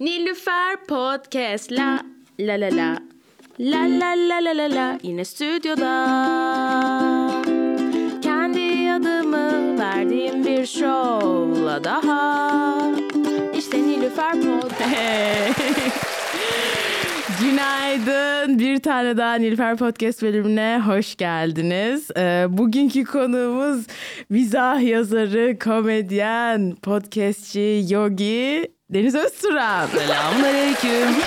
Nilüfer 0.00 0.76
Podcast. 0.88 1.72
La 1.72 2.02
la 2.38 2.60
la 2.60 2.68
la. 2.68 2.98
La 3.58 3.86
la 3.86 4.14
la 4.14 4.44
la 4.44 4.52
la 4.52 4.74
la. 4.74 4.98
Yine 5.02 5.24
stüdyoda. 5.24 5.92
Kendi 8.22 8.92
adımı 8.92 9.78
verdiğim 9.78 10.44
bir 10.44 10.66
şovla 10.66 11.84
daha. 11.84 12.92
İşte 13.58 13.82
Nilüfer 13.82 14.32
Podcast. 14.32 15.60
Günaydın. 17.40 18.58
Bir 18.58 18.78
tane 18.78 19.16
daha 19.16 19.34
Nilüfer 19.34 19.76
Podcast 19.76 20.22
bölümüne 20.22 20.82
hoş 20.86 21.16
geldiniz. 21.16 22.10
Ee, 22.16 22.46
bugünkü 22.48 23.04
konuğumuz 23.04 23.86
mizah 24.30 24.80
yazarı, 24.82 25.58
komedyen, 25.58 26.76
podcastçi, 26.82 27.84
yogi 27.88 28.75
Deniz 28.90 29.14
Özturan. 29.14 29.86
Selamünaleyküm. 29.86 31.08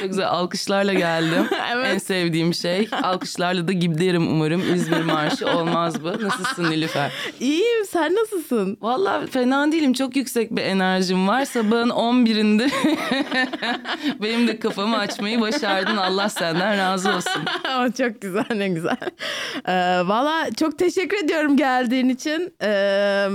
Çok 0.00 0.08
güzel 0.08 0.28
alkışlarla 0.28 0.92
geldim. 0.92 1.48
Evet. 1.74 1.86
En 1.94 1.98
sevdiğim 1.98 2.54
şey. 2.54 2.88
Alkışlarla 3.02 3.68
da 3.68 3.72
giderim 3.72 4.28
umarım. 4.28 4.74
İzmir 4.74 5.00
Marşı 5.00 5.46
olmaz 5.50 6.04
bu. 6.04 6.08
Nasılsın 6.08 6.70
Nilüfer? 6.70 7.12
İyiyim. 7.40 7.84
Sen 7.86 8.14
nasılsın? 8.14 8.76
Vallahi 8.80 9.26
fena 9.26 9.72
değilim. 9.72 9.92
Çok 9.92 10.16
yüksek 10.16 10.50
bir 10.56 10.62
enerjim 10.62 11.28
var. 11.28 11.44
Sabahın 11.44 11.88
11'inde 11.90 12.70
benim 14.22 14.48
de 14.48 14.58
kafamı 14.58 14.98
açmayı 14.98 15.40
başardın. 15.40 15.96
Allah 15.96 16.28
senden 16.28 16.78
razı 16.78 17.10
olsun. 17.12 17.42
Çok 17.98 18.20
güzel 18.22 18.46
ne 18.56 18.68
güzel. 18.68 18.96
Ee, 19.68 19.72
Valla 20.08 20.46
çok 20.58 20.78
teşekkür 20.78 21.24
ediyorum 21.24 21.56
geldiğin 21.56 22.08
için. 22.08 22.54
Ee, 22.62 23.28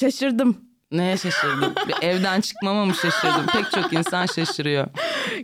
şaşırdım. 0.00 0.71
Neye 0.92 1.16
şaşırdın? 1.16 1.74
Bir 1.88 2.06
evden 2.06 2.40
çıkmama 2.40 2.84
mı 2.84 2.94
şaşırdın? 2.94 3.46
Pek 3.52 3.70
çok 3.82 3.92
insan 3.92 4.26
şaşırıyor. 4.26 4.86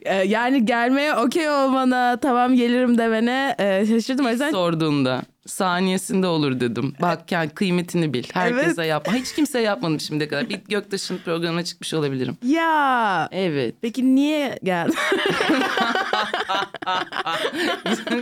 Ee, 0.03 0.15
yani 0.15 0.65
gelmeye 0.65 1.15
okey 1.15 1.51
olmana, 1.51 2.19
tamam 2.23 2.55
gelirim 2.55 2.99
demene 2.99 3.55
e, 3.59 3.87
şaşırdım. 3.87 4.27
O 4.27 4.29
yüzden 4.29 4.51
sorduğunda 4.51 5.23
saniyesinde 5.49 6.27
olur 6.27 6.61
dedim. 6.61 6.95
Bak 7.03 7.33
yani 7.33 7.49
kıymetini 7.51 8.15
bil. 8.15 8.25
Herkese 8.33 8.75
Evet. 8.83 8.91
yapma. 8.91 9.15
Hiç 9.15 9.35
kimseye 9.35 9.65
yapmadım 9.65 10.01
şimdiye 10.01 10.29
kadar. 10.29 10.49
Bir 10.49 10.61
Göktaş'ın 10.69 11.19
programına 11.19 11.65
çıkmış 11.65 11.95
olabilirim. 11.95 12.37
ya 12.47 13.29
Evet. 13.33 13.75
peki 13.81 14.15
niye 14.15 14.59
geldin? 14.65 14.95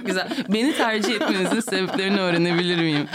Güzel. 0.06 0.28
Beni 0.48 0.76
tercih 0.76 1.14
etmenizin 1.14 1.60
sebeplerini 1.60 2.20
öğrenebilir 2.20 2.76
miyim? 2.82 3.06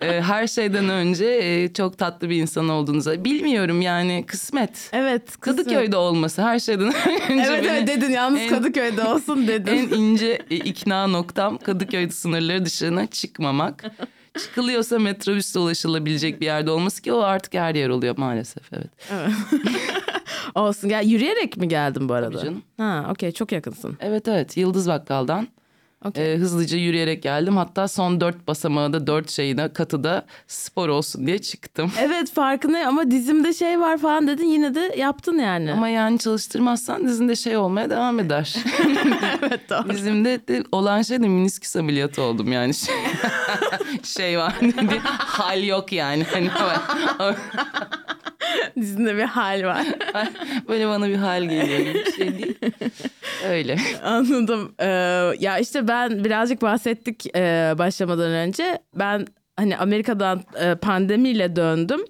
Ee, 0.00 0.20
her 0.20 0.46
şeyden 0.46 0.88
önce 0.88 1.26
e, 1.26 1.72
çok 1.72 1.98
tatlı 1.98 2.30
bir 2.30 2.36
insan 2.36 2.68
olduğunuzu 2.68 3.24
bilmiyorum 3.24 3.80
yani 3.82 4.24
kısmet. 4.26 4.90
evet. 4.92 5.26
kısmet. 5.40 5.40
Kadıköy'de 5.40 5.96
olması 5.96 6.42
her 6.42 6.58
şeyden 6.58 6.86
önce 7.30 7.44
Evet 7.48 7.64
beni 7.64 7.76
evet 7.76 7.88
dedin 7.88 8.10
yalnız 8.10 8.40
en- 8.40 8.48
Kadıköy'de 8.48 9.04
olsun 9.04 9.48
dedin. 9.48 9.72
en 9.72 9.88
ince 9.98 10.38
e, 10.50 10.56
ikna 10.56 11.06
noktam 11.06 11.58
Kadıköy 11.58 12.10
sınırları 12.10 12.64
dışına 12.64 13.06
çıkmamak. 13.38 13.84
Çıkılıyorsa 14.38 14.98
metrobüsle 14.98 15.60
ulaşılabilecek 15.60 16.40
bir 16.40 16.46
yerde 16.46 16.70
olması 16.70 17.02
ki 17.02 17.12
o 17.12 17.20
artık 17.20 17.54
her 17.54 17.74
yer 17.74 17.88
oluyor 17.88 18.18
maalesef 18.18 18.72
evet. 18.72 18.90
olsun 20.54 20.88
gel 20.90 21.04
yürüyerek 21.04 21.56
mi 21.56 21.68
geldin 21.68 22.08
bu 22.08 22.14
arada? 22.14 22.30
Tabii 22.30 22.44
canım. 22.44 22.62
Ha 22.76 23.08
okey 23.10 23.32
çok 23.32 23.52
yakınsın. 23.52 23.96
Evet 24.00 24.28
evet 24.28 24.56
Yıldız 24.56 24.88
Bakkal'dan 24.88 25.48
Okey. 26.04 26.32
e, 26.32 26.36
hızlıca 26.36 26.76
yürüyerek 26.78 27.22
geldim. 27.22 27.56
Hatta 27.56 27.88
son 27.88 28.20
dört 28.20 28.48
basamağı 28.48 28.92
da 28.92 29.06
dört 29.06 29.30
şeyine 29.30 29.72
katı 29.72 30.04
da 30.04 30.26
spor 30.46 30.88
olsun 30.88 31.26
diye 31.26 31.38
çıktım. 31.38 31.92
Evet 32.00 32.32
farkındayım 32.32 32.88
ama 32.88 33.10
dizimde 33.10 33.52
şey 33.52 33.80
var 33.80 33.98
falan 33.98 34.26
dedin 34.26 34.46
yine 34.46 34.74
de 34.74 34.94
yaptın 34.98 35.38
yani. 35.38 35.72
Ama 35.72 35.88
yani 35.88 36.18
çalıştırmazsan 36.18 37.08
dizinde 37.08 37.36
şey 37.36 37.56
olmaya 37.56 37.90
devam 37.90 38.20
eder. 38.20 38.54
evet 39.42 39.70
doğru. 39.70 39.90
Dizimde 39.90 40.48
de 40.48 40.64
olan 40.72 41.02
şey 41.02 41.22
de 41.22 41.28
minisküs 41.28 41.76
ameliyatı 41.76 42.22
oldum 42.22 42.52
yani. 42.52 42.74
Şey, 42.74 42.94
şey 44.04 44.38
var. 44.38 44.54
Hal 45.18 45.64
yok 45.64 45.92
yani. 45.92 46.26
Hani 46.32 46.50
Dizinde 48.80 49.16
bir 49.16 49.22
hal 49.22 49.64
var. 49.64 49.86
böyle 50.68 50.88
bana 50.88 51.08
bir 51.08 51.16
hal 51.16 51.42
geliyor 51.42 51.94
bir 51.94 52.12
şey 52.12 52.38
değil. 52.38 52.58
Öyle. 53.48 53.76
Anladım. 54.02 54.74
Ee, 54.80 54.86
ya 55.38 55.58
işte 55.58 55.88
ben 55.88 56.24
birazcık 56.24 56.62
bahsettik 56.62 57.36
e, 57.36 57.74
başlamadan 57.78 58.30
önce. 58.30 58.78
Ben 58.94 59.26
hani 59.56 59.76
Amerika'dan 59.76 60.42
e, 60.60 60.74
pandemiyle 60.74 61.56
döndüm. 61.56 62.00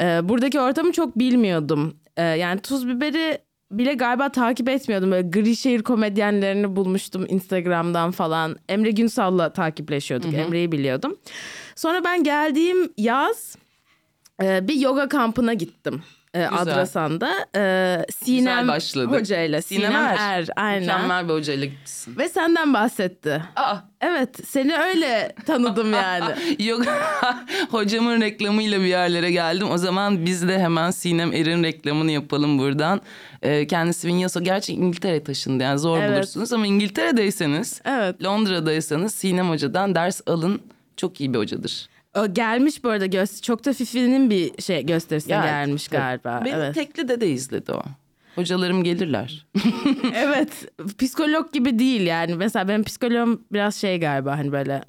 E, 0.00 0.28
buradaki 0.28 0.60
ortamı 0.60 0.92
çok 0.92 1.18
bilmiyordum. 1.18 1.96
E, 2.16 2.22
yani 2.22 2.60
tuz 2.60 2.88
biberi 2.88 3.38
bile 3.70 3.94
galiba 3.94 4.28
takip 4.28 4.68
etmiyordum. 4.68 5.10
Böyle 5.10 5.28
gri 5.28 5.56
şehir 5.56 5.82
komedyenlerini 5.82 6.76
bulmuştum 6.76 7.26
Instagram'dan 7.28 8.10
falan. 8.10 8.56
Emre 8.68 8.90
Günsal'la 8.90 9.52
takipleşiyorduk. 9.52 10.34
Emre'yi 10.34 10.72
biliyordum. 10.72 11.16
Sonra 11.76 12.04
ben 12.04 12.24
geldiğim 12.24 12.92
yaz 12.98 13.56
e, 14.42 14.68
bir 14.68 14.74
yoga 14.74 15.08
kampına 15.08 15.54
gittim. 15.54 16.02
E, 16.34 16.44
Adrasan'da. 16.46 17.30
E, 17.56 18.06
Sinem. 18.24 18.68
Hoca'yla. 18.68 19.62
Sinem, 19.62 19.80
Sinem 19.82 19.94
Er. 19.94 20.16
Er. 20.18 20.48
Aynen. 20.56 20.80
Mükemmel 20.80 21.28
bir 21.28 21.32
hocayla 21.34 21.66
gitsin. 21.66 22.18
Ve 22.18 22.28
senden 22.28 22.74
bahsetti. 22.74 23.42
Aa, 23.56 23.76
Evet 24.00 24.48
seni 24.48 24.76
öyle 24.76 25.32
tanıdım 25.46 25.92
yani. 25.94 26.34
yok 26.58 26.82
hocamın 27.70 28.20
reklamıyla 28.20 28.80
bir 28.80 28.84
yerlere 28.86 29.30
geldim. 29.30 29.70
O 29.70 29.78
zaman 29.78 30.26
biz 30.26 30.48
de 30.48 30.58
hemen 30.58 30.90
Sinem 30.90 31.32
Er'in 31.32 31.62
reklamını 31.64 32.10
yapalım 32.10 32.58
buradan. 32.58 33.00
Ee, 33.42 33.66
kendisi 33.66 34.08
Vinyaso 34.08 34.40
gerçi 34.42 34.72
İngiltere 34.72 35.24
taşındı 35.24 35.62
yani 35.62 35.78
zor 35.78 35.98
Evet. 35.98 36.10
bulursunuz 36.16 36.52
ama 36.52 36.66
İngiltere'deyseniz, 36.66 37.80
Evet. 37.84 38.24
Londra'daysanız 38.24 39.14
Sinem 39.14 39.50
Hoca'dan 39.50 39.94
ders 39.94 40.20
alın. 40.26 40.60
Çok 40.96 41.20
iyi 41.20 41.34
bir 41.34 41.38
hocadır. 41.38 41.88
O 42.18 42.34
gelmiş 42.34 42.84
bu 42.84 42.88
arada 42.88 43.06
göster 43.06 43.42
çok 43.42 43.64
da 43.64 43.72
Fifi'nin 43.72 44.30
bir 44.30 44.62
şey 44.62 44.86
gösterisine 44.86 45.34
Yani, 45.34 45.46
gelmiş 45.46 45.86
tabii. 45.86 46.00
galiba. 46.00 46.42
Benim 46.44 46.58
evet. 46.58 46.74
teklide 46.74 47.20
de 47.20 47.28
izledi 47.28 47.72
o. 47.72 47.82
Hocalarım 48.34 48.84
gelirler. 48.84 49.46
evet. 50.14 50.66
Psikolog 50.98 51.52
gibi 51.52 51.78
değil 51.78 52.00
yani. 52.00 52.34
Mesela 52.34 52.68
benim 52.68 52.84
psikoloğum 52.84 53.42
biraz 53.52 53.76
şey 53.76 54.00
galiba 54.00 54.38
hani 54.38 54.52
böyle 54.52 54.82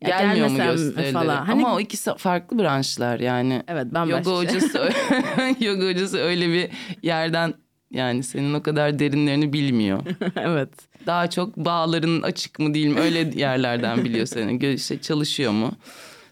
ya 0.00 0.08
Gelmiyor 0.08 0.48
mu 0.48 0.56
gösterileri? 0.56 1.12
falan. 1.12 1.44
Hani 1.44 1.64
Ama 1.64 1.74
o 1.74 1.80
ikisi 1.80 2.10
farklı 2.16 2.58
branşlar 2.58 3.20
yani. 3.20 3.62
Evet, 3.68 3.86
bambaşka 3.94 4.30
Yoga 4.30 4.42
hocası, 4.42 4.90
yoga 5.60 5.88
hocası 5.88 6.18
öyle 6.18 6.48
bir 6.48 6.68
yerden 7.02 7.54
yani 7.90 8.22
senin 8.22 8.54
o 8.54 8.62
kadar 8.62 8.98
derinlerini 8.98 9.52
bilmiyor. 9.52 10.02
evet. 10.36 10.68
Daha 11.06 11.30
çok 11.30 11.56
bağların 11.56 12.22
açık 12.22 12.58
mı 12.58 12.74
değil 12.74 12.86
mi 12.86 13.00
öyle 13.00 13.30
yerlerden 13.34 14.04
biliyor 14.04 14.26
seni. 14.26 14.74
İşte 14.74 15.00
çalışıyor 15.00 15.52
mu? 15.52 15.72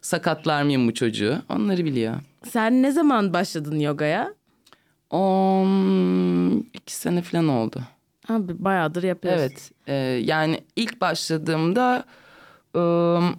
Sakatlar 0.03 0.62
mıyım 0.62 0.88
bu 0.88 0.94
çocuğu? 0.94 1.42
Onları 1.48 1.84
biliyor. 1.84 2.14
Sen 2.48 2.82
ne 2.82 2.92
zaman 2.92 3.32
başladın 3.32 3.78
yogaya? 3.78 4.34
On 5.10 6.59
iki 6.75 6.94
sene 6.94 7.22
falan 7.22 7.48
oldu. 7.48 7.81
Abi 8.28 8.64
bayağıdır 8.64 9.03
yapıyorsun. 9.03 9.41
Evet. 9.42 9.70
e, 9.86 9.94
yani 10.25 10.60
ilk 10.76 11.00
başladığımda 11.00 12.04
ım, 12.76 13.36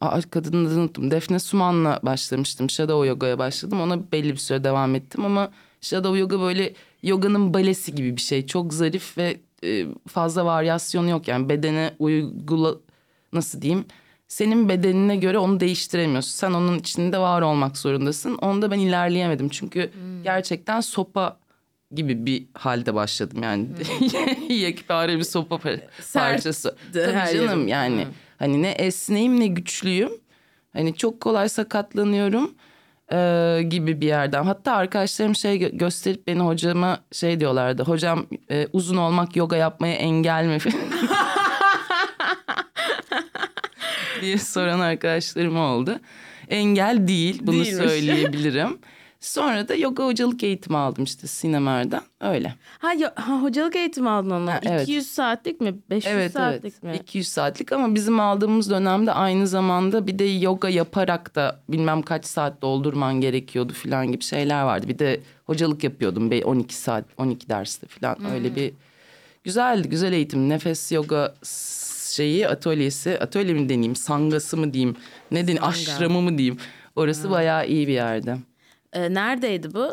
Aa, 0.00 0.20
kadının 0.30 0.64
adını 0.66 0.80
unuttum. 0.80 1.10
Defne 1.10 1.38
Suman'la 1.38 2.00
başlamıştım. 2.02 2.70
Shadow 2.70 3.08
Yoga'ya 3.08 3.38
başladım. 3.38 3.80
Ona 3.80 4.12
belli 4.12 4.32
bir 4.32 4.36
süre 4.36 4.64
devam 4.64 4.94
ettim 4.94 5.24
ama 5.24 5.50
Shadow 5.80 6.18
Yoga 6.18 6.40
böyle 6.40 6.74
yoganın 7.02 7.54
balesi 7.54 7.94
gibi 7.94 8.16
bir 8.16 8.20
şey. 8.20 8.46
Çok 8.46 8.74
zarif 8.74 9.18
ve 9.18 9.40
e, 9.64 9.86
fazla 10.08 10.44
varyasyonu 10.44 11.10
yok. 11.10 11.28
Yani 11.28 11.48
bedene 11.48 11.94
uygula 11.98 12.74
nasıl 13.32 13.62
diyeyim? 13.62 13.84
Senin 14.32 14.68
bedenine 14.68 15.16
göre 15.16 15.38
onu 15.38 15.60
değiştiremiyorsun. 15.60 16.30
Sen 16.30 16.52
onun 16.52 16.78
içinde 16.78 17.18
var 17.18 17.42
olmak 17.42 17.76
zorundasın. 17.78 18.34
Onda 18.34 18.70
ben 18.70 18.78
ilerleyemedim. 18.78 19.48
Çünkü 19.48 19.90
gerçekten 20.24 20.80
sopa 20.80 21.36
gibi 21.94 22.26
bir 22.26 22.46
halde 22.54 22.94
başladım 22.94 23.42
yani. 23.42 23.66
Yekpare 24.48 25.18
bir 25.18 25.22
sopa 25.24 25.54
par- 25.56 25.80
parçası. 26.14 26.76
her 26.94 27.04
Tabii 27.04 27.36
canım 27.38 27.48
yerim. 27.48 27.68
yani. 27.68 28.06
Hani 28.38 28.62
ne 28.62 28.70
esneyim 28.70 29.40
ne 29.40 29.46
güçlüyüm. 29.46 30.12
Hani 30.72 30.94
çok 30.96 31.20
kolay 31.20 31.48
sakatlanıyorum 31.48 32.54
e, 33.12 33.60
gibi 33.68 34.00
bir 34.00 34.06
yerden. 34.06 34.44
Hatta 34.44 34.72
arkadaşlarım 34.72 35.34
şey 35.36 35.56
gö- 35.56 35.76
gösterip 35.78 36.26
beni 36.26 36.40
hocama 36.40 36.98
şey 37.12 37.40
diyorlardı. 37.40 37.82
Hocam 37.82 38.26
e, 38.50 38.68
uzun 38.72 38.96
olmak 38.96 39.36
yoga 39.36 39.56
yapmaya 39.56 39.94
engel 39.94 40.46
mi? 40.46 40.58
diye 44.22 44.38
soran 44.38 44.80
arkadaşlarım 44.80 45.56
oldu. 45.56 46.00
Engel 46.48 47.08
değil 47.08 47.38
bunu 47.42 47.64
Değilmiş. 47.64 47.70
söyleyebilirim. 47.88 48.78
Sonra 49.20 49.68
da 49.68 49.74
yoga 49.74 50.04
hocalık 50.06 50.42
eğitimi 50.42 50.76
aldım 50.76 51.04
işte 51.04 51.26
Sinemer'den. 51.26 52.02
Öyle. 52.20 52.54
Ha, 52.78 52.92
yo- 52.92 53.08
ha 53.14 53.42
hocalık 53.42 53.76
eğitimi 53.76 54.08
aldın 54.08 54.30
onu. 54.30 54.50
Ha, 54.50 54.60
evet. 54.62 54.82
200 54.82 55.06
saatlik 55.06 55.60
mi? 55.60 55.74
500 55.90 56.14
Evet 56.14 56.32
saatlik 56.32 56.74
evet. 56.84 56.94
mi? 57.00 57.02
200 57.02 57.28
saatlik 57.28 57.72
ama 57.72 57.94
bizim 57.94 58.20
aldığımız 58.20 58.70
dönemde 58.70 59.12
aynı 59.12 59.46
zamanda 59.46 60.06
bir 60.06 60.18
de 60.18 60.24
yoga 60.24 60.68
yaparak 60.68 61.34
da 61.34 61.60
bilmem 61.68 62.02
kaç 62.02 62.24
saat 62.26 62.62
doldurman 62.62 63.20
gerekiyordu 63.20 63.72
falan 63.72 64.12
gibi 64.12 64.24
şeyler 64.24 64.62
vardı. 64.62 64.88
Bir 64.88 64.98
de 64.98 65.20
hocalık 65.44 65.84
yapıyordum 65.84 66.30
be 66.30 66.44
12 66.44 66.74
saat 66.74 67.04
12 67.16 67.48
derste 67.48 67.86
falan 67.86 68.32
öyle 68.32 68.56
bir 68.56 68.72
güzeldi 69.44 69.88
güzel 69.88 70.12
eğitim. 70.12 70.48
Nefes 70.48 70.92
yoga 70.92 71.34
şeyi 72.12 72.48
atölyesi 72.48 73.18
atölye 73.18 73.54
mi 73.54 73.68
deneyeyim 73.68 73.96
sangası 73.96 74.56
mı 74.56 74.72
diyeyim 74.74 74.96
ne 75.30 75.46
diyeyim 75.46 75.62
Sanga. 75.62 75.72
aşramı 75.72 76.22
mı 76.22 76.38
diyeyim. 76.38 76.56
Orası 76.96 77.30
bayağı 77.30 77.66
iyi 77.68 77.88
bir 77.88 77.92
yerde. 77.92 78.36
Ee, 78.92 79.14
neredeydi 79.14 79.74
bu? 79.74 79.88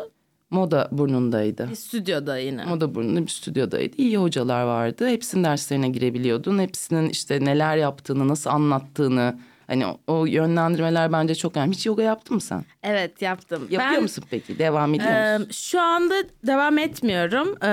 Moda 0.50 0.88
burnundaydı. 0.92 1.68
Bir 1.70 1.74
stüdyoda 1.74 2.38
yine. 2.38 2.64
Moda 2.64 2.94
burnunda 2.94 3.22
bir 3.22 3.28
stüdyodaydı. 3.28 3.96
İyi 3.96 4.16
hocalar 4.18 4.62
vardı. 4.64 5.08
Hepsinin 5.08 5.44
derslerine 5.44 5.88
girebiliyordun. 5.88 6.58
Hepsinin 6.58 7.08
işte 7.08 7.44
neler 7.44 7.76
yaptığını, 7.76 8.28
nasıl 8.28 8.50
anlattığını. 8.50 9.38
Hani 9.70 9.86
o, 9.86 9.98
o 10.06 10.26
yönlendirmeler 10.26 11.12
bence 11.12 11.34
çok 11.34 11.56
önemli. 11.56 11.74
Hiç 11.74 11.86
yoga 11.86 12.02
yaptın 12.02 12.34
mı 12.34 12.40
sen? 12.40 12.64
Evet 12.82 13.22
yaptım. 13.22 13.62
Yapıyor 13.70 13.92
ben, 13.92 14.02
musun 14.02 14.24
peki? 14.30 14.58
Devam 14.58 14.94
ediyor 14.94 15.10
e, 15.10 15.38
musun? 15.38 15.52
şu 15.52 15.80
anda 15.80 16.14
devam 16.46 16.78
etmiyorum. 16.78 17.64
E, 17.64 17.68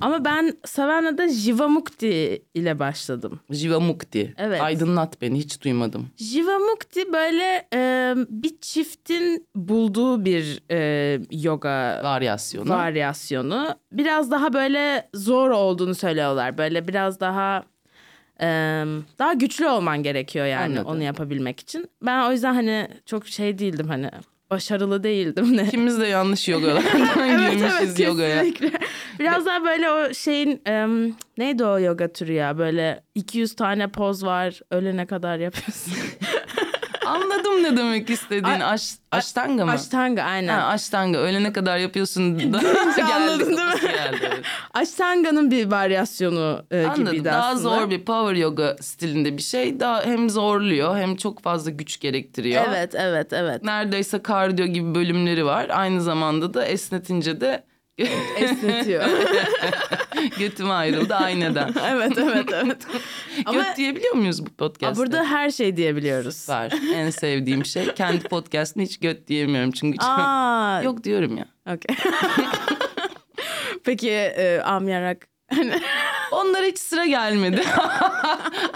ama 0.00 0.24
ben 0.24 0.56
Savannah'da 0.64 1.28
Jivamukti 1.28 2.42
ile 2.54 2.78
başladım. 2.78 3.40
Jivamukti. 3.50 4.34
Evet. 4.38 4.60
Aydınlat 4.60 5.22
beni. 5.22 5.38
Hiç 5.38 5.64
duymadım. 5.64 6.08
Jivamukti 6.16 7.12
böyle 7.12 7.68
e, 7.74 8.14
bir 8.28 8.60
çiftin 8.60 9.46
bulduğu 9.54 10.24
bir 10.24 10.62
e, 10.70 11.20
yoga 11.30 12.00
Varyasyonu. 12.04 12.70
varyasyonu. 12.70 13.74
Biraz 13.92 14.30
daha 14.30 14.52
böyle 14.52 15.08
zor 15.14 15.50
olduğunu 15.50 15.94
söylüyorlar. 15.94 16.58
Böyle 16.58 16.88
biraz 16.88 17.20
daha 17.20 17.64
daha 19.18 19.32
güçlü 19.32 19.68
olman 19.68 20.02
gerekiyor 20.02 20.46
yani 20.46 20.64
Anladım. 20.78 20.86
onu 20.86 21.02
yapabilmek 21.02 21.60
için. 21.60 21.90
Ben 22.02 22.28
o 22.28 22.32
yüzden 22.32 22.54
hani 22.54 22.88
çok 23.06 23.26
şey 23.28 23.58
değildim 23.58 23.88
hani 23.88 24.10
başarılı 24.50 25.02
değildim 25.02 25.56
ne. 25.56 25.62
İkimiz 25.62 26.00
de 26.00 26.06
yanlış 26.06 26.48
yogalardan 26.48 27.28
girmişiz 27.50 28.00
yogaya. 28.00 28.42
kesinlikle. 28.42 28.70
Biraz 29.18 29.46
daha 29.46 29.64
böyle 29.64 29.90
o 29.90 30.14
şeyin 30.14 30.62
em, 30.66 31.14
neydi 31.38 31.64
o 31.64 31.78
yoga 31.78 32.12
türü 32.12 32.32
ya 32.32 32.58
böyle 32.58 33.02
200 33.14 33.56
tane 33.56 33.88
poz 33.88 34.24
var 34.24 34.60
ölene 34.70 35.06
kadar 35.06 35.38
yapıyorsun. 35.38 35.92
Anladım 37.08 37.62
ne 37.62 37.76
demek 37.76 38.10
istediğin. 38.10 38.60
Aş, 38.60 38.90
aştanga 39.12 39.64
mı? 39.66 39.72
Ashtanga 39.72 40.22
aynen. 40.22 40.58
Ha, 40.58 40.66
aştanga. 40.66 41.18
Ölene 41.18 41.52
kadar 41.52 41.78
yapıyorsun. 41.78 42.52
Da 42.52 42.60
anladın 43.14 43.46
değil 43.56 43.68
mi? 43.68 43.80
geldi, 43.82 44.18
evet. 44.32 44.44
Ashtanga'nın 44.74 45.50
bir 45.50 45.70
varyasyonu 45.70 46.64
e, 46.70 46.84
Anladım. 46.84 47.04
gibiydi 47.04 47.24
Daha 47.24 47.48
aslında. 47.48 47.76
zor 47.78 47.90
bir 47.90 48.04
power 48.04 48.36
yoga 48.36 48.76
stilinde 48.80 49.36
bir 49.36 49.42
şey. 49.42 49.80
Daha 49.80 50.04
hem 50.04 50.30
zorluyor 50.30 50.96
hem 50.96 51.16
çok 51.16 51.42
fazla 51.42 51.70
güç 51.70 52.00
gerektiriyor. 52.00 52.64
Evet 52.68 52.94
evet 52.94 53.32
evet. 53.32 53.62
Neredeyse 53.62 54.22
kardiyo 54.22 54.66
gibi 54.66 54.94
bölümleri 54.94 55.44
var. 55.46 55.66
Aynı 55.70 56.02
zamanda 56.02 56.54
da 56.54 56.64
esnetince 56.64 57.40
de 57.40 57.62
Esnetiyor. 58.38 59.04
götüm 60.38 60.70
ayrıldı 60.70 61.14
ayneden. 61.14 61.74
evet 61.90 62.18
evet 62.18 62.46
evet. 62.52 62.86
Ama 63.46 63.62
Göt 63.62 63.76
diyebiliyor 63.76 64.14
muyuz 64.14 64.46
bu 64.46 64.50
podcast'te? 64.50 65.02
burada 65.02 65.24
her 65.24 65.50
şey 65.50 65.76
diyebiliyoruz. 65.76 66.48
var. 66.48 66.72
En 66.94 67.10
sevdiğim 67.10 67.64
şey. 67.64 67.94
Kendi 67.94 68.20
podcast'ımda 68.24 68.84
hiç 68.84 69.00
göt 69.00 69.28
diyemiyorum 69.28 69.70
çünkü. 69.70 70.04
Aa, 70.04 70.82
Yok 70.82 71.04
diyorum 71.04 71.36
ya. 71.36 71.46
okey. 71.74 71.96
Peki 73.84 74.10
e, 74.10 74.60
amyarak 74.60 75.28
Onlara 76.32 76.66
hiç 76.66 76.78
sıra 76.78 77.06
gelmedi. 77.06 77.62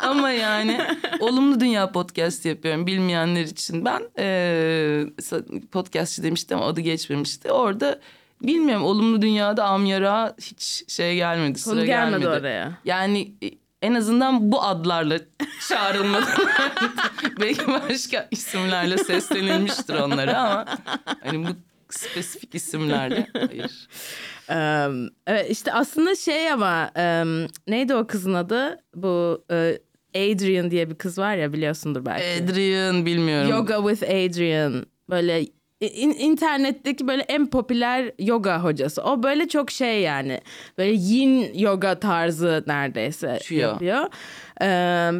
Ama 0.02 0.30
yani 0.30 0.80
olumlu 1.20 1.60
dünya 1.60 1.92
podcast 1.92 2.44
yapıyorum 2.44 2.86
bilmeyenler 2.86 3.42
için. 3.42 3.84
Ben 3.84 4.02
e, 4.18 5.04
podcastçı 5.72 6.22
demiştim 6.22 6.58
ama 6.58 6.66
adı 6.66 6.80
geçmemişti. 6.80 7.52
Orada 7.52 8.00
bilmiyorum 8.42 8.84
olumlu 8.84 9.22
dünyada 9.22 9.64
amyara 9.64 10.34
hiç 10.40 10.84
şey 10.92 11.16
gelmedi 11.16 11.58
sıra 11.58 11.74
konu 11.74 11.84
gelmedi 11.86 12.20
gelmedi. 12.20 12.40
oraya. 12.40 12.72
Yani 12.84 13.32
e, 13.44 13.50
en 13.82 13.94
azından 13.94 14.52
bu 14.52 14.62
adlarla 14.62 15.18
çağrılmadı. 15.68 16.26
Belki 17.40 17.66
başka 17.68 18.28
isimlerle 18.30 18.98
seslenilmiştir 18.98 19.94
onlara 19.94 20.38
ama 20.38 20.64
hani 21.22 21.46
bu 21.46 21.48
spesifik 21.88 22.54
isimlerle 22.54 23.26
hayır. 23.32 23.88
Ee, 24.50 24.88
evet 25.26 25.50
işte 25.50 25.72
aslında 25.72 26.16
şey 26.16 26.52
ama 26.52 26.90
e, 26.96 27.24
neydi 27.68 27.94
o 27.94 28.06
kızın 28.06 28.34
adı? 28.34 28.78
Bu 28.94 29.44
e, 29.50 29.78
Adrian 30.14 30.70
diye 30.70 30.90
bir 30.90 30.94
kız 30.94 31.18
var 31.18 31.36
ya 31.36 31.52
biliyorsundur 31.52 32.06
belki. 32.06 32.44
Adrian 32.44 33.06
bilmiyorum. 33.06 33.50
Yoga 33.50 33.94
with 33.94 34.10
Adrian. 34.10 34.86
Böyle 35.10 35.46
in- 35.86 36.18
internetteki 36.18 37.08
böyle 37.08 37.22
en 37.22 37.46
popüler 37.46 38.12
yoga 38.18 38.62
hocası. 38.64 39.02
O 39.02 39.22
böyle 39.22 39.48
çok 39.48 39.70
şey 39.70 40.00
yani. 40.00 40.40
Böyle 40.78 40.92
yin 40.92 41.54
yoga 41.58 42.00
tarzı 42.00 42.64
neredeyse 42.66 43.38
Şu 43.44 43.54
ya. 43.54 43.68
yapıyor. 43.68 44.06
Ee, 44.62 44.64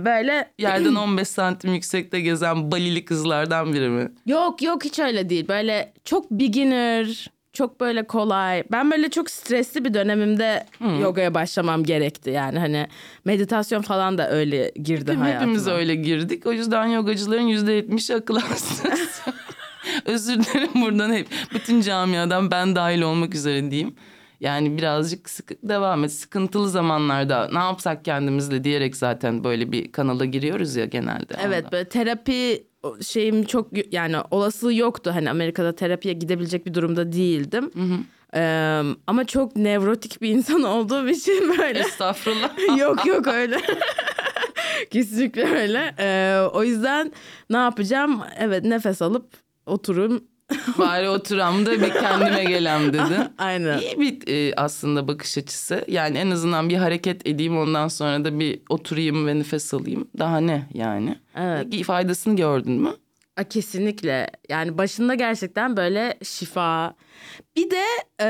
böyle 0.05 0.50
Yerden 0.59 0.94
15 0.94 1.29
santim 1.29 1.75
yüksekte 1.75 2.20
gezen 2.20 2.73
balili 2.73 3.05
kızlardan 3.05 3.73
biri 3.75 3.88
mi? 3.88 4.09
yok 4.26 4.62
yok 4.62 4.85
hiç 4.85 4.99
öyle 4.99 5.29
değil. 5.31 5.49
Böyle 5.49 5.93
çok 6.05 6.31
beginner, 6.31 7.31
çok 7.53 7.81
böyle 7.81 8.06
kolay. 8.06 8.62
Ben 8.73 8.91
böyle 8.91 9.11
çok 9.11 9.31
stresli 9.31 9.85
bir 9.85 9.94
dönemimde 9.94 10.67
yogaya 11.00 11.35
başlamam 11.35 11.85
gerekti. 11.85 12.31
Yani 12.31 12.58
hani 12.58 12.87
meditasyon 13.25 13.82
falan 13.82 14.19
da 14.19 14.31
öyle 14.31 14.73
girdi 14.82 15.11
Hepim- 15.11 15.20
hayatıma. 15.20 15.43
Hepimiz 15.43 15.69
öyle 15.69 15.94
girdik. 15.94 16.47
O 16.47 16.53
yüzden 16.53 16.87
yogacıların 16.87 17.43
yüzde 17.47 17.73
yetmişi 17.73 18.15
akıl 18.15 18.38
hastası. 18.38 19.32
Özür 20.06 20.35
dilerim 20.35 20.71
buradan 20.75 21.12
hep. 21.12 21.27
Bütün 21.55 21.81
camiadan 21.81 22.50
ben 22.50 22.77
dahil 22.77 23.03
olmak 23.03 23.35
üzere 23.35 23.71
diyeyim. 23.71 23.94
Yani 24.41 24.79
birazcık 24.79 25.31
sıkı, 25.31 25.55
devam 25.62 26.05
et. 26.05 26.12
Sıkıntılı 26.12 26.69
zamanlarda 26.71 27.49
ne 27.53 27.59
yapsak 27.59 28.05
kendimizle 28.05 28.65
diyerek 28.65 28.97
zaten 28.97 29.44
böyle 29.44 29.73
bir 29.73 29.93
kanala 29.93 30.25
giriyoruz 30.25 30.77
ya 30.77 30.85
genelde. 30.85 31.35
Evet 31.44 31.59
Ondan. 31.59 31.73
böyle 31.73 31.89
terapi 31.89 32.67
şeyim 33.06 33.44
çok 33.44 33.93
yani 33.93 34.17
olasılığı 34.31 34.75
yoktu. 34.75 35.11
Hani 35.15 35.31
Amerika'da 35.31 35.75
terapiye 35.75 36.15
gidebilecek 36.15 36.67
bir 36.67 36.75
durumda 36.75 37.12
değildim. 37.12 37.71
Ee, 38.35 38.83
ama 39.06 39.25
çok 39.25 39.56
nevrotik 39.56 40.23
bir 40.23 40.29
insan 40.29 40.62
olduğum 40.77 41.09
için 41.09 41.59
böyle 41.59 41.79
Estağfurullah. 41.79 42.50
yok 42.79 43.06
yok 43.06 43.27
öyle. 43.27 43.61
Kesinlikle 44.91 45.44
öyle. 45.44 45.94
Ee, 45.99 46.41
o 46.53 46.65
yüzden 46.65 47.12
ne 47.50 47.56
yapacağım? 47.56 48.21
Evet 48.39 48.65
nefes 48.65 49.03
alıp 49.03 49.42
oturum. 49.67 50.25
Bari 50.79 51.09
oturam 51.09 51.67
da 51.67 51.73
bir 51.73 51.91
kendime 51.93 52.44
gelem 52.44 52.93
dedi. 52.93 53.29
Aynen. 53.38 53.79
İyi 53.79 54.01
bir 54.01 54.29
e, 54.29 54.55
aslında 54.56 55.08
bakış 55.08 55.39
açısı. 55.39 55.84
Yani 55.89 56.19
en 56.19 56.31
azından 56.31 56.69
bir 56.69 56.77
hareket 56.77 57.27
edeyim 57.27 57.58
ondan 57.58 57.89
sonra 57.89 58.25
da 58.25 58.39
bir 58.39 58.60
oturayım 58.69 59.27
ve 59.27 59.39
nefes 59.39 59.75
alayım. 59.75 60.08
Daha 60.19 60.41
ne 60.41 60.69
yani? 60.75 61.19
Evet. 61.36 61.67
Peki 61.70 61.84
faydasını 61.84 62.36
gördün 62.36 62.72
mü? 62.72 62.93
Aa, 63.36 63.44
Kesinlikle. 63.44 64.31
Yani 64.48 64.79
başında 64.79 65.15
gerçekten 65.15 65.77
böyle 65.77 66.15
şifa. 66.22 66.94
Bir 67.56 67.70
de 67.70 67.84
e, 68.20 68.29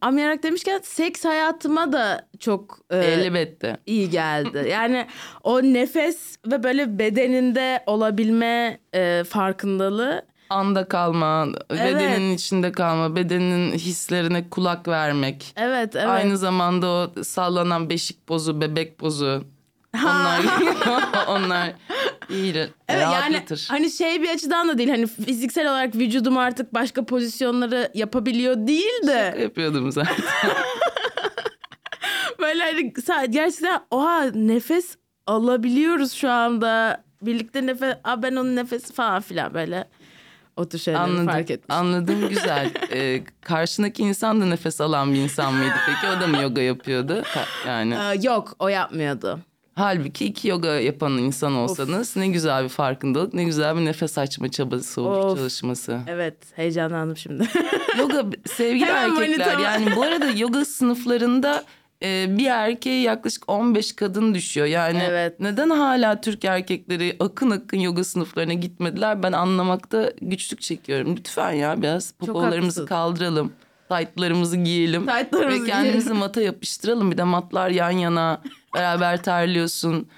amyarak 0.00 0.42
demişken 0.42 0.80
seks 0.84 1.24
hayatıma 1.24 1.92
da 1.92 2.28
çok 2.38 2.80
e, 2.90 2.96
Elbette. 2.96 3.76
iyi 3.86 4.10
geldi. 4.10 4.68
Yani 4.70 5.06
o 5.42 5.62
nefes 5.62 6.36
ve 6.46 6.62
böyle 6.62 6.98
bedeninde 6.98 7.82
olabilme 7.86 8.80
e, 8.94 9.24
farkındalığı. 9.28 10.22
Anda 10.50 10.88
kalma, 10.88 11.46
bedenin 11.70 12.34
içinde 12.34 12.72
kalma, 12.72 13.16
bedenin 13.16 13.72
hislerine 13.72 14.50
kulak 14.50 14.88
vermek. 14.88 15.52
Evet, 15.56 15.96
evet. 15.96 16.08
Aynı 16.08 16.38
zamanda 16.38 16.86
o 16.86 17.12
sallanan 17.24 17.90
beşik 17.90 18.26
pozu, 18.26 18.60
bebek 18.60 18.98
pozu. 18.98 19.44
Onlar 20.04 20.40
onlar 21.28 21.72
iyi 22.30 22.54
Evet 22.88 22.90
yani 23.00 23.00
rahatlatır. 23.00 23.66
hani 23.70 23.90
şey 23.90 24.22
bir 24.22 24.28
açıdan 24.28 24.68
da 24.68 24.78
değil 24.78 24.90
hani 24.90 25.06
fiziksel 25.06 25.70
olarak 25.70 25.94
vücudum 25.94 26.38
artık 26.38 26.74
başka 26.74 27.04
pozisyonları 27.04 27.90
yapabiliyor 27.94 28.56
değil 28.66 29.06
de 29.06 29.38
Yapıyordum 29.42 29.92
zaten. 29.92 30.16
böyle 32.40 32.62
hani 32.62 32.92
gerçekten 33.30 33.80
oha 33.90 34.22
nefes 34.24 34.96
alabiliyoruz 35.26 36.12
şu 36.12 36.30
anda 36.30 37.04
birlikte 37.22 37.66
nefes 37.66 37.94
Aa, 38.04 38.22
ben 38.22 38.36
onun 38.36 38.56
nefesi 38.56 38.92
falan 38.92 39.22
filan 39.22 39.54
böyle 39.54 39.88
o 40.58 40.68
tür 40.68 40.78
şeyleri 40.78 41.02
Anladım. 41.02 41.26
fark 41.26 41.50
etmiş. 41.50 41.76
Anladım 41.76 42.28
güzel. 42.28 42.70
Ee, 42.92 43.22
karşındaki 43.40 44.02
insan 44.02 44.40
da 44.40 44.46
nefes 44.46 44.80
alan 44.80 45.14
bir 45.14 45.18
insan 45.18 45.54
mıydı 45.54 45.74
peki? 45.86 46.12
O 46.16 46.20
da 46.20 46.26
mı 46.26 46.42
yoga 46.42 46.60
yapıyordu? 46.62 47.22
Yani 47.66 47.94
Ee, 47.94 48.18
yok 48.26 48.54
o 48.58 48.68
yapmıyordu. 48.68 49.38
Halbuki 49.74 50.24
iki 50.26 50.48
yoga 50.48 50.68
yapan 50.68 51.12
insan 51.18 51.54
olsanız 51.54 52.16
ne 52.16 52.28
güzel 52.28 52.64
bir 52.64 52.68
farkındalık, 52.68 53.34
ne 53.34 53.44
güzel 53.44 53.76
bir 53.76 53.84
nefes 53.84 54.18
açma 54.18 54.48
çabası 54.50 55.02
olur 55.02 55.24
Of. 55.30 55.38
çalışması. 55.38 56.00
Evet 56.06 56.36
heyecanlandım 56.56 57.16
şimdi. 57.16 57.48
Yoga 57.98 58.24
sevgili 58.46 58.86
Hemen 58.86 59.10
erkekler 59.10 59.46
manitama. 59.46 59.60
yani 59.60 59.96
bu 59.96 60.02
arada 60.02 60.26
yoga 60.30 60.64
sınıflarında 60.64 61.64
e, 62.02 62.38
bir 62.38 62.46
erkeğe 62.46 63.00
yaklaşık 63.00 63.48
15 63.48 63.92
kadın 63.92 64.34
düşüyor. 64.34 64.66
Yani 64.66 65.02
Evet. 65.10 65.40
neden 65.40 65.70
hala 65.70 66.20
Türk 66.20 66.44
erkekleri 66.44 67.16
akın 67.20 67.50
akın 67.50 67.78
yoga 67.78 68.04
sınıflarına 68.04 68.52
gitmediler 68.54 69.22
ben 69.22 69.32
anlamakta 69.32 70.12
güçlük 70.22 70.60
çekiyorum. 70.60 71.16
Lütfen 71.16 71.52
ya 71.52 71.82
biraz 71.82 72.12
popolarımızı 72.12 72.86
kaldıralım. 72.86 73.52
Taytlarımızı 73.88 74.56
giyelim. 74.56 75.06
Taytlarımızı 75.06 75.62
ve 75.64 75.66
kendimizi 75.66 75.98
giyelim. 75.98 76.16
mata 76.16 76.42
yapıştıralım. 76.42 77.10
Bir 77.10 77.18
de 77.18 77.24
matlar 77.24 77.70
yan 77.70 77.90
yana 77.90 78.42
beraber 78.74 79.22
terliyorsun. 79.22 80.08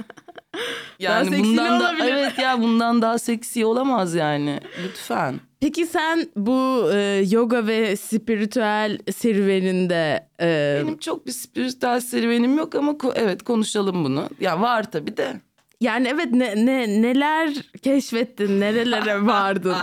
Yani 0.99 1.29
seksi 1.31 1.43
bundan 1.45 1.81
da 1.81 1.95
evet 2.05 2.39
ya 2.39 2.61
bundan 2.63 3.03
daha 3.03 3.19
seksi 3.19 3.67
olamaz 3.67 4.15
yani. 4.15 4.61
Lütfen. 4.85 5.41
Peki 5.61 5.87
sen 5.87 6.27
bu 6.37 6.91
e, 6.95 7.25
yoga 7.31 7.67
ve 7.67 7.97
spiritüel 7.97 8.99
serüveninde 9.13 10.29
e, 10.41 10.79
Benim 10.83 10.99
çok 10.99 11.27
bir 11.27 11.33
spiritüel 11.33 12.01
serüvenim 12.01 12.59
yok 12.59 12.75
ama 12.75 12.93
ko- 12.93 13.13
evet 13.15 13.43
konuşalım 13.43 14.05
bunu. 14.05 14.29
Ya 14.41 14.61
var 14.61 14.91
tabii 14.91 15.17
de. 15.17 15.41
yani 15.81 16.09
evet 16.09 16.29
ne, 16.33 16.67
ne 16.67 17.03
neler 17.03 17.51
keşfettin, 17.83 18.61
nerelere 18.61 19.27
vardın? 19.27 19.77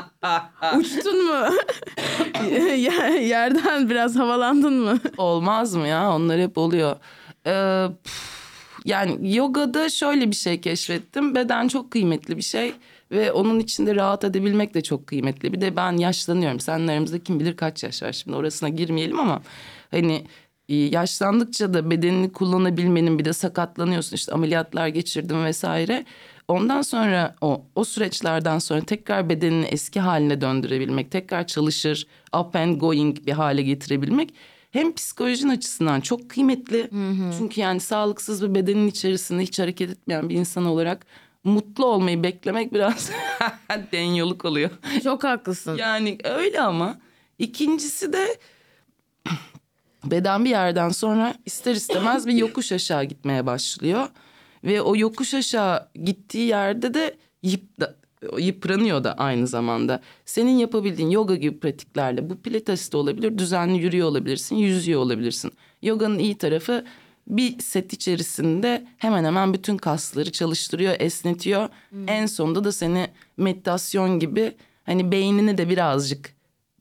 Uçtun 0.78 1.26
mu? 1.26 1.46
Yer- 2.78 3.22
Yerden 3.22 3.90
biraz 3.90 4.16
havalandın 4.16 4.74
mı? 4.74 5.00
Olmaz 5.18 5.76
mı 5.76 5.88
ya? 5.88 6.16
Onlar 6.16 6.40
hep 6.40 6.58
oluyor. 6.58 6.96
Ee, 7.48 7.86
püf, 8.04 8.37
yani 8.88 9.36
yogada 9.36 9.90
şöyle 9.90 10.32
bir 10.32 10.36
şey 10.36 10.62
keşfettim. 10.62 11.36
Beden 11.36 11.68
çok 11.68 11.92
kıymetli 11.92 12.38
bir 12.38 12.42
şey. 12.42 12.74
Ve 13.12 13.32
onun 13.32 13.60
içinde 13.60 13.96
rahat 13.96 14.24
edebilmek 14.24 14.74
de 14.74 14.82
çok 14.82 15.08
kıymetli. 15.08 15.54
Bir 15.54 15.62
de 15.62 15.76
ben 15.76 15.98
yaşlanıyorum. 15.98 16.60
Senin 16.60 16.88
aramızda 16.88 17.24
kim 17.24 17.40
bilir 17.40 17.58
kaç 17.58 17.84
yaş 17.84 18.04
var. 18.04 18.12
Şimdi 18.12 18.38
orasına 18.38 18.70
girmeyelim 18.70 19.20
ama... 19.20 19.42
Hani 19.92 20.24
e, 20.70 20.76
yaşlandıkça 20.76 21.74
da 21.74 21.90
bedenini 21.92 22.32
kullanabilmenin 22.32 23.20
bir 23.20 23.26
de 23.26 23.34
sakatlanıyorsun. 23.34 24.16
işte 24.16 24.32
ameliyatlar 24.32 24.88
geçirdim 24.88 25.46
vesaire. 25.46 26.06
Ondan 26.48 26.82
sonra 26.82 27.36
o, 27.42 27.66
o 27.76 27.84
süreçlerden 27.84 28.60
sonra 28.60 28.82
tekrar 28.82 29.30
bedenini 29.30 29.66
eski 29.66 30.00
haline 30.00 30.42
döndürebilmek, 30.42 31.12
tekrar 31.12 31.48
çalışır, 31.48 32.08
up 32.40 32.56
and 32.56 32.78
going 32.80 33.26
bir 33.26 33.32
hale 33.32 33.62
getirebilmek 33.62 34.34
hem 34.72 34.94
psikolojin 34.96 35.50
açısından 35.50 36.02
çok 36.02 36.30
kıymetli. 36.30 36.90
Çünkü 37.38 37.62
yani 37.62 37.80
sağlıksız 37.80 38.44
bir 38.44 38.56
bedenin 38.56 38.88
içerisinde 38.88 39.44
hiç 39.44 39.60
hareket 39.60 39.90
etmeyen 39.90 40.30
bir 40.30 40.36
insan 40.36 40.66
olarak 40.66 41.06
mutlu 41.44 41.86
olmayı 41.86 42.24
beklemek 42.24 42.74
biraz 42.74 43.12
denyoluk 43.92 44.46
oluyor. 44.46 44.70
Çok 45.04 45.24
haklısın. 45.24 45.78
Yani 45.78 46.18
öyle 46.24 46.62
ama 46.62 46.98
ikincisi 47.40 48.14
de 48.14 48.38
beden 50.06 50.46
bir 50.46 50.50
yerden 50.50 50.90
sonra 50.90 51.36
ister 51.46 51.76
istemez 51.76 52.28
bir 52.28 52.34
yokuş 52.34 52.72
aşağı 52.72 53.04
gitmeye 53.04 53.46
başlıyor. 53.46 54.08
Ve 54.64 54.82
o 54.82 54.96
yokuş 54.96 55.34
aşağı 55.34 55.90
gittiği 56.04 56.48
yerde 56.48 56.94
de 56.94 57.18
yıp 57.44 57.64
yıpranıyor 58.38 59.04
da 59.04 59.14
aynı 59.14 59.48
zamanda. 59.48 60.02
Senin 60.26 60.58
yapabildiğin 60.58 61.10
yoga 61.10 61.36
gibi 61.36 61.60
pratiklerle 61.60 62.30
bu 62.30 62.42
pilates 62.42 62.92
de 62.92 62.98
olabilir, 62.98 63.38
düzenli 63.38 63.78
yürüyor 63.78 64.08
olabilirsin, 64.08 64.56
yüzüyor 64.56 65.02
olabilirsin. 65.02 65.52
Yoganın 65.82 66.20
iyi 66.20 66.38
tarafı 66.38 66.86
bir 67.28 67.60
set 67.60 67.94
içerisinde 67.94 68.88
hemen 68.98 69.24
hemen 69.24 69.54
bütün 69.54 69.78
kasları 69.78 70.32
çalıştırıyor, 70.32 70.96
esnetiyor. 71.00 71.70
En 72.08 72.26
sonunda 72.26 72.64
da 72.64 72.72
seni 72.72 73.08
meditasyon 73.38 74.20
gibi 74.20 74.56
hani 74.86 75.12
beynini 75.12 75.58
de 75.58 75.70
birazcık 75.70 76.34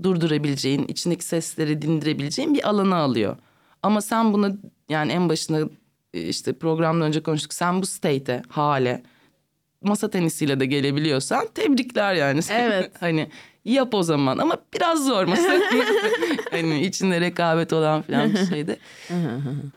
durdurabileceğin, 0.02 0.84
içindeki 0.88 1.24
sesleri 1.24 1.82
dindirebileceğin 1.82 2.54
bir 2.54 2.68
alana 2.68 2.96
alıyor. 2.96 3.36
Ama 3.82 4.00
sen 4.00 4.32
buna 4.32 4.56
yani 4.88 5.12
en 5.12 5.28
başında 5.28 5.70
e, 6.14 6.28
işte 6.28 6.52
programdan 6.52 7.08
önce 7.08 7.22
konuştuk. 7.22 7.54
Sen 7.54 7.82
bu 7.82 7.86
state'e, 7.86 8.42
hale 8.48 9.02
masa 9.86 10.10
tenisiyle 10.10 10.60
de 10.60 10.66
gelebiliyorsan 10.66 11.46
tebrikler 11.54 12.14
yani. 12.14 12.40
Evet. 12.50 12.90
hani 13.00 13.28
yap 13.64 13.94
o 13.94 14.02
zaman 14.02 14.38
ama 14.38 14.56
biraz 14.74 15.06
zor 15.06 15.24
masa. 15.24 15.60
hani 16.50 16.80
içinde 16.80 17.20
rekabet 17.20 17.72
olan 17.72 18.02
falan 18.02 18.32
bir 18.32 18.46
şeydi. 18.46 18.76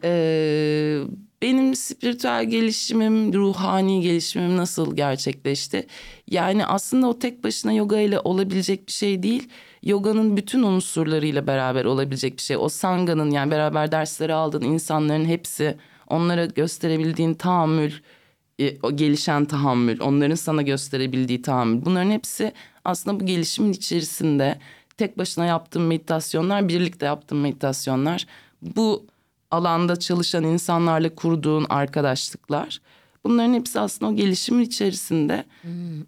Ee, 0.03 0.99
benim 1.41 1.75
spiritüel 1.75 2.45
gelişimim, 2.45 3.33
ruhani 3.33 4.01
gelişimim 4.01 4.57
nasıl 4.57 4.95
gerçekleşti? 4.95 5.87
Yani 6.27 6.65
aslında 6.65 7.07
o 7.07 7.19
tek 7.19 7.43
başına 7.43 7.73
yoga 7.73 7.99
ile 7.99 8.19
olabilecek 8.19 8.87
bir 8.87 8.91
şey 8.91 9.23
değil. 9.23 9.49
Yoganın 9.83 10.37
bütün 10.37 10.63
unsurlarıyla 10.63 11.47
beraber 11.47 11.85
olabilecek 11.85 12.37
bir 12.37 12.41
şey. 12.41 12.57
O 12.57 12.69
sanganın 12.69 13.31
yani 13.31 13.51
beraber 13.51 13.91
dersleri 13.91 14.33
aldığın 14.33 14.61
insanların 14.61 15.25
hepsi 15.25 15.77
onlara 16.07 16.45
gösterebildiğin 16.45 17.33
tahammül, 17.33 17.91
o 18.83 18.95
gelişen 18.95 19.45
tahammül, 19.45 19.99
onların 19.99 20.35
sana 20.35 20.61
gösterebildiği 20.61 21.41
tahammül. 21.41 21.85
Bunların 21.85 22.11
hepsi 22.11 22.53
aslında 22.85 23.19
bu 23.19 23.25
gelişimin 23.25 23.73
içerisinde 23.73 24.59
tek 24.97 25.17
başına 25.17 25.45
yaptığım 25.45 25.87
meditasyonlar, 25.87 26.67
birlikte 26.69 27.05
yaptığım 27.05 27.41
meditasyonlar. 27.41 28.25
Bu 28.61 29.05
alanda 29.51 29.99
çalışan 29.99 30.43
insanlarla 30.43 31.15
kurduğun 31.15 31.65
arkadaşlıklar. 31.69 32.81
Bunların 33.23 33.53
hepsi 33.53 33.79
aslında 33.79 34.11
o 34.11 34.15
gelişimin 34.15 34.63
içerisinde 34.63 35.45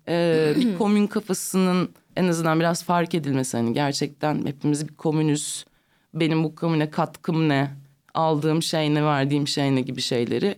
e, 0.07 0.53
bir 0.57 0.77
komün 0.77 1.07
kafasının 1.07 1.89
en 2.15 2.27
azından 2.27 2.59
biraz 2.59 2.83
fark 2.83 3.15
edilmesi. 3.15 3.57
Hani 3.57 3.73
gerçekten 3.73 4.45
hepimiz 4.45 4.87
bir 4.87 4.93
komünüz. 4.93 5.65
Benim 6.13 6.43
bu 6.43 6.55
komüne 6.55 6.89
katkım 6.89 7.49
ne? 7.49 7.71
Aldığım 8.13 8.63
şey 8.63 8.93
ne? 8.93 9.03
Verdiğim 9.03 9.47
şey 9.47 9.75
ne 9.75 9.81
gibi 9.81 10.01
şeyleri 10.01 10.55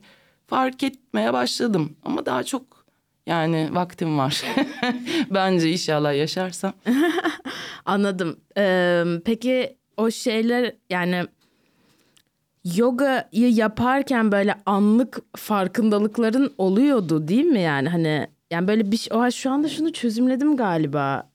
fark 0.47 0.83
etmeye 0.83 1.33
başladım. 1.33 1.95
Ama 2.03 2.25
daha 2.25 2.43
çok 2.43 2.85
yani 3.27 3.69
vaktim 3.71 4.17
var. 4.17 4.43
Bence 5.31 5.71
inşallah 5.71 6.15
yaşarsam. 6.17 6.73
Anladım. 7.85 8.39
Ee, 8.57 9.03
peki 9.25 9.77
o 9.97 10.12
şeyler 10.12 10.75
yani 10.89 11.25
yogayı 12.65 13.53
yaparken 13.53 14.31
böyle 14.31 14.55
anlık 14.65 15.38
farkındalıkların 15.38 16.53
oluyordu 16.57 17.27
değil 17.27 17.45
mi 17.45 17.62
yani 17.62 17.89
hani 17.89 18.27
yani 18.51 18.67
böyle 18.67 18.91
bir 18.91 18.97
şey, 18.97 19.31
şu 19.31 19.51
anda 19.51 19.69
şunu 19.69 19.93
çözümledim 19.93 20.57
galiba. 20.57 21.29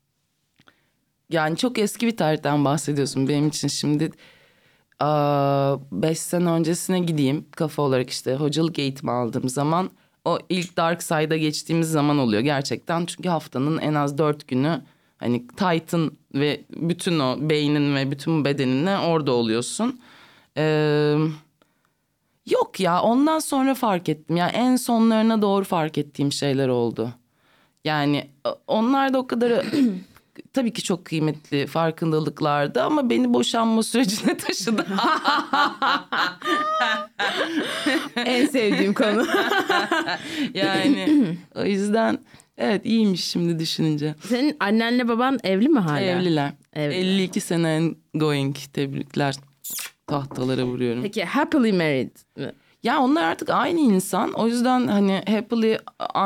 Yani 1.31 1.57
çok 1.57 1.79
eski 1.79 2.07
bir 2.07 2.17
tarihten 2.17 2.65
bahsediyorsun 2.65 3.29
benim 3.29 3.49
için 3.49 3.69
şimdi. 3.69 4.11
Beş 5.93 6.19
sene 6.19 6.51
öncesine 6.51 6.99
gideyim 6.99 7.47
kafa 7.51 7.83
olarak 7.83 8.11
işte 8.11 8.35
hocalık 8.35 8.79
eğitimi 8.79 9.11
aldığım 9.13 9.49
zaman 9.49 9.91
o 10.25 10.39
ilk 10.49 10.77
Dark 10.77 11.03
Side'a 11.03 11.37
geçtiğimiz 11.37 11.91
zaman 11.91 12.19
oluyor 12.19 12.43
gerçekten. 12.43 13.07
Çünkü 13.07 13.29
haftanın 13.29 13.79
en 13.79 13.95
az 13.95 14.19
dört 14.19 14.49
günü 14.49 14.83
hani 15.19 15.47
Titan 15.47 16.13
ve 16.35 16.65
bütün 16.71 17.19
o 17.19 17.37
beynin 17.41 17.97
ve 17.97 18.11
bütün 18.11 18.45
bedeninle 18.45 18.99
orada 18.99 19.33
oluyorsun. 19.33 20.01
Ee, 20.57 21.17
yok 22.51 22.81
ya 22.81 23.03
ondan 23.03 23.39
sonra 23.39 23.75
fark 23.75 24.09
ettim. 24.09 24.37
Yani 24.37 24.53
en 24.53 24.77
sonlarına 24.77 25.43
doğru 25.43 25.65
fark 25.65 25.99
ettiğim 25.99 26.33
şeyler 26.33 26.69
oldu. 26.69 27.11
Yani 27.85 28.31
onlar 28.67 29.13
da 29.13 29.19
o 29.19 29.27
kadar 29.27 29.53
tabii 30.53 30.73
ki 30.73 30.83
çok 30.83 31.05
kıymetli 31.05 31.67
farkındalıklardı 31.67 32.83
ama 32.83 33.11
beni 33.11 33.35
boşanma 33.35 33.83
sürecine 33.83 34.37
taşıdı. 34.37 34.87
En 38.17 38.47
sevdiğim 38.47 38.95
konu. 38.95 39.27
yani 40.55 41.09
o 41.55 41.65
yüzden 41.65 42.19
evet 42.59 42.87
iyiymiş 42.87 43.25
şimdi 43.25 43.59
düşününce. 43.59 44.15
Senin 44.21 44.57
annenle 44.61 45.09
baban 45.09 45.39
evli 45.45 45.69
mi 45.69 45.79
hala? 45.79 46.01
Evliler. 46.01 46.53
Evliler. 46.73 46.99
52 46.99 47.41
sene 47.41 47.83
going 48.15 48.57
tebrikler. 48.73 49.35
Tahtalara 50.07 50.65
vuruyorum. 50.65 51.03
Peki 51.03 51.25
happily 51.25 51.73
married 51.73 52.17
mi? 52.37 52.53
Ya 52.83 53.01
onlar 53.01 53.23
artık 53.23 53.51
aynı 53.51 53.81
insan. 53.81 54.33
O 54.33 54.47
yüzden 54.47 54.87
hani 54.87 55.23
happily 55.29 55.77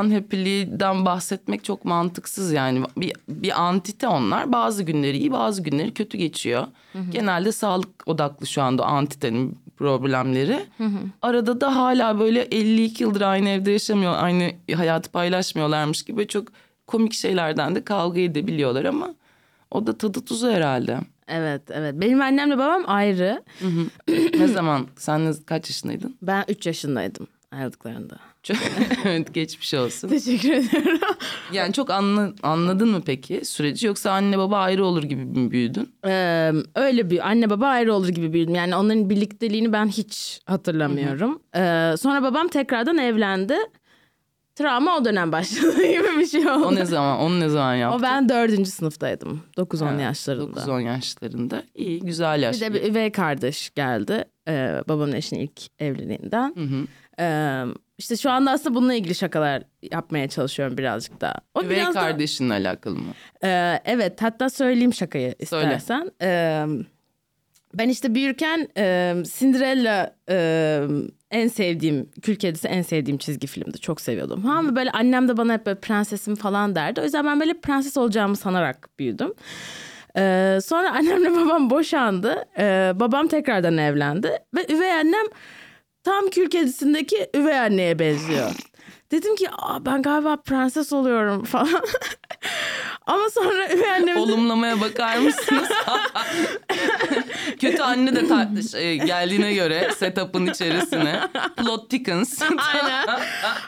unhappy'den 0.00 1.04
bahsetmek 1.04 1.64
çok 1.64 1.84
mantıksız 1.84 2.52
yani. 2.52 2.82
Bir, 2.96 3.12
bir 3.28 3.62
antite 3.62 4.08
onlar. 4.08 4.52
Bazı 4.52 4.82
günleri 4.82 5.18
iyi 5.18 5.32
bazı 5.32 5.62
günleri 5.62 5.94
kötü 5.94 6.18
geçiyor. 6.18 6.66
Genelde 7.10 7.52
sağlık 7.52 8.08
odaklı 8.08 8.46
şu 8.46 8.62
anda 8.62 8.84
antitenin 8.86 9.58
problemleri. 9.76 10.60
Arada 11.22 11.60
da 11.60 11.76
hala 11.76 12.18
böyle 12.20 12.40
52 12.40 13.02
yıldır 13.02 13.20
aynı 13.20 13.48
evde 13.48 13.70
yaşamıyor. 13.70 14.14
Aynı 14.18 14.50
hayatı 14.74 15.10
paylaşmıyorlarmış 15.10 16.02
gibi 16.02 16.26
çok 16.28 16.48
komik 16.86 17.12
şeylerden 17.12 17.74
de 17.74 17.84
kavga 17.84 18.20
edebiliyorlar 18.20 18.84
ama 18.84 19.14
o 19.70 19.86
da 19.86 19.98
tadı 19.98 20.24
tuzu 20.24 20.50
herhalde. 20.50 20.98
Evet 21.28 21.62
evet. 21.70 21.94
Benim 21.96 22.20
annemle 22.20 22.58
babam 22.58 22.82
ayrı. 22.86 23.42
ne 24.38 24.48
zaman 24.48 24.86
sen 24.96 25.34
kaç 25.46 25.68
yaşındaydın? 25.70 26.16
Ben 26.22 26.44
3 26.48 26.66
yaşındaydım. 26.66 27.26
ayrıldıklarında. 27.52 28.16
evet 29.04 29.34
geçmiş 29.34 29.74
olsun. 29.74 30.08
Teşekkür 30.08 30.52
ederim. 30.52 31.00
Yani 31.52 31.72
çok 31.72 31.90
anla, 31.90 32.32
anladın 32.42 32.88
mı 32.88 33.02
peki 33.06 33.44
süreci 33.44 33.86
yoksa 33.86 34.10
anne 34.10 34.38
baba 34.38 34.58
ayrı 34.58 34.84
olur 34.84 35.02
gibi 35.02 35.24
mi 35.24 35.50
büyüdün? 35.50 35.94
Ee, 36.06 36.52
öyle 36.74 37.10
bir 37.10 37.28
anne 37.28 37.50
baba 37.50 37.66
ayrı 37.66 37.94
olur 37.94 38.08
gibi 38.08 38.32
büyüdüm. 38.32 38.54
Yani 38.54 38.76
onların 38.76 39.10
birlikteliğini 39.10 39.72
ben 39.72 39.86
hiç 39.86 40.40
hatırlamıyorum. 40.46 41.42
Ee, 41.56 41.94
sonra 41.98 42.22
babam 42.22 42.48
tekrardan 42.48 42.98
evlendi. 42.98 43.54
Travma 44.54 44.96
o 44.96 45.04
dönem 45.04 45.32
başladı 45.32 45.82
gibi 45.86 46.18
bir 46.18 46.26
şey 46.26 46.50
oldu. 46.50 46.66
O 46.66 46.74
ne 46.74 46.84
zaman? 46.84 47.18
Onu 47.18 47.40
ne 47.40 47.48
zaman 47.48 47.74
yaptın? 47.74 47.98
O 47.98 48.02
ben 48.02 48.28
dördüncü 48.28 48.70
sınıftaydım. 48.70 49.42
9-10 49.56 50.00
yaşlarında. 50.02 50.60
9-10 50.60 50.80
yaşlarında. 50.82 51.62
İyi 51.74 52.00
güzel 52.00 52.42
yaş. 52.42 52.56
Bir 52.56 52.60
de 52.60 52.74
bir 52.74 52.90
üvey 52.90 53.12
kardeş 53.12 53.70
geldi. 53.74 54.24
Ee, 54.48 54.82
babamın 54.88 55.12
eşinin 55.12 55.40
ilk 55.40 55.80
evliliğinden. 55.82 56.54
Hı 56.56 56.60
hı. 56.64 56.86
Ee, 57.20 57.64
işte 57.98 58.16
şu 58.16 58.30
anda 58.30 58.50
aslında 58.50 58.74
bununla 58.74 58.94
ilgili 58.94 59.14
şakalar 59.14 59.62
yapmaya 59.92 60.28
çalışıyorum 60.28 60.78
birazcık 60.78 61.20
daha. 61.20 61.34
O 61.54 61.62
Üvey 61.62 61.76
biraz 61.76 61.94
da- 61.94 62.00
kardeşinle 62.00 62.54
alakalı 62.54 62.94
mı? 62.94 63.12
Ee, 63.44 63.80
evet 63.84 64.22
hatta 64.22 64.50
söyleyeyim 64.50 64.94
şakayı 64.94 65.34
Söyle. 65.46 65.76
istersen. 65.76 66.10
Ee, 66.22 66.66
ben 67.74 67.88
işte 67.88 68.14
büyürken 68.14 68.68
e, 68.76 69.14
Cinderella 69.38 70.16
e, 70.28 70.80
en 71.32 71.48
sevdiğim, 71.48 72.10
Kül 72.22 72.36
Kedisi 72.36 72.68
en 72.68 72.82
sevdiğim 72.82 73.18
çizgi 73.18 73.46
filmdi. 73.46 73.78
Çok 73.78 74.00
seviyordum. 74.00 74.44
Ha, 74.44 74.52
ama 74.52 74.76
böyle 74.76 74.90
annem 74.90 75.28
de 75.28 75.36
bana 75.36 75.52
hep 75.52 75.66
böyle 75.66 75.80
prensesim 75.80 76.34
falan 76.34 76.74
derdi. 76.74 77.00
O 77.00 77.04
yüzden 77.04 77.26
ben 77.26 77.40
böyle 77.40 77.60
prenses 77.60 77.96
olacağımı 77.96 78.36
sanarak 78.36 78.88
büyüdüm. 78.98 79.32
Ee, 80.16 80.58
sonra 80.64 80.92
annemle 80.92 81.30
babam 81.36 81.70
boşandı. 81.70 82.44
Ee, 82.58 82.92
babam 82.94 83.28
tekrardan 83.28 83.78
evlendi. 83.78 84.38
Ve 84.54 84.74
üvey 84.74 84.92
annem 84.92 85.26
tam 86.04 86.28
Kül 86.30 86.50
Kedisi'ndeki 86.50 87.30
üvey 87.34 87.58
anneye 87.58 87.98
benziyor. 87.98 88.50
Dedim 89.12 89.36
ki 89.36 89.50
Aa, 89.50 89.86
ben 89.86 90.02
galiba 90.02 90.36
prenses 90.36 90.92
oluyorum 90.92 91.44
falan. 91.52 91.82
Ama 93.06 93.30
sonra 93.30 93.72
üvey 93.72 93.90
annem... 93.90 94.16
Olumlamaya 94.16 94.80
bakar 94.80 95.16
mısınız? 95.16 95.68
Kötü 97.60 97.82
anne 97.82 98.16
de 98.16 98.28
ta- 98.28 98.48
şey, 98.72 98.98
geldiğine 98.98 99.54
göre 99.54 99.90
setup'ın 99.98 100.46
içerisine. 100.46 101.20
Plot 101.56 101.90
thickens. 101.90 102.42
Aynen. 102.74 103.06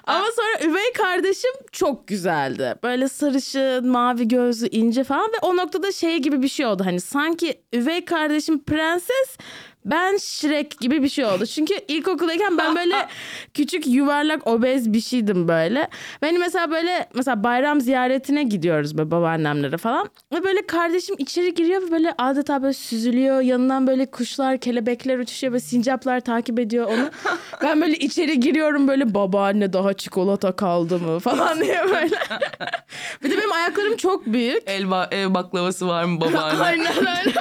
Ama 0.05 0.25
sonra 0.37 0.71
üvey 0.71 0.93
kardeşim 0.93 1.51
çok 1.73 2.09
güzeldi. 2.09 2.75
Böyle 2.83 3.09
sarışın, 3.09 3.89
mavi 3.89 4.29
gözlü, 4.29 4.69
ince 4.69 5.05
falan 5.05 5.27
ve 5.27 5.39
o 5.43 5.57
noktada 5.57 5.93
şey 5.93 6.19
gibi 6.19 6.43
bir 6.43 6.49
şey 6.49 6.67
oldu. 6.67 6.83
Hani 6.87 7.01
sanki 7.01 7.63
üvey 7.73 8.05
kardeşim 8.05 8.65
prenses, 8.65 9.37
ben 9.85 10.17
Shrek 10.17 10.81
gibi 10.81 11.03
bir 11.03 11.09
şey 11.09 11.25
oldu. 11.25 11.47
Çünkü 11.47 11.75
ilkokuldayken 11.89 12.59
ben 12.59 12.77
böyle 12.77 12.95
küçük 13.55 13.87
yuvarlak 13.87 14.47
obez 14.47 14.93
bir 14.93 15.01
şeydim 15.01 15.49
böyle. 15.49 15.89
Beni 16.23 16.39
mesela 16.39 16.71
böyle 16.71 17.09
mesela 17.15 17.45
bayram 17.45 17.81
ziyaretine 17.81 18.43
gidiyoruz 18.43 18.99
böyle 18.99 19.11
babaannemlere 19.11 19.77
falan. 19.77 20.11
Ve 20.33 20.45
böyle 20.45 20.67
kardeşim 20.67 21.17
içeri 21.19 21.55
giriyor 21.55 21.83
ve 21.83 21.91
böyle 21.91 22.15
adeta 22.19 22.63
böyle 22.63 22.73
süzülüyor. 22.73 23.41
Yanından 23.41 23.87
böyle 23.87 24.07
kuşlar, 24.07 24.59
kelebekler 24.59 25.19
uçuşuyor 25.19 25.53
ve 25.53 25.61
sincaplar 25.61 26.21
takip 26.21 26.59
ediyor 26.59 26.87
onu. 26.89 27.11
Ben 27.63 27.81
böyle 27.81 27.97
içeri 27.97 28.41
giriyorum 28.41 28.89
böyle 28.89 29.15
babaanne 29.15 29.73
daha 29.73 29.93
çikolata 29.93 30.53
kaldı 30.57 30.99
mı 30.99 31.19
falan 31.19 31.61
diye 31.61 31.85
böyle. 31.85 32.17
bir 33.23 33.31
de 33.31 33.37
benim 33.37 33.53
ayaklarım 33.53 33.97
çok 33.97 34.27
büyük. 34.27 34.63
El 34.67 34.83
ba- 34.83 35.15
ev 35.15 35.35
baklavası 35.35 35.89
var 35.89 36.05
mı 36.05 36.21
babaanne? 36.21 36.63
Aynen 36.63 36.97
öyle. 36.97 37.33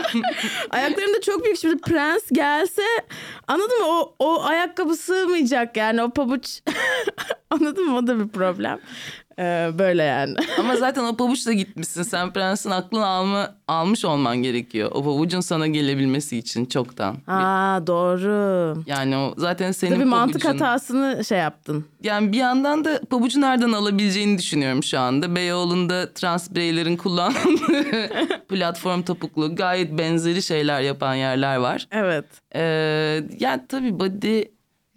Ayaklarım 0.70 1.14
da 1.14 1.22
çok 1.22 1.44
büyük. 1.46 1.58
Şimdi 1.60 1.78
prens 1.82 2.32
gelse 2.34 2.82
anladın 3.48 3.80
mı? 3.82 3.88
O, 3.88 4.16
o 4.20 4.44
ayakkabı 4.44 4.96
sığmayacak 4.96 5.78
yani 5.78 6.04
o 6.04 6.10
pabuç. 6.10 6.62
anladın 7.50 7.86
mı? 7.90 7.98
O 7.98 8.08
da 8.08 8.20
bir 8.20 8.28
problem. 8.28 8.80
Ee, 9.40 9.70
böyle 9.80 10.04
yani. 10.04 10.36
Ama 10.60 10.76
zaten 10.76 11.04
o 11.04 11.16
pabuçla 11.16 11.54
gitmişsin. 11.54 12.04
Sen 12.04 12.34
prensin 12.34 12.70
aklını 12.70 13.06
alma, 13.06 13.56
almış 13.68 14.06
olman 14.06 14.38
gerekiyor. 14.38 14.92
O 14.94 15.04
pabucun 15.04 15.40
sana 15.40 15.68
gelebilmesi 15.68 16.38
için 16.38 16.66
çoktan. 16.66 17.18
Aa 17.28 17.88
doğru. 17.88 18.84
Yani 18.88 19.18
o 19.18 19.34
zaten 19.38 19.72
senin 19.72 19.96
Tabii 19.96 20.06
mantık 20.06 20.42
pabucun. 20.44 20.60
hatasını 20.60 21.26
şey 21.26 21.38
yaptın. 21.38 21.86
Yani 22.04 22.32
bir 22.32 22.38
yandan 22.38 22.86
da 22.86 23.02
pabucu 23.10 23.42
nereden 23.42 23.72
alabileceğini 23.72 24.38
düşünüyorum 24.38 24.84
şu 24.84 25.00
anda. 25.00 25.36
Beyoğlu'nda 25.36 26.14
trans 26.14 26.52
bireylerin 26.52 26.98
kullandığı 26.98 28.10
platform 28.50 29.02
topuklu 29.02 29.56
gayet 29.56 29.98
benzeri 29.98 30.42
şeyler 30.42 30.82
yapan 30.82 31.16
yerler 31.16 31.56
var. 31.58 31.88
Evet. 31.92 32.26
Ee, 32.56 32.62
yani 33.40 33.62
tabii 33.70 34.00
body 34.00 34.42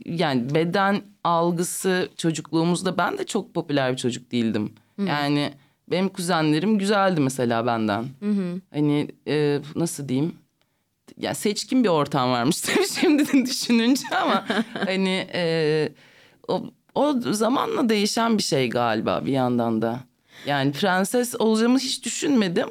yani 0.04 0.54
beden 0.54 1.02
algısı 1.24 2.08
çocukluğumuzda 2.16 2.98
ben 2.98 3.18
de 3.18 3.26
çok 3.26 3.54
popüler 3.54 3.92
bir 3.92 3.96
çocuk 3.96 4.32
değildim. 4.32 4.72
Yani 4.98 5.52
benim 5.90 6.08
kuzenlerim 6.08 6.78
güzeldi 6.78 7.20
mesela 7.20 7.66
benden. 7.66 8.04
Hani 8.72 9.08
e, 9.28 9.60
nasıl 9.74 10.08
diyeyim? 10.08 10.34
Ya 11.16 11.34
seçkin 11.34 11.84
bir 11.84 11.88
ortam 11.88 12.30
varmış 12.30 12.60
tabii 12.60 12.86
şimdi 13.00 13.46
düşününce 13.46 14.02
ama 14.22 14.44
hani 14.86 15.26
e, 15.34 15.88
o, 16.48 16.62
o 16.94 17.14
zamanla 17.20 17.88
değişen 17.88 18.38
bir 18.38 18.42
şey 18.42 18.70
galiba 18.70 19.22
bir 19.26 19.32
yandan 19.32 19.82
da. 19.82 20.00
Yani 20.46 20.72
prenses 20.72 21.34
olacağımı 21.38 21.78
hiç 21.78 22.04
düşünmedim. 22.04 22.68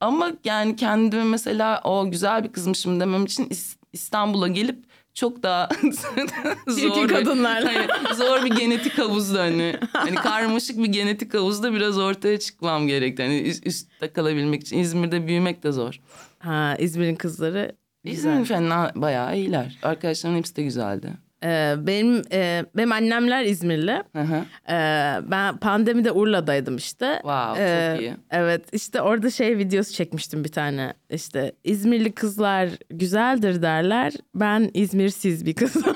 Ama 0.00 0.32
yani 0.44 0.76
kendimi 0.76 1.24
mesela 1.24 1.80
o 1.84 2.10
güzel 2.10 2.44
bir 2.44 2.52
kızmışım 2.52 3.00
demem 3.00 3.24
için 3.24 3.44
İs- 3.46 3.76
İstanbul'a 3.92 4.48
gelip 4.48 4.84
çok 5.18 5.42
daha 5.42 5.68
zor 6.68 7.08
kadınlarla. 7.08 7.68
Hayır, 7.68 7.90
zor 8.14 8.44
bir 8.44 8.50
genetik 8.50 8.98
havuzda 8.98 9.40
hani 9.40 9.76
hani 9.92 10.14
karmaşık 10.14 10.78
bir 10.78 10.86
genetik 10.86 11.34
havuzda 11.34 11.72
biraz 11.72 11.98
ortaya 11.98 12.38
çıkmam 12.38 12.86
gerekti. 12.86 13.22
Hani 13.22 13.40
üst, 13.40 13.66
üstte 13.66 14.12
kalabilmek 14.12 14.62
için 14.62 14.78
İzmir'de 14.78 15.26
büyümek 15.26 15.62
de 15.62 15.72
zor. 15.72 16.00
Ha 16.38 16.76
İzmir'in 16.78 17.16
kızları 17.16 17.76
İzmir'in 18.04 18.44
fena 18.44 18.92
bayağı 18.94 19.36
iyiler. 19.36 19.78
Arkadaşlarımın 19.82 20.38
hepsi 20.38 20.56
de 20.56 20.62
güzeldi. 20.62 21.12
Ee, 21.44 21.74
benim 21.78 22.22
e, 22.32 22.64
benim 22.76 22.92
annemler 22.92 23.44
İzmirli. 23.44 24.02
Hı 24.12 24.22
hı. 24.22 24.44
Ee, 24.68 25.30
ben 25.30 25.56
pandemide 25.56 26.12
Urla'daydım 26.12 26.76
işte. 26.76 27.14
Wow, 27.14 27.62
Ee, 27.64 27.92
çok 27.94 28.02
iyi. 28.02 28.14
Evet 28.30 28.64
işte 28.72 29.00
orada 29.02 29.30
şey 29.30 29.58
videosu 29.58 29.92
çekmiştim 29.92 30.44
bir 30.44 30.52
tane. 30.52 30.92
İşte 31.10 31.52
İzmirli 31.64 32.12
kızlar 32.12 32.68
güzeldir 32.90 33.62
derler. 33.62 34.12
Ben 34.34 34.70
İzmirsiz 34.74 35.46
bir 35.46 35.54
kızım. 35.54 35.84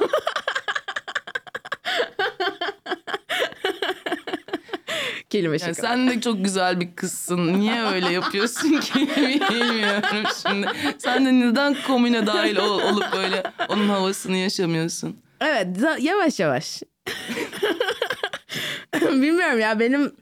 Kelime 5.31 5.59
şaka. 5.59 5.67
Yani 5.69 5.77
sen 5.77 6.11
de 6.11 6.21
çok 6.21 6.45
güzel 6.45 6.81
bir 6.81 6.93
kızsın. 6.97 7.61
Niye 7.61 7.83
öyle 7.83 8.09
yapıyorsun 8.13 8.81
ki 8.81 8.95
bilmiyorum 9.51 10.27
şimdi. 10.43 10.67
Sen 10.99 11.27
de 11.27 11.33
neden 11.33 11.77
komüne 11.87 12.27
dahil 12.27 12.57
ol- 12.57 12.81
olup 12.83 13.05
böyle 13.13 13.43
onun 13.69 13.89
havasını 13.89 14.37
yaşamıyorsun? 14.37 15.17
Evet 15.43 15.67
yavaş 16.01 16.41
yavaş. 16.41 16.83
Bilmiyorum 19.03 19.61
ya 19.61 19.79
benim 19.81 20.13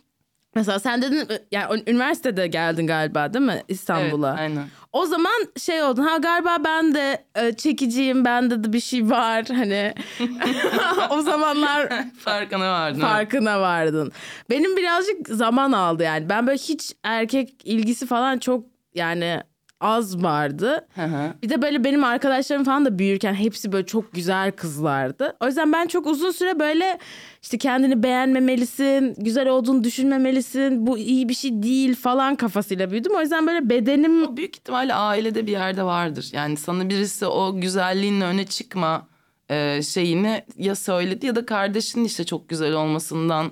mesela 0.54 0.78
sen 0.78 1.02
dedin 1.02 1.28
yani 1.50 1.82
üniversitede 1.86 2.46
geldin 2.46 2.86
galiba 2.86 3.34
değil 3.34 3.44
mi 3.44 3.62
İstanbul'a? 3.68 4.30
Evet, 4.30 4.40
aynen. 4.40 4.66
O 4.92 5.06
zaman 5.06 5.32
şey 5.56 5.82
oldu 5.82 6.02
ha 6.04 6.16
galiba 6.16 6.56
ben 6.64 6.94
de 6.94 7.24
e, 7.34 7.52
çekiciyim 7.52 8.24
bende 8.24 8.64
de 8.64 8.72
bir 8.72 8.80
şey 8.80 9.10
var 9.10 9.44
hani 9.48 9.94
o 11.10 11.22
zamanlar 11.22 11.88
Farkına 12.18 12.72
vardın. 12.72 13.00
farkına 13.00 13.60
vardın. 13.60 14.12
Benim 14.50 14.76
birazcık 14.76 15.28
zaman 15.28 15.72
aldı 15.72 16.02
yani 16.02 16.28
ben 16.28 16.46
böyle 16.46 16.58
hiç 16.58 16.92
erkek 17.04 17.54
ilgisi 17.64 18.06
falan 18.06 18.38
çok 18.38 18.64
yani 18.94 19.40
az 19.80 20.22
vardı. 20.22 20.86
Hı 20.94 21.02
hı. 21.04 21.34
Bir 21.42 21.48
de 21.48 21.62
böyle 21.62 21.84
benim 21.84 22.04
arkadaşlarım 22.04 22.64
falan 22.64 22.84
da 22.84 22.98
büyürken 22.98 23.34
hepsi 23.34 23.72
böyle 23.72 23.86
çok 23.86 24.12
güzel 24.12 24.52
kızlardı. 24.52 25.36
O 25.40 25.46
yüzden 25.46 25.72
ben 25.72 25.86
çok 25.86 26.06
uzun 26.06 26.30
süre 26.30 26.60
böyle 26.60 26.98
işte 27.42 27.58
kendini 27.58 28.02
beğenmemelisin, 28.02 29.14
güzel 29.18 29.48
olduğunu 29.48 29.84
düşünmemelisin, 29.84 30.86
bu 30.86 30.98
iyi 30.98 31.28
bir 31.28 31.34
şey 31.34 31.62
değil 31.62 31.94
falan 31.96 32.36
kafasıyla 32.36 32.90
büyüdüm. 32.90 33.14
O 33.16 33.20
yüzden 33.20 33.46
böyle 33.46 33.70
bedenim 33.70 34.22
O 34.26 34.36
büyük 34.36 34.56
ihtimalle 34.56 34.94
ailede 34.94 35.46
bir 35.46 35.52
yerde 35.52 35.82
vardır. 35.82 36.30
Yani 36.32 36.56
sana 36.56 36.88
birisi 36.88 37.26
o 37.26 37.60
güzelliğinle 37.60 38.24
öne 38.24 38.46
çıkma 38.46 39.06
e, 39.50 39.82
şeyini 39.82 40.44
ya 40.56 40.74
söyledi 40.74 41.26
ya 41.26 41.36
da 41.36 41.46
kardeşinin 41.46 42.04
işte 42.04 42.24
çok 42.24 42.48
güzel 42.48 42.72
olmasından 42.72 43.50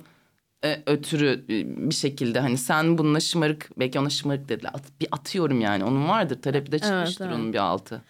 e, 0.65 0.83
ötürü 0.87 1.45
e, 1.49 1.89
bir 1.91 1.95
şekilde 1.95 2.41
hani 2.41 2.59
sen 2.59 2.99
bununla 2.99 3.21
şımarık 3.21 3.71
belki 3.79 3.99
ona 3.99 4.11
şımarık 4.11 4.49
dediler. 4.49 4.71
At- 4.75 5.01
bir 5.01 5.09
atıyorum 5.13 5.61
yani 5.61 5.85
onun 5.85 6.09
vardır 6.09 6.43
terapide 6.43 6.79
çıkmıştır 6.79 7.27
evet. 7.27 7.37
onun 7.37 7.53
bir 7.53 7.59
altı. 7.59 8.03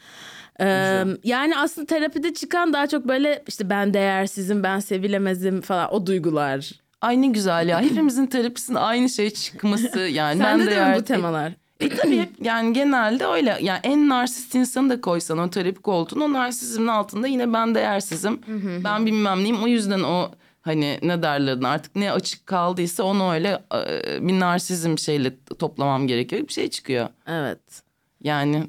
Ee, 0.61 1.05
yani 1.25 1.59
aslında 1.59 1.87
terapide 1.87 2.35
çıkan 2.35 2.73
daha 2.73 2.87
çok 2.87 3.09
böyle 3.09 3.43
işte 3.49 3.71
ben 3.71 3.95
değersizim, 3.95 4.63
ben 4.63 4.79
sevilemezim 4.79 5.61
falan 5.61 5.95
o 5.95 6.07
duygular. 6.07 6.71
Ay 7.01 7.23
ne 7.23 7.27
güzel 7.27 7.69
ya 7.69 7.81
hepimizin 7.81 8.27
terapisinde 8.27 8.79
aynı 8.79 9.09
şey 9.09 9.31
çıkması 9.31 9.99
yani 10.13 10.41
ben 10.41 10.45
Sende 10.45 10.67
de 10.67 10.77
de 10.77 10.95
bu 10.97 11.05
temalar? 11.05 11.53
E 11.81 11.89
tabii 11.89 12.29
yani 12.43 12.73
genelde 12.73 13.27
öyle. 13.27 13.59
Yani 13.61 13.81
en 13.83 14.09
narsist 14.09 14.55
insanı 14.55 14.91
da 14.91 15.01
koysan 15.01 15.39
o 15.39 15.51
terapi 15.51 15.83
koltuğuna 15.83 16.25
o 16.25 16.33
narsizmin 16.33 16.87
altında 16.87 17.27
yine 17.27 17.53
ben 17.53 17.75
değersizim. 17.75 18.41
ben 18.85 19.07
bilmem 19.07 19.39
neyim. 19.39 19.63
O 19.63 19.67
yüzden 19.67 20.01
o 20.01 20.31
Hani 20.62 20.99
ne 21.03 21.23
derler 21.23 21.57
ona, 21.57 21.68
artık 21.68 21.97
ne 21.97 22.12
açık 22.12 22.47
kaldıysa 22.47 23.03
onu 23.03 23.33
öyle 23.33 23.62
e, 23.75 24.29
bir 24.29 24.40
narsizm 24.40 24.99
şeyle 24.99 25.33
toplamam 25.59 26.07
gerekiyor. 26.07 26.49
Bir 26.49 26.53
şey 26.53 26.71
çıkıyor. 26.71 27.09
Evet. 27.27 27.83
Yani 28.23 28.64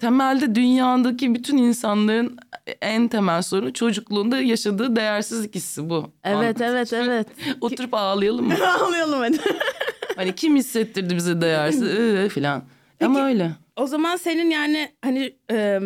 temelde 0.00 0.54
dünyadaki 0.54 1.34
bütün 1.34 1.56
insanların 1.56 2.38
en 2.82 3.08
temel 3.08 3.42
sorunu 3.42 3.72
çocukluğunda 3.72 4.40
yaşadığı 4.40 4.96
değersizlik 4.96 5.54
hissi 5.54 5.90
bu. 5.90 6.10
Evet 6.24 6.60
evet 6.60 6.92
evet. 6.92 7.26
Oturup 7.60 7.94
ağlayalım 7.94 8.46
mı? 8.46 8.54
Ağlayalım 8.80 9.20
hadi. 9.20 9.38
Hani 10.16 10.34
kim 10.34 10.56
hissettirdi 10.56 11.16
bize 11.16 11.40
değersiz 11.40 11.82
Iı, 11.98 12.28
falan. 12.28 12.62
Ama 13.04 13.26
öyle. 13.26 13.50
O 13.76 13.86
zaman 13.86 14.16
senin 14.16 14.50
yani 14.50 14.88
hani 15.02 15.34
e, 15.50 15.80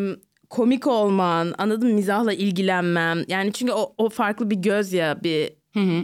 komik 0.55 0.87
olman, 0.87 1.55
anladın 1.59 1.89
mı? 1.89 1.95
Mizahla 1.95 2.33
ilgilenmen. 2.33 3.25
Yani 3.29 3.53
çünkü 3.53 3.73
o, 3.73 3.95
o 3.99 4.09
farklı 4.09 4.51
bir 4.51 4.57
göz 4.57 4.93
ya 4.93 5.23
bir 5.25 5.51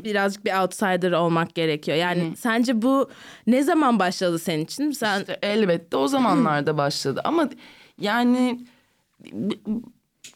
birazcık 0.04 0.44
bir 0.44 0.62
outsider 0.62 1.12
olmak 1.12 1.54
gerekiyor. 1.54 1.96
Yani 1.98 2.36
sence 2.36 2.82
bu 2.82 3.10
ne 3.46 3.62
zaman 3.62 3.98
başladı 3.98 4.38
senin 4.38 4.64
için? 4.64 4.90
Sen 4.90 5.20
İşte 5.20 5.38
elbette 5.42 5.96
o 5.96 6.08
zamanlarda 6.08 6.78
başladı 6.78 7.20
ama 7.24 7.48
yani 8.00 8.60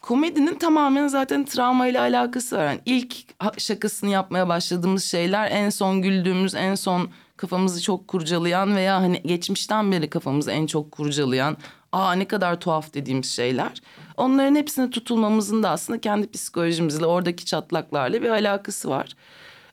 komedinin 0.00 0.54
tamamen 0.54 1.08
zaten 1.08 1.44
travmayla 1.44 2.02
alakası 2.02 2.56
var. 2.56 2.64
Yani 2.64 2.80
ilk 2.86 3.14
şakasını 3.58 4.10
yapmaya 4.10 4.48
başladığımız 4.48 5.04
şeyler 5.04 5.50
en 5.50 5.70
son 5.70 6.02
güldüğümüz, 6.02 6.54
en 6.54 6.74
son 6.74 7.08
kafamızı 7.36 7.82
çok 7.82 8.08
kurcalayan 8.08 8.76
veya 8.76 9.00
hani 9.00 9.22
geçmişten 9.22 9.92
beri 9.92 10.10
kafamızı 10.10 10.50
en 10.50 10.66
çok 10.66 10.92
kurcalayan, 10.92 11.56
aa 11.94 12.12
ne 12.12 12.24
kadar 12.28 12.60
tuhaf 12.60 12.94
dediğimiz 12.94 13.30
şeyler. 13.30 13.82
Onların 14.16 14.54
hepsine 14.56 14.90
tutulmamızın 14.90 15.62
da 15.62 15.70
aslında 15.70 16.00
kendi 16.00 16.30
psikolojimizle, 16.30 17.06
oradaki 17.06 17.44
çatlaklarla 17.44 18.22
bir 18.22 18.28
alakası 18.28 18.90
var. 18.90 19.12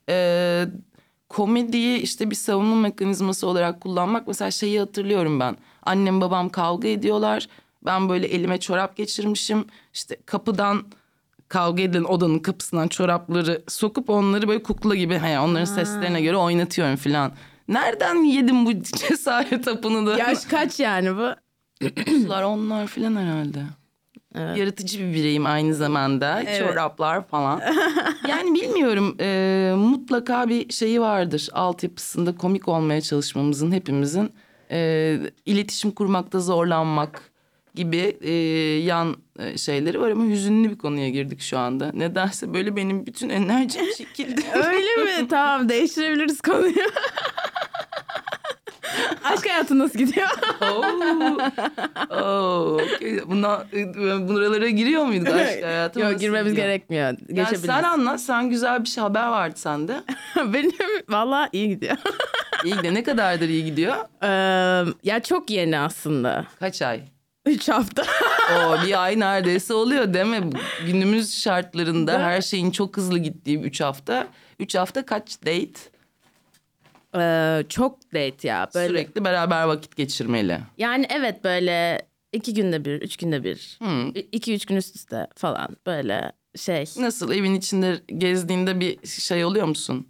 Ee, 0.09 0.65
komediyi 1.29 1.97
işte 1.99 2.29
bir 2.29 2.35
savunma 2.35 2.75
mekanizması 2.75 3.47
olarak 3.47 3.81
kullanmak 3.81 4.27
mesela 4.27 4.51
şeyi 4.51 4.79
hatırlıyorum 4.79 5.39
ben. 5.39 5.57
Annem 5.83 6.21
babam 6.21 6.49
kavga 6.49 6.87
ediyorlar. 6.87 7.47
Ben 7.85 8.09
böyle 8.09 8.27
elime 8.27 8.59
çorap 8.59 8.97
geçirmişim. 8.97 9.65
İşte 9.93 10.17
kapıdan 10.25 10.83
kavga 11.47 11.83
edilen 11.83 12.03
odanın 12.03 12.39
kapısından 12.39 12.87
çorapları 12.87 13.61
sokup 13.67 14.09
onları 14.09 14.47
böyle 14.47 14.63
kukla 14.63 14.95
gibi 14.95 15.17
he, 15.17 15.39
onların 15.39 15.65
seslerine 15.65 16.21
göre 16.21 16.37
oynatıyorum 16.37 16.95
falan. 16.95 17.31
Nereden 17.67 18.15
yedim 18.15 18.65
bu 18.65 18.83
cesaret 19.07 19.67
hapını 19.67 20.07
da? 20.07 20.17
yaş 20.17 20.45
kaç 20.45 20.79
yani 20.79 21.17
bu? 21.17 21.29
Onlar 22.25 22.43
onlar 22.43 22.87
falan 22.87 23.15
herhalde. 23.15 23.63
Evet. 24.35 24.57
Yaratıcı 24.57 24.99
bir 24.99 25.13
bireyim 25.13 25.45
aynı 25.45 25.75
zamanda. 25.75 26.41
Evet. 26.41 26.59
Çoraplar 26.59 27.27
falan. 27.27 27.61
yani 28.29 28.61
bilmiyorum 28.61 29.15
e, 29.19 29.73
mutlaka 29.77 30.49
bir 30.49 30.73
şeyi 30.73 31.01
vardır. 31.01 31.49
Altyapısında 31.53 32.35
komik 32.35 32.67
olmaya 32.67 33.01
çalışmamızın 33.01 33.71
hepimizin. 33.71 34.31
E, 34.71 35.19
iletişim 35.45 35.91
kurmakta 35.91 36.39
zorlanmak 36.39 37.31
gibi 37.75 38.17
e, 38.21 38.31
yan 38.83 39.15
e, 39.39 39.57
şeyleri 39.57 40.01
var 40.01 40.09
ama 40.11 40.25
hüzünlü 40.25 40.69
bir 40.69 40.77
konuya 40.77 41.09
girdik 41.09 41.41
şu 41.41 41.57
anda. 41.57 41.91
Nedense 41.93 42.53
böyle 42.53 42.75
benim 42.75 43.05
bütün 43.05 43.29
enerjim 43.29 43.85
çekildi. 43.97 44.41
Öyle 44.55 45.21
mi? 45.21 45.27
tamam 45.29 45.69
değiştirebiliriz 45.69 46.41
konuyu. 46.41 46.73
Aşk 49.23 49.49
hayatın 49.49 49.79
nasıl 49.79 49.99
gidiyor? 49.99 50.27
Oo. 50.61 50.83
Oo, 52.21 52.73
okey. 52.95 53.21
Buna, 53.25 53.65
buralara 54.27 54.69
giriyor 54.69 55.05
muyduk 55.05 55.27
aşk 55.27 55.63
hayatı? 55.63 55.99
Yok 55.99 56.19
girmemiz 56.19 56.51
gidiyor? 56.51 56.67
gerekmiyor. 56.67 57.17
Yani 57.29 57.57
sen 57.57 57.83
anlat. 57.83 58.21
Sen 58.21 58.49
güzel 58.49 58.83
bir 58.83 58.89
şey 58.89 59.01
haber 59.01 59.27
vardı 59.27 59.55
sende. 59.59 60.03
Benim 60.53 60.71
valla 61.09 61.49
iyi 61.51 61.69
gidiyor. 61.69 61.97
İyi 62.65 62.75
gidiyor. 62.75 62.93
Ne 62.93 63.03
kadardır 63.03 63.49
iyi 63.49 63.65
gidiyor? 63.65 63.95
Ee, 64.23 64.91
ya 65.03 65.19
çok 65.19 65.49
yeni 65.49 65.79
aslında. 65.79 66.45
Kaç 66.59 66.81
ay? 66.81 67.01
Üç 67.45 67.69
hafta. 67.69 68.03
O 68.51 68.85
bir 68.87 69.03
ay 69.03 69.19
neredeyse 69.19 69.73
oluyor 69.73 70.13
değil 70.13 70.25
mi? 70.25 70.49
Günümüz 70.85 71.41
şartlarında 71.41 72.19
her 72.19 72.41
şeyin 72.41 72.71
çok 72.71 72.97
hızlı 72.97 73.19
gittiği 73.19 73.59
üç 73.59 73.81
hafta. 73.81 74.27
Üç 74.59 74.75
hafta 74.75 75.05
kaç 75.05 75.41
date? 75.41 75.79
Ee, 77.15 77.63
çok 77.69 78.13
date 78.13 78.47
ya. 78.47 78.69
Böyle. 78.75 78.87
Sürekli 78.87 79.25
beraber 79.25 79.63
vakit 79.63 79.95
geçirmeli. 79.95 80.59
Yani 80.77 81.05
evet 81.09 81.43
böyle 81.43 82.01
iki 82.33 82.53
günde 82.53 82.85
bir, 82.85 83.01
üç 83.01 83.17
günde 83.17 83.43
bir. 83.43 83.77
Hmm. 83.79 84.09
İki 84.31 84.53
üç 84.53 84.65
gün 84.65 84.75
üst 84.75 84.95
üste 84.95 85.27
falan 85.35 85.77
böyle 85.85 86.31
şey. 86.55 86.85
Nasıl 86.97 87.31
evin 87.33 87.55
içinde 87.55 87.99
gezdiğinde 88.17 88.79
bir 88.79 89.07
şey 89.07 89.45
oluyor 89.45 89.67
musun? 89.67 90.07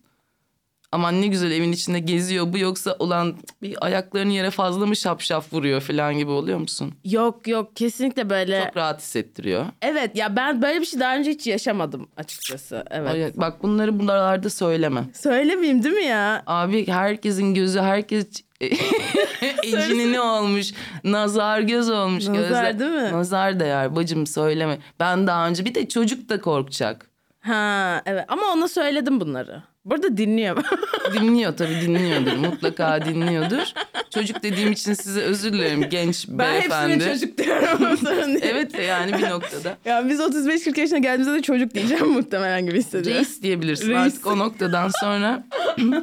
Aman 0.92 1.22
ne 1.22 1.28
güzel 1.28 1.52
evin 1.52 1.72
içinde 1.72 2.00
geziyor 2.00 2.54
bu 2.54 2.58
yoksa 2.58 2.96
olan 3.00 3.36
bir 3.62 3.86
ayaklarını 3.86 4.32
yere 4.34 4.50
fazla 4.50 4.86
mı 4.86 4.96
şapşaf 4.96 5.54
vuruyor 5.54 5.82
falan 5.82 6.18
gibi 6.18 6.32
oluyor 6.32 6.60
musun? 6.60 6.94
Yok 7.06 7.48
yok 7.48 7.76
kesinlikle 7.76 8.30
böyle. 8.30 8.64
Çok 8.66 8.78
rahat 8.78 9.02
hissettiriyor. 9.02 9.66
Evet 9.82 10.16
ya 10.16 10.36
ben 10.36 10.62
böyle 10.62 10.82
bir 10.82 10.86
şey 10.86 11.00
daha 11.00 11.16
önce 11.18 11.32
hiç 11.32 11.48
yaşamadım 11.48 12.08
açıkçası. 12.18 12.84
Evet. 12.92 13.12
Ay, 13.12 13.32
Bak 13.36 13.64
bunları 13.64 14.00
buralarda 14.00 14.50
söyleme. 14.50 15.04
Söylemeyeyim 15.14 15.84
değil 15.84 15.96
mi 15.96 16.04
ya? 16.06 16.44
Abi 16.48 16.88
herkesin 16.88 17.54
gözü 17.54 17.80
herkes 17.80 18.26
ecini 19.64 20.12
ne 20.12 20.22
olmuş? 20.22 20.72
Nazar 21.04 21.60
göz 21.60 21.90
olmuş. 21.90 22.28
Nazar 22.28 22.42
gözler. 22.42 22.80
değil 22.80 22.92
mi? 22.92 23.12
Nazar 23.12 23.60
değer 23.60 23.96
bacım 23.96 24.28
söyleme. 24.28 24.78
Ben 25.00 25.28
daha 25.28 25.48
önce 25.48 25.66
bir 25.66 25.76
de 25.76 25.90
çocuk 25.90 26.30
da 26.30 26.42
korkacak. 26.42 27.11
Ha 27.42 28.02
evet 28.06 28.26
ama 28.28 28.42
ona 28.54 28.68
söyledim 28.68 29.20
bunları. 29.20 29.64
Burada 29.86 30.18
dinliyor. 30.18 30.64
Dinliyor 31.14 31.58
tabii 31.58 31.82
dinliyordur. 31.82 32.34
Mutlaka 32.34 33.06
dinliyordur. 33.06 33.74
Çocuk 34.14 34.44
dediğim 34.44 34.72
için 34.72 34.94
size 34.94 35.22
özür 35.22 35.54
dilerim 35.54 35.90
genç 35.90 36.26
ben 36.30 36.40
beyefendi. 36.52 36.94
hepsine 36.94 37.14
çocuk 37.14 37.38
diyorum. 37.38 38.00
Evet 38.42 38.80
yani 38.88 39.14
bir 39.14 39.30
noktada. 39.30 39.78
Ya 39.86 40.10
biz 40.10 40.20
35-40 40.20 40.80
yaşına 40.80 40.98
geldiğimizde 40.98 41.34
de 41.34 41.42
çocuk 41.42 41.74
diyeceğim 41.74 42.08
muhtemelen 42.12 42.66
gibi 42.66 42.78
hissediyorum. 42.78 43.20
Reis 43.20 43.42
diyebilirsin 43.42 43.90
Reis. 43.90 43.98
artık 43.98 44.28
o 44.28 44.38
noktadan 44.38 44.92
sonra. 45.02 45.44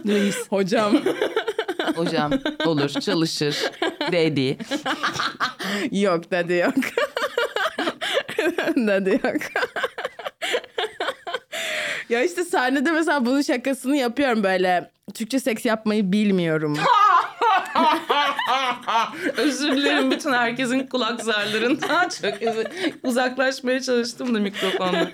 Reis. 0.06 0.36
Hocam. 0.50 0.92
Hocam 1.96 2.32
olur 2.66 2.88
çalışır. 2.88 3.56
Dedi. 4.12 4.58
yok 5.92 6.30
dedi 6.30 6.54
yok. 6.54 6.74
dedi 8.76 9.10
yok. 9.24 9.36
Ya 12.08 12.22
işte 12.22 12.44
sahnede 12.44 12.92
mesela 12.92 13.26
bunun 13.26 13.42
şakasını 13.42 13.96
yapıyorum 13.96 14.42
böyle. 14.42 14.90
Türkçe 15.14 15.40
seks 15.40 15.64
yapmayı 15.64 16.12
bilmiyorum. 16.12 16.76
Özür 19.36 19.76
dilerim 19.76 20.10
bütün 20.10 20.32
herkesin 20.32 20.86
kulak 20.86 21.20
zarlarından. 21.22 22.08
Çok 22.22 22.42
özür 22.42 22.66
Uzaklaşmaya 23.02 23.80
çalıştım 23.80 24.34
da 24.34 24.38
mikrofonla. 24.38 25.10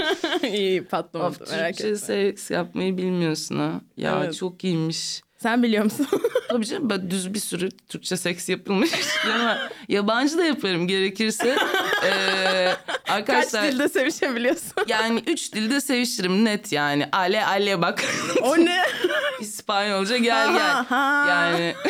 İyi 0.52 0.84
patlamadı 0.84 1.42
Of, 1.44 1.50
merak 1.50 1.68
Türkçe 1.76 1.84
etme. 1.86 1.98
seks 1.98 2.50
yapmayı 2.50 2.96
bilmiyorsun 2.98 3.58
ha. 3.58 3.70
Ya 3.96 4.20
Evet. 4.24 4.34
çok 4.36 4.64
iyiymiş. 4.64 5.20
Sen 5.44 5.62
biliyor 5.62 5.84
musun? 5.84 6.06
Tabii 6.48 6.66
canım 6.66 6.90
ben 6.90 7.10
düz 7.10 7.34
bir 7.34 7.38
sürü 7.38 7.68
Türkçe 7.88 8.16
seks 8.16 8.48
yapılmış 8.48 8.90
ama 9.34 9.58
yabancı 9.88 10.38
da 10.38 10.44
yaparım 10.44 10.88
gerekirse. 10.88 11.58
Ee, 12.04 12.74
Kaç 12.86 13.10
arkadaşlar 13.16 13.72
dilde 13.72 13.88
sevişebiliyorsun? 13.88 14.72
yani 14.86 15.22
üç 15.26 15.52
dilde 15.52 15.80
seviştirim 15.80 16.44
net 16.44 16.72
yani. 16.72 17.08
Ale 17.12 17.46
ale 17.46 17.82
bak. 17.82 18.04
o 18.42 18.56
ne? 18.58 18.82
İspanyolca 19.40 20.16
gel 20.16 20.52
gel. 20.52 20.84
Yani 21.28 21.74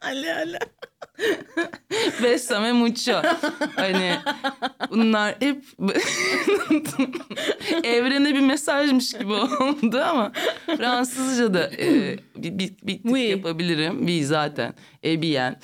Ale 0.00 0.34
ale. 0.34 0.58
Besame 2.22 2.72
mucho. 2.72 3.22
Hani 3.76 4.12
bunlar 4.90 5.34
hep 5.40 5.64
evrene 7.84 8.34
bir 8.34 8.40
mesajmış 8.40 9.12
gibi 9.12 9.32
oldu 9.32 10.02
ama 10.10 10.32
Fransızca 10.66 11.54
da 11.54 11.70
e, 11.78 12.18
bir, 12.36 12.58
bir, 12.58 12.74
bir 12.82 13.02
tık 13.02 13.12
Oui. 13.12 13.20
yapabilirim. 13.30 14.06
Bir 14.06 14.22
zaten. 14.22 14.74
E, 15.04 15.22
bien. 15.22 15.56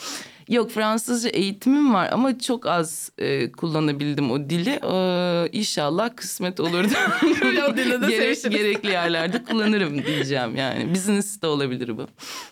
Yok 0.48 0.70
Fransızca 0.70 1.28
eğitimim 1.28 1.94
var 1.94 2.08
ama 2.12 2.38
çok 2.38 2.66
az 2.66 3.12
e, 3.18 3.52
kullanabildim 3.52 4.30
o 4.30 4.50
dili. 4.50 4.70
E, 4.70 5.48
inşallah 5.52 6.16
kısmet 6.16 6.60
olur 6.60 6.84
da 6.84 6.96
O 7.68 7.76
dilde 7.76 8.00
de 8.02 8.06
Gerek- 8.06 8.50
gerekli 8.50 8.90
yerlerde 8.90 9.44
kullanırım 9.44 10.04
diyeceğim 10.06 10.56
yani. 10.56 10.90
Business 10.94 11.42
de 11.42 11.46
olabilir 11.46 11.96
bu. 11.98 12.06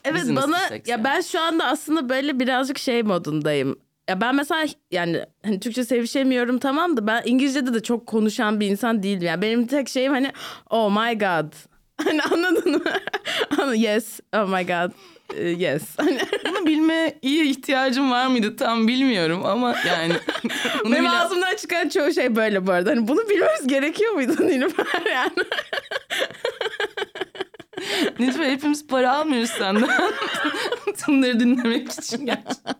Evet 0.04 0.22
Business 0.22 0.44
bana 0.44 0.58
ya 0.86 1.04
ben 1.04 1.20
şu 1.20 1.40
anda 1.40 1.64
aslında 1.66 2.08
böyle 2.08 2.40
birazcık 2.40 2.78
şey 2.78 3.02
modundayım. 3.02 3.76
Ya 4.08 4.20
ben 4.20 4.34
mesela 4.34 4.66
yani 4.90 5.20
hani 5.44 5.60
Türkçe 5.60 5.84
sevişemiyorum 5.84 6.58
tamam 6.58 6.96
da 6.96 7.06
ben 7.06 7.22
İngilizce'de 7.24 7.74
de 7.74 7.82
çok 7.82 8.06
konuşan 8.06 8.60
bir 8.60 8.66
insan 8.66 9.02
değilim. 9.02 9.22
Yani 9.22 9.42
benim 9.42 9.66
tek 9.66 9.88
şeyim 9.88 10.12
hani 10.12 10.32
oh 10.70 10.90
my 10.90 11.18
god. 11.18 11.52
Hani 12.04 12.22
anladın 12.22 12.72
mı? 12.72 13.76
Yes 13.76 14.20
oh 14.36 14.48
my 14.48 14.66
god. 14.66 14.92
E, 15.34 15.48
yes. 15.48 15.82
Hani 15.96 16.20
Bunu 16.48 16.66
bilmeye 16.66 17.18
ihtiyacım 17.22 18.10
var 18.10 18.26
mıydı 18.26 18.56
tam 18.56 18.88
bilmiyorum 18.88 19.46
ama 19.46 19.76
yani. 19.86 20.12
bunu 20.84 20.92
Benim 20.92 21.04
bile- 21.04 21.10
ağzımdan 21.12 21.56
çıkan 21.56 21.88
çoğu 21.88 22.12
şey 22.12 22.36
böyle 22.36 22.66
bu 22.66 22.72
arada. 22.72 22.90
Hani 22.90 23.08
bunu 23.08 23.28
bilmemiz 23.28 23.66
gerekiyor 23.66 24.12
muydu 24.12 24.36
Nilüfer 24.46 25.06
yani? 25.12 25.30
Nilüfer 28.18 28.50
hepimiz 28.50 28.86
para 28.86 29.16
almıyoruz 29.16 29.50
senden. 29.50 29.88
Bunları 31.08 31.40
dinlemek 31.40 31.92
için 31.92 32.26
gerçekten. 32.26 32.74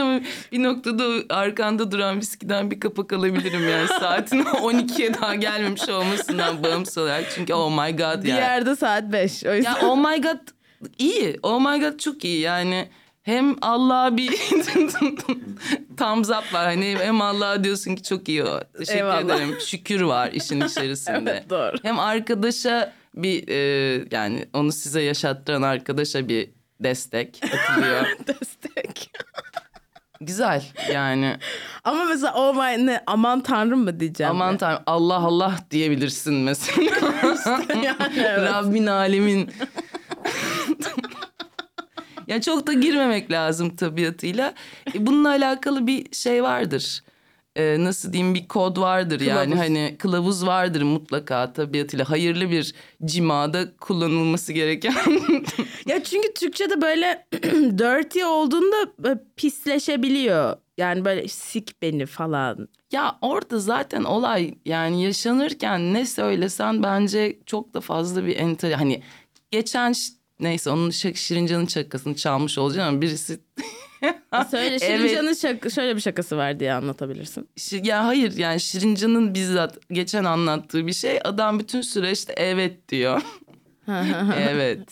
Ama 0.00 0.20
bir 0.52 0.62
noktada 0.62 1.34
arkanda 1.34 1.92
duran 1.92 2.16
viskiden 2.20 2.70
bir 2.70 2.80
kapak 2.80 3.12
alabilirim 3.12 3.68
yani. 3.68 3.88
Saatin 3.88 4.40
12'ye 4.44 5.14
daha 5.14 5.34
gelmemiş 5.34 5.88
olmasından 5.88 6.62
bağımsız 6.62 6.98
olarak. 6.98 7.24
Çünkü 7.34 7.54
oh 7.54 7.70
my 7.70 7.96
god 7.96 8.22
Bir 8.22 8.28
yani. 8.28 8.40
yerde 8.40 8.76
saat 8.76 9.12
5. 9.12 9.44
O 9.44 9.54
yüzden. 9.54 9.70
Ya 9.70 9.78
oh 9.82 9.96
my 9.96 10.22
god 10.22 10.38
iyi. 10.98 11.38
Oh 11.42 11.60
my 11.60 11.80
god 11.80 11.98
çok 11.98 12.24
iyi 12.24 12.40
yani. 12.40 12.88
Hem 13.22 13.56
Allah'a 13.62 14.16
bir 14.16 14.28
thumbs 15.96 16.28
up 16.30 16.52
var. 16.54 16.64
Hani 16.64 16.96
hem 17.00 17.20
Allah'a 17.20 17.64
diyorsun 17.64 17.94
ki 17.96 18.02
çok 18.02 18.28
iyi 18.28 18.44
o. 18.44 18.60
Teşekkür 18.78 18.98
Eyvallah. 18.98 19.20
ederim. 19.20 19.56
Şükür 19.66 20.00
var 20.00 20.30
işin 20.32 20.60
içerisinde. 20.66 21.30
Evet, 21.30 21.50
doğru. 21.50 21.76
Hem 21.82 21.98
arkadaşa 21.98 22.92
bir 23.14 23.48
e, 23.48 24.04
yani 24.10 24.46
onu 24.52 24.72
size 24.72 25.02
yaşattıran 25.02 25.62
arkadaşa 25.62 26.28
bir 26.28 26.50
destek 26.80 27.40
atılıyor. 27.44 28.06
Destek. 28.26 29.10
Güzel 30.20 30.64
yani. 30.92 31.36
Ama 31.84 32.04
mesela 32.04 32.34
oh 32.36 32.54
my 32.54 32.86
ne 32.86 33.02
aman 33.06 33.40
tanrım 33.40 33.84
mı 33.84 34.00
diyeceğim. 34.00 34.30
Aman 34.30 34.56
tanrım 34.56 34.82
Allah 34.86 35.16
Allah 35.16 35.54
diyebilirsin 35.70 36.34
mesela. 36.34 36.82
yani 37.84 38.12
evet. 38.16 38.52
Rabbin 38.52 38.86
alemin. 38.86 39.50
ya 42.26 42.40
çok 42.40 42.66
da 42.66 42.72
girmemek 42.72 43.30
lazım 43.30 43.76
tabiatıyla. 43.76 44.54
E, 44.94 45.06
bununla 45.06 45.28
alakalı 45.28 45.86
bir 45.86 46.14
şey 46.14 46.42
vardır. 46.42 47.02
E, 47.56 47.76
nasıl 47.84 48.12
diyeyim 48.12 48.34
bir 48.34 48.48
kod 48.48 48.76
vardır 48.78 49.20
yani 49.20 49.44
Kılavuz. 49.52 49.58
hani 49.68 49.96
kılavuz 49.98 50.46
vardır 50.46 50.82
mutlaka 50.82 51.52
tabiatıyla 51.52 52.10
hayırlı 52.10 52.50
bir 52.50 52.74
cimada 53.04 53.76
kullanılması 53.76 54.52
gereken. 54.52 54.94
Ya 55.86 56.04
çünkü 56.04 56.34
Türkçe'de 56.34 56.82
böyle 56.82 57.26
dirty 57.78 58.24
olduğunda 58.24 58.76
böyle 58.98 59.20
pisleşebiliyor. 59.36 60.56
Yani 60.78 61.04
böyle 61.04 61.28
sik 61.28 61.82
beni 61.82 62.06
falan. 62.06 62.68
ya 62.92 63.18
orada 63.22 63.58
zaten 63.58 64.04
olay 64.04 64.54
yani 64.64 65.04
yaşanırken 65.04 65.94
ne 65.94 66.06
söylesen 66.06 66.82
bence 66.82 67.38
çok 67.46 67.74
da 67.74 67.80
fazla 67.80 68.26
bir 68.26 68.36
enter 68.36 68.72
hani 68.72 69.02
geçen 69.50 69.94
neyse 70.40 70.70
onun 70.70 70.90
Şirincan'ın 70.90 71.66
şakasını 71.66 72.14
çalmış 72.16 72.58
olacağım 72.58 72.88
ama 72.88 73.00
birisi 73.02 73.40
Söyle 74.50 74.66
Evet. 74.66 74.82
Şirincan'ın 74.82 75.32
şaka, 75.32 75.70
şöyle 75.70 75.96
bir 75.96 76.00
şakası 76.00 76.36
var 76.36 76.60
diye 76.60 76.72
anlatabilirsin. 76.72 77.48
Ya 77.82 78.06
hayır 78.06 78.36
yani 78.36 78.60
Şirincan'ın 78.60 79.34
bizzat 79.34 79.78
geçen 79.90 80.24
anlattığı 80.24 80.86
bir 80.86 80.92
şey 80.92 81.20
adam 81.24 81.58
bütün 81.58 81.80
süreçte 81.80 82.32
evet 82.36 82.88
diyor. 82.88 83.22
evet. 84.38 84.88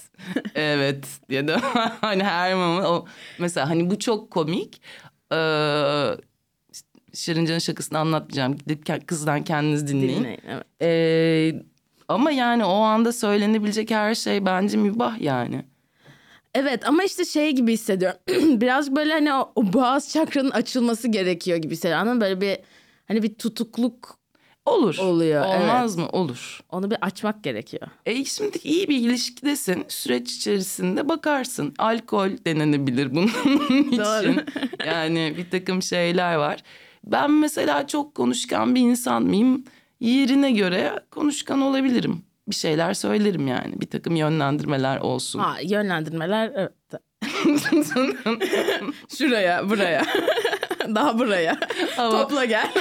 Evet 0.55 1.07
diye 1.29 1.49
de 1.49 1.57
hani 2.01 2.25
her 2.25 2.55
moment 2.55 2.87
o 2.87 3.07
mesela 3.39 3.71
hani 3.71 3.91
bu 3.91 3.99
çok 3.99 4.31
komik. 4.31 4.83
Ee, 5.33 5.37
Şirincan'ın 7.15 7.59
şakasını 7.59 7.99
anlatmayacağım. 7.99 8.57
Gidip 8.57 9.09
kızdan 9.09 9.45
kendiniz 9.45 9.89
dinleyin. 9.89 10.19
Dinleyin. 10.19 10.41
Evet. 10.49 10.67
Ee, 10.83 11.63
ama 12.09 12.31
yani 12.31 12.65
o 12.65 12.75
anda 12.81 13.13
söylenebilecek 13.13 13.91
her 13.91 14.15
şey 14.15 14.47
bence 14.47 14.77
mübah 14.77 15.21
yani. 15.21 15.65
Evet 16.55 16.89
ama 16.89 17.05
işte 17.05 17.25
şey 17.25 17.53
gibi 17.53 17.73
hissediyorum. 17.73 18.19
Biraz 18.61 18.97
böyle 18.97 19.13
hani 19.13 19.35
o, 19.35 19.53
o 19.55 19.73
boğaz 19.73 20.13
çakranın 20.13 20.51
açılması 20.51 21.09
gerekiyor 21.09 21.59
gibi 21.59 21.73
hissediyorum. 21.75 22.03
Anladın 22.09 22.17
mı? 22.17 22.21
Böyle 22.25 22.41
bir 22.41 22.59
hani 23.09 23.23
bir 23.23 23.35
tutukluk 23.35 24.23
Olur. 24.67 24.99
Oluyor, 24.99 25.45
Olmaz 25.47 25.97
mı? 25.97 26.09
Olur. 26.09 26.61
onu 26.71 26.91
bir 26.91 26.97
açmak 27.01 27.45
gerekiyor. 27.45 27.87
E 28.07 28.25
şimdi 28.25 28.59
iyi 28.65 28.89
bir 28.89 28.97
ilişkidesin. 28.97 29.85
Süreç 29.89 30.33
içerisinde 30.33 31.09
bakarsın. 31.09 31.75
Alkol 31.79 32.31
denenebilir 32.47 33.15
bunun 33.15 33.29
Doğru. 33.99 34.31
için. 34.31 34.41
Yani 34.87 35.35
bir 35.39 35.51
takım 35.51 35.83
şeyler 35.83 36.35
var. 36.35 36.63
Ben 37.05 37.31
mesela 37.31 37.87
çok 37.87 38.15
konuşkan 38.15 38.75
bir 38.75 38.81
insan 38.81 39.23
mıyım? 39.23 39.65
Yerine 40.01 40.53
göre 40.53 40.93
konuşkan 41.11 41.61
olabilirim. 41.63 42.23
Bir 42.49 42.55
şeyler 42.55 42.95
söylerim 42.95 43.47
yani. 43.47 43.81
Bir 43.81 43.87
takım 43.87 44.17
yönlendirmeler 44.17 44.99
olsun. 44.99 45.39
Ha 45.39 45.57
yönlendirmeler 45.63 46.53
evet. 46.57 46.73
Şuraya, 49.19 49.71
buraya. 49.71 50.03
Daha 50.95 51.19
buraya. 51.19 51.57
Ama 51.99 52.11
Topla 52.11 52.45
gel. 52.45 52.71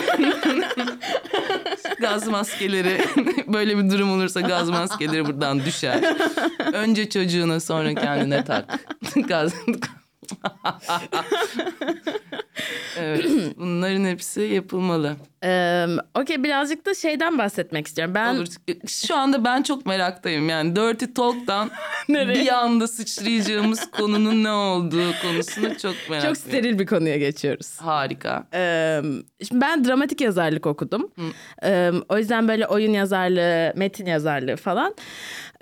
gaz 2.00 2.28
maskeleri 2.28 3.02
böyle 3.48 3.78
bir 3.78 3.90
durum 3.90 4.12
olursa 4.12 4.42
gaz 4.42 4.70
maskeleri 4.70 5.26
buradan 5.26 5.66
düşer. 5.66 6.16
Önce 6.74 7.10
çocuğuna 7.10 7.60
sonra 7.60 7.94
kendine 7.94 8.46
tak. 8.46 8.80
Gaz 9.28 9.54
evet, 12.98 13.26
bunların 13.58 14.06
hepsi 14.06 14.42
yapılmalı. 14.42 15.16
Ee, 15.44 15.86
Okey 16.16 16.44
birazcık 16.44 16.86
da 16.86 16.94
şeyden 16.94 17.38
bahsetmek 17.38 17.88
istiyorum. 17.88 18.16
Ben 18.16 18.36
Olur. 18.36 18.48
Şu 18.88 19.16
anda 19.16 19.44
ben 19.44 19.64
çok 19.64 19.86
meraktayım. 19.86 20.50
Yani 20.50 20.76
Dirty 20.76 21.06
Talk'tan 21.06 21.70
bir 22.10 22.48
anda 22.48 22.88
sıçrayacağımız 22.88 23.92
konunun 23.92 24.44
ne 24.44 24.52
olduğu 24.52 25.12
konusunu 25.22 25.78
çok 25.78 25.96
meraklıyım. 26.10 26.36
çok 26.36 26.38
steril 26.38 26.80
bir 26.80 26.86
konuya 26.86 27.18
geçiyoruz. 27.18 27.78
Harika. 27.82 28.48
Ee, 28.54 29.02
şimdi 29.48 29.62
ben 29.62 29.86
dramatik 29.86 30.22
yazarlık 30.22 30.66
okudum. 30.66 31.12
Ee, 31.64 31.92
o 32.10 32.18
yüzden 32.18 32.48
böyle 32.48 32.68
oyun 32.68 32.94
yazarlığı, 32.94 33.74
metin 33.76 34.06
yazarlığı 34.06 34.56
falan. 34.56 34.96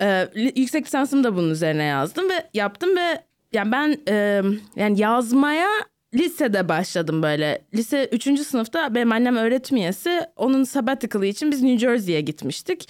Ee, 0.02 0.28
yüksek 0.34 0.86
lisansımı 0.86 1.24
da 1.24 1.36
bunun 1.36 1.50
üzerine 1.50 1.84
yazdım 1.84 2.30
ve 2.30 2.48
yaptım 2.54 2.96
ve 2.96 3.24
yani 3.52 3.72
ben 3.72 3.98
e, 4.08 4.42
yani 4.76 5.00
yazmaya 5.00 5.68
lisede 6.14 6.68
başladım 6.68 7.22
böyle. 7.22 7.64
Lise 7.74 8.08
3. 8.12 8.40
sınıfta 8.40 8.94
benim 8.94 9.12
annem 9.12 9.36
öğretim 9.36 9.76
üyesi. 9.76 10.20
Onun 10.36 10.64
sabbatical'ı 10.64 11.26
için 11.26 11.50
biz 11.50 11.62
New 11.62 11.78
Jersey'ye 11.78 12.20
gitmiştik. 12.20 12.88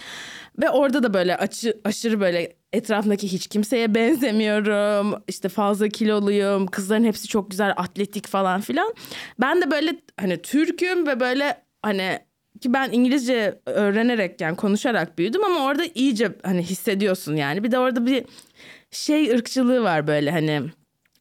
Ve 0.62 0.70
orada 0.70 1.02
da 1.02 1.14
böyle 1.14 1.36
açı, 1.36 1.80
aşırı 1.84 2.20
böyle 2.20 2.52
etrafındaki 2.72 3.32
hiç 3.32 3.46
kimseye 3.46 3.94
benzemiyorum. 3.94 5.22
İşte 5.28 5.48
fazla 5.48 5.88
kiloluyum. 5.88 6.66
Kızların 6.66 7.04
hepsi 7.04 7.28
çok 7.28 7.50
güzel 7.50 7.74
atletik 7.76 8.28
falan 8.28 8.60
filan. 8.60 8.94
Ben 9.40 9.62
de 9.62 9.70
böyle 9.70 9.96
hani 10.20 10.42
Türk'üm 10.42 11.06
ve 11.06 11.20
böyle 11.20 11.62
hani 11.82 12.18
ki 12.60 12.72
ben 12.72 12.88
İngilizce 12.92 13.60
öğrenerek 13.66 14.40
yani 14.40 14.56
konuşarak 14.56 15.18
büyüdüm 15.18 15.44
ama 15.44 15.64
orada 15.64 15.84
iyice 15.94 16.32
hani 16.42 16.62
hissediyorsun 16.62 17.36
yani. 17.36 17.64
Bir 17.64 17.70
de 17.70 17.78
orada 17.78 18.06
bir 18.06 18.24
şey 18.90 19.30
ırkçılığı 19.30 19.82
var 19.82 20.06
böyle 20.06 20.30
hani 20.30 20.62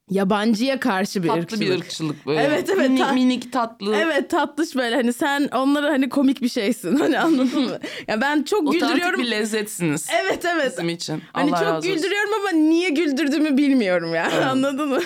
yabancıya 0.09 0.79
karşı 0.79 1.23
bir 1.23 1.27
Tatlı 1.27 1.41
ırkçılık. 1.41 1.61
bir 1.61 1.75
ırkçılık 1.75 2.27
böyle. 2.27 2.41
Evet, 2.41 2.69
evet, 2.73 2.89
Minik, 2.89 3.03
ta- 3.03 3.11
minik 3.13 3.53
tatlı. 3.53 3.95
Evet 3.95 4.29
tatlış 4.29 4.75
böyle 4.75 4.95
hani 4.95 5.13
sen 5.13 5.49
onlara 5.55 5.89
hani 5.89 6.09
komik 6.09 6.41
bir 6.41 6.49
şeysin 6.49 6.95
hani 6.99 7.19
anladın 7.19 7.61
mı? 7.61 7.79
Ya 8.07 8.21
ben 8.21 8.43
çok 8.43 8.61
Otantik 8.61 8.81
güldürüyorum. 8.87 9.19
bir 9.21 9.31
lezzetsiniz. 9.31 10.07
Evet 10.23 10.45
evet. 10.45 10.71
Bizim 10.71 10.89
için. 10.89 11.21
Hani 11.33 11.49
Allah 11.51 11.57
çok 11.59 11.67
razı 11.67 11.77
olsun. 11.77 11.93
güldürüyorum 11.93 12.29
ama 12.39 12.49
niye 12.51 12.89
güldürdüğümü 12.89 13.57
bilmiyorum 13.57 14.15
yani 14.15 14.35
anladın 14.45 14.89
mı? 14.89 14.99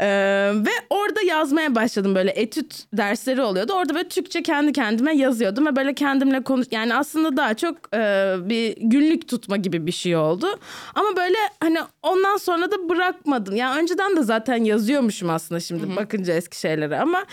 Ee, 0.00 0.06
ve 0.54 0.70
orada 0.90 1.20
yazmaya 1.26 1.74
başladım 1.74 2.14
böyle 2.14 2.30
etüt 2.30 2.74
dersleri 2.92 3.42
oluyordu. 3.42 3.72
Orada 3.72 3.94
böyle 3.94 4.08
Türkçe 4.08 4.42
kendi 4.42 4.72
kendime 4.72 5.16
yazıyordum 5.16 5.66
ve 5.66 5.76
böyle 5.76 5.94
kendimle 5.94 6.42
konuş 6.42 6.66
yani 6.70 6.94
aslında 6.94 7.36
daha 7.36 7.54
çok 7.54 7.76
e, 7.94 8.34
bir 8.40 8.76
günlük 8.80 9.28
tutma 9.28 9.56
gibi 9.56 9.86
bir 9.86 9.92
şey 9.92 10.16
oldu. 10.16 10.46
Ama 10.94 11.16
böyle 11.16 11.36
hani 11.60 11.78
ondan 12.02 12.36
sonra 12.36 12.70
da 12.70 12.88
bırakmadım. 12.88 13.56
Yani 13.56 13.80
önceden 13.80 14.13
de 14.16 14.22
zaten 14.22 14.64
yazıyormuşum 14.64 15.30
aslında 15.30 15.60
şimdi 15.60 15.96
bakınca 15.96 16.34
eski 16.34 16.60
şeylere 16.60 16.98
ama 16.98 17.24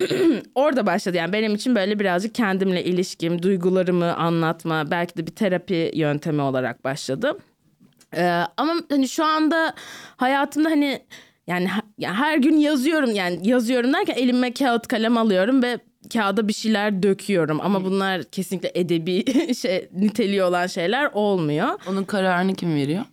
orada 0.54 0.86
başladı. 0.86 1.16
Yani 1.16 1.32
benim 1.32 1.54
için 1.54 1.74
böyle 1.74 1.98
birazcık 1.98 2.34
kendimle 2.34 2.84
ilişkim, 2.84 3.42
duygularımı 3.42 4.14
anlatma, 4.16 4.90
belki 4.90 5.16
de 5.16 5.26
bir 5.26 5.34
terapi 5.34 5.90
yöntemi 5.94 6.42
olarak 6.42 6.84
başladı. 6.84 7.38
Ee, 8.16 8.42
ama 8.56 8.74
hani 8.90 9.08
şu 9.08 9.24
anda 9.24 9.74
hayatımda 10.16 10.70
hani 10.70 11.00
yani 11.46 11.68
her 12.02 12.38
gün 12.38 12.56
yazıyorum 12.56 13.10
yani 13.14 13.48
yazıyorum 13.48 13.92
derken 13.92 14.14
elime 14.14 14.54
kağıt 14.54 14.88
kalem 14.88 15.16
alıyorum 15.16 15.62
ve 15.62 15.78
kağıda 16.12 16.48
bir 16.48 16.52
şeyler 16.52 17.02
döküyorum 17.02 17.60
ama 17.60 17.84
bunlar 17.84 18.24
kesinlikle 18.24 18.72
edebi 18.74 19.24
şey 19.54 19.88
niteliği 19.92 20.42
olan 20.42 20.66
şeyler 20.66 21.10
olmuyor. 21.12 21.68
Onun 21.88 22.04
kararını 22.04 22.54
kim 22.54 22.74
veriyor? 22.74 23.04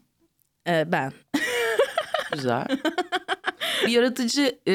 Ee, 0.67 0.91
ben. 0.91 1.11
Güzel. 2.31 2.65
yaratıcı 3.87 4.59
e, 4.67 4.73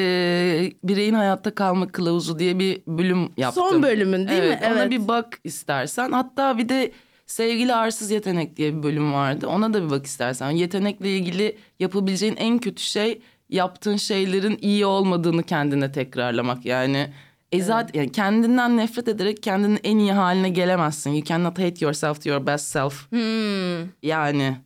bireyin 0.83 1.13
hayatta 1.13 1.55
kalma 1.55 1.87
kılavuzu 1.87 2.39
diye 2.39 2.59
bir 2.59 2.81
bölüm 2.87 3.29
yaptım. 3.37 3.63
Son 3.69 3.83
bölümün 3.83 4.27
değil 4.27 4.43
evet, 4.43 4.61
mi? 4.61 4.67
Ona 4.67 4.79
Evet. 4.79 4.91
bir 4.91 5.07
bak 5.07 5.39
istersen. 5.43 6.11
Hatta 6.11 6.57
bir 6.57 6.69
de 6.69 6.91
Sevgili 7.25 7.73
Arsız 7.73 8.11
Yetenek 8.11 8.57
diye 8.57 8.77
bir 8.77 8.83
bölüm 8.83 9.13
vardı. 9.13 9.47
Ona 9.47 9.73
da 9.73 9.85
bir 9.85 9.89
bak 9.89 10.05
istersen. 10.05 10.49
Yetenekle 10.49 11.09
ilgili 11.17 11.57
yapabileceğin 11.79 12.35
en 12.35 12.59
kötü 12.59 12.83
şey 12.83 13.21
yaptığın 13.49 13.95
şeylerin 13.95 14.57
iyi 14.61 14.85
olmadığını 14.85 15.43
kendine 15.43 15.91
tekrarlamak. 15.91 16.65
Yani 16.65 17.09
e 17.51 17.61
zaten 17.61 17.99
yani 17.99 18.11
kendinden 18.11 18.77
nefret 18.77 19.07
ederek 19.07 19.43
kendinin 19.43 19.79
en 19.83 19.97
iyi 19.97 20.11
haline 20.11 20.49
gelemezsin. 20.49 21.11
You 21.11 21.23
cannot 21.23 21.59
hate 21.59 21.85
yourself 21.85 22.23
to 22.23 22.29
your 22.29 22.45
best 22.45 22.65
self. 22.67 23.07
Yani 24.03 24.57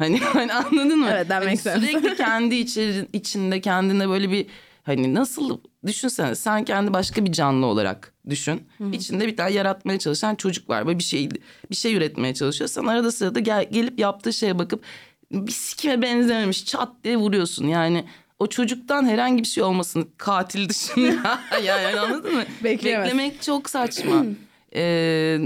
hani, 0.00 0.18
hani 0.20 0.52
anladın 0.52 0.98
mı? 0.98 1.08
Evet, 1.12 1.28
that 1.28 1.42
Hani 1.42 1.50
makes. 1.50 1.62
Sürekli 1.62 2.16
kendi 2.16 2.54
içeri, 2.54 3.08
içinde 3.12 3.60
kendine 3.60 4.08
böyle 4.08 4.30
bir 4.30 4.46
hani 4.82 5.14
nasıl 5.14 5.60
düşünsene 5.86 6.34
sen 6.34 6.64
kendi 6.64 6.92
başka 6.92 7.24
bir 7.24 7.32
canlı 7.32 7.66
olarak 7.66 8.12
düşün. 8.30 8.62
İçinde 8.92 9.26
bir 9.26 9.36
tane 9.36 9.52
yaratmaya 9.52 9.98
çalışan 9.98 10.34
çocuk 10.34 10.68
var. 10.70 10.86
Böyle 10.86 10.98
bir 10.98 11.04
şey 11.04 11.28
bir 11.70 11.76
şey 11.76 11.94
üretmeye 11.94 12.34
çalışıyor. 12.34 12.68
Sen 12.68 12.84
arada 12.84 13.12
sırada 13.12 13.40
gel, 13.40 13.68
gelip 13.70 13.98
yaptığı 13.98 14.32
şeye 14.32 14.58
bakıp 14.58 14.84
bir 15.32 15.52
sikime 15.52 16.02
benzememiş 16.02 16.64
çat 16.66 16.88
diye 17.04 17.16
vuruyorsun. 17.16 17.66
Yani 17.66 18.04
o 18.38 18.46
çocuktan 18.46 19.08
herhangi 19.08 19.42
bir 19.42 19.48
şey 19.48 19.62
olmasın 19.62 20.10
katil 20.16 20.68
dışında. 20.68 21.40
yani 21.64 22.00
anladın 22.00 22.34
mı? 22.34 22.44
Bekleyemez. 22.64 23.04
Beklemek 23.06 23.42
çok 23.42 23.70
saçma. 23.70 24.24
Ee, 24.74 25.40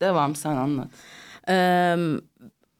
devam 0.00 0.36
sen 0.36 0.56
anlat. 0.56 0.88
Ee, 1.48 1.96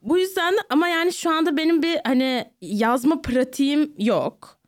bu 0.02 0.18
yüzden 0.18 0.54
ama 0.70 0.88
yani 0.88 1.12
şu 1.12 1.30
anda 1.30 1.56
benim 1.56 1.82
bir 1.82 2.00
hani 2.04 2.44
yazma 2.60 3.22
pratiğim 3.22 3.94
yok. 3.98 4.60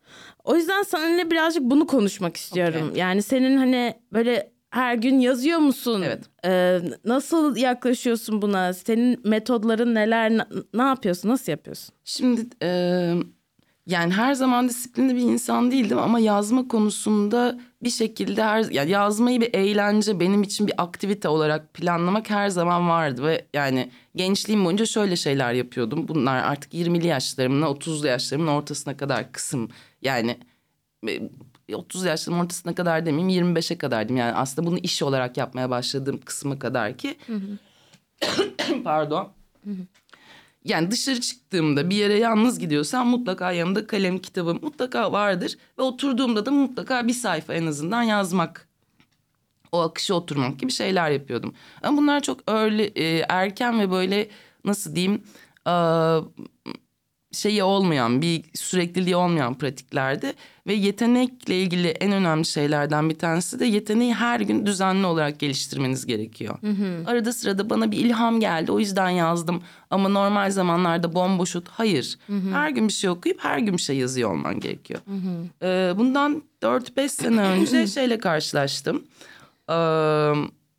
O 0.44 0.56
yüzden 0.56 0.82
seninle 0.82 1.30
birazcık 1.30 1.62
bunu 1.62 1.86
konuşmak 1.86 2.36
istiyorum. 2.36 2.88
Okey. 2.88 3.00
Yani 3.00 3.22
senin 3.22 3.56
hani 3.56 3.94
böyle 4.12 4.52
her 4.70 4.94
gün 4.94 5.18
yazıyor 5.18 5.58
musun? 5.58 6.02
Evet. 6.06 6.24
Ee, 6.44 6.80
nasıl 7.04 7.56
yaklaşıyorsun 7.56 8.42
buna? 8.42 8.72
Senin 8.72 9.28
metodların 9.28 9.94
neler? 9.94 10.30
Ne, 10.30 10.44
ne 10.74 10.82
yapıyorsun? 10.82 11.28
Nasıl 11.28 11.52
yapıyorsun? 11.52 11.94
Şimdi 12.04 12.46
e, 12.62 13.14
yani 13.86 14.12
her 14.12 14.34
zaman 14.34 14.68
disiplinli 14.68 15.16
bir 15.16 15.20
insan 15.20 15.70
değildim 15.70 15.98
ama 15.98 16.20
yazma 16.20 16.68
konusunda 16.68 17.60
bir 17.82 17.90
şekilde 17.90 18.44
her 18.44 18.64
yani 18.64 18.90
yazmayı 18.90 19.40
bir 19.40 19.54
eğlence 19.54 20.20
benim 20.20 20.42
için 20.42 20.66
bir 20.66 20.74
aktivite 20.78 21.28
olarak 21.28 21.74
planlamak 21.74 22.30
her 22.30 22.48
zaman 22.48 22.88
vardı 22.88 23.22
ve 23.22 23.46
yani 23.54 23.90
gençliğim 24.16 24.64
boyunca 24.64 24.86
şöyle 24.86 25.16
şeyler 25.16 25.52
yapıyordum. 25.52 26.08
Bunlar 26.08 26.36
artık 26.42 26.74
20'li 26.74 27.06
yaşlarımla 27.06 27.66
30'lu 27.66 28.06
yaşlarımın 28.06 28.46
ortasına 28.46 28.96
kadar 28.96 29.32
kısım 29.32 29.70
yani 30.02 30.38
e, 31.68 31.74
30 31.74 32.04
yaşlarımın 32.04 32.44
ortasına 32.44 32.74
kadar 32.74 33.06
demeyeyim 33.06 33.56
25'e 33.56 33.78
kadardım. 33.78 34.16
Yani 34.16 34.32
aslında 34.32 34.68
bunu 34.68 34.78
iş 34.78 35.02
olarak 35.02 35.36
yapmaya 35.36 35.70
başladığım 35.70 36.20
kısma 36.20 36.58
kadar 36.58 36.98
ki 36.98 37.16
pardon. 38.84 39.32
Yani 40.64 40.90
dışarı 40.90 41.20
çıktığımda 41.20 41.90
bir 41.90 41.96
yere 41.96 42.18
yalnız 42.18 42.58
gidiyorsam 42.58 43.08
mutlaka 43.08 43.52
yanımda 43.52 43.86
kalem 43.86 44.18
kitabım 44.18 44.58
mutlaka 44.62 45.12
vardır. 45.12 45.58
Ve 45.78 45.82
oturduğumda 45.82 46.46
da 46.46 46.50
mutlaka 46.50 47.06
bir 47.08 47.12
sayfa 47.12 47.54
en 47.54 47.66
azından 47.66 48.02
yazmak. 48.02 48.68
O 49.72 49.80
akışa 49.80 50.14
oturmak 50.14 50.58
gibi 50.58 50.72
şeyler 50.72 51.10
yapıyordum. 51.10 51.54
Ama 51.82 51.96
bunlar 51.98 52.20
çok 52.20 52.50
öyle 52.50 52.84
e, 52.84 53.24
erken 53.28 53.80
ve 53.80 53.90
böyle 53.90 54.28
nasıl 54.64 54.94
diyeyim 54.94 55.22
şeyi 57.32 57.62
olmayan 57.62 58.22
bir 58.22 58.42
sürekliliği 58.54 59.16
olmayan 59.16 59.54
pratiklerdi. 59.54 60.32
Ve 60.66 60.72
yetenekle 60.72 61.62
ilgili 61.62 61.88
en 61.88 62.12
önemli 62.12 62.44
şeylerden 62.44 63.10
bir 63.10 63.18
tanesi 63.18 63.60
de 63.60 63.64
yeteneği 63.64 64.14
her 64.14 64.40
gün 64.40 64.66
düzenli 64.66 65.06
olarak 65.06 65.38
geliştirmeniz 65.38 66.06
gerekiyor. 66.06 66.58
Arada 67.06 67.32
sırada 67.32 67.70
bana 67.70 67.90
bir 67.90 67.96
ilham 67.98 68.40
geldi 68.40 68.72
o 68.72 68.78
yüzden 68.78 69.10
yazdım. 69.10 69.62
Ama 69.90 70.08
normal 70.08 70.50
zamanlarda 70.50 71.14
bomboşut 71.14 71.68
hayır. 71.68 72.18
Her 72.52 72.70
gün 72.70 72.88
bir 72.88 72.92
şey 72.92 73.10
okuyup 73.10 73.44
her 73.44 73.58
gün 73.58 73.76
bir 73.76 73.82
şey 73.82 73.96
yazıyor 73.96 74.30
olman 74.30 74.60
gerekiyor. 74.60 75.00
Ee, 75.62 75.98
bundan 75.98 76.42
4-5 76.62 77.08
sene 77.08 77.40
önce 77.42 77.86
şeyle 77.94 78.18
karşılaştım. 78.18 79.02
Ee, 79.70 79.74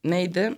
neydi? 0.03 0.53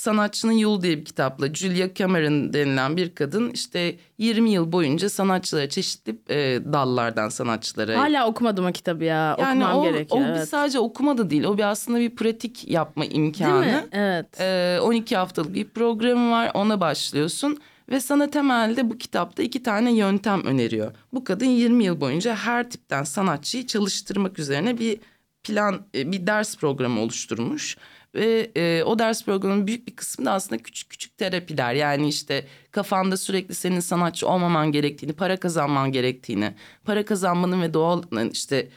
Sanatçının 0.00 0.52
Yolu 0.52 0.82
diye 0.82 0.98
bir 0.98 1.04
kitapla 1.04 1.54
Julia 1.54 1.94
Cameron 1.94 2.52
denilen 2.52 2.96
bir 2.96 3.14
kadın 3.14 3.50
işte 3.50 3.96
20 4.18 4.50
yıl 4.50 4.72
boyunca 4.72 5.08
sanatçılara 5.08 5.68
çeşitli 5.68 6.18
e, 6.30 6.36
dallardan 6.72 7.28
sanatçılara 7.28 8.00
Hala 8.00 8.26
okumadım 8.26 8.66
o 8.66 8.72
kitabı 8.72 9.04
ya. 9.04 9.36
yani 9.40 9.64
Okumam 9.64 9.78
o, 9.78 9.82
gerekiyor. 9.82 10.20
o 10.20 10.24
bir 10.24 10.28
evet. 10.30 10.48
sadece 10.48 10.78
okuma 10.78 11.18
da 11.18 11.30
değil. 11.30 11.44
O 11.44 11.58
bir 11.58 11.62
aslında 11.62 12.00
bir 12.00 12.10
pratik 12.10 12.70
yapma 12.70 13.02
Değil 13.02 13.14
imkanı. 13.14 13.60
mi? 13.60 13.84
Evet. 13.92 14.40
Ee, 14.40 14.78
12 14.82 15.16
haftalık 15.16 15.54
bir 15.54 15.68
programı 15.68 16.30
var. 16.30 16.50
Ona 16.54 16.80
başlıyorsun. 16.80 17.58
Ve 17.90 18.00
sana 18.00 18.30
temelde 18.30 18.90
bu 18.90 18.98
kitapta 18.98 19.42
iki 19.42 19.62
tane 19.62 19.92
yöntem 19.92 20.44
öneriyor. 20.44 20.92
Bu 21.12 21.24
kadın 21.24 21.46
20 21.46 21.84
yıl 21.84 22.00
boyunca 22.00 22.34
her 22.34 22.70
tipten 22.70 23.02
sanatçıyı 23.02 23.66
çalıştırmak 23.66 24.38
üzerine 24.38 24.78
bir 24.78 25.00
plan, 25.44 25.80
e, 25.94 26.12
bir 26.12 26.26
ders 26.26 26.56
programı 26.56 27.00
oluşturmuş. 27.00 27.76
Ve 28.14 28.50
e, 28.56 28.82
o 28.84 28.98
ders 28.98 29.24
programının 29.24 29.66
büyük 29.66 29.88
bir 29.88 29.96
kısmı 29.96 30.24
da 30.24 30.32
aslında 30.32 30.62
küçük 30.62 30.90
küçük 30.90 31.18
terapiler. 31.18 31.74
Yani 31.74 32.08
işte 32.08 32.46
kafanda 32.70 33.16
sürekli 33.16 33.54
senin 33.54 33.80
sanatçı 33.80 34.28
olmaman 34.28 34.72
gerektiğini, 34.72 35.12
para 35.12 35.36
kazanman 35.36 35.92
gerektiğini, 35.92 36.54
para 36.84 37.04
kazanmanın 37.04 37.62
ve 37.62 37.74
doğal 37.74 38.02
işte 38.32 38.68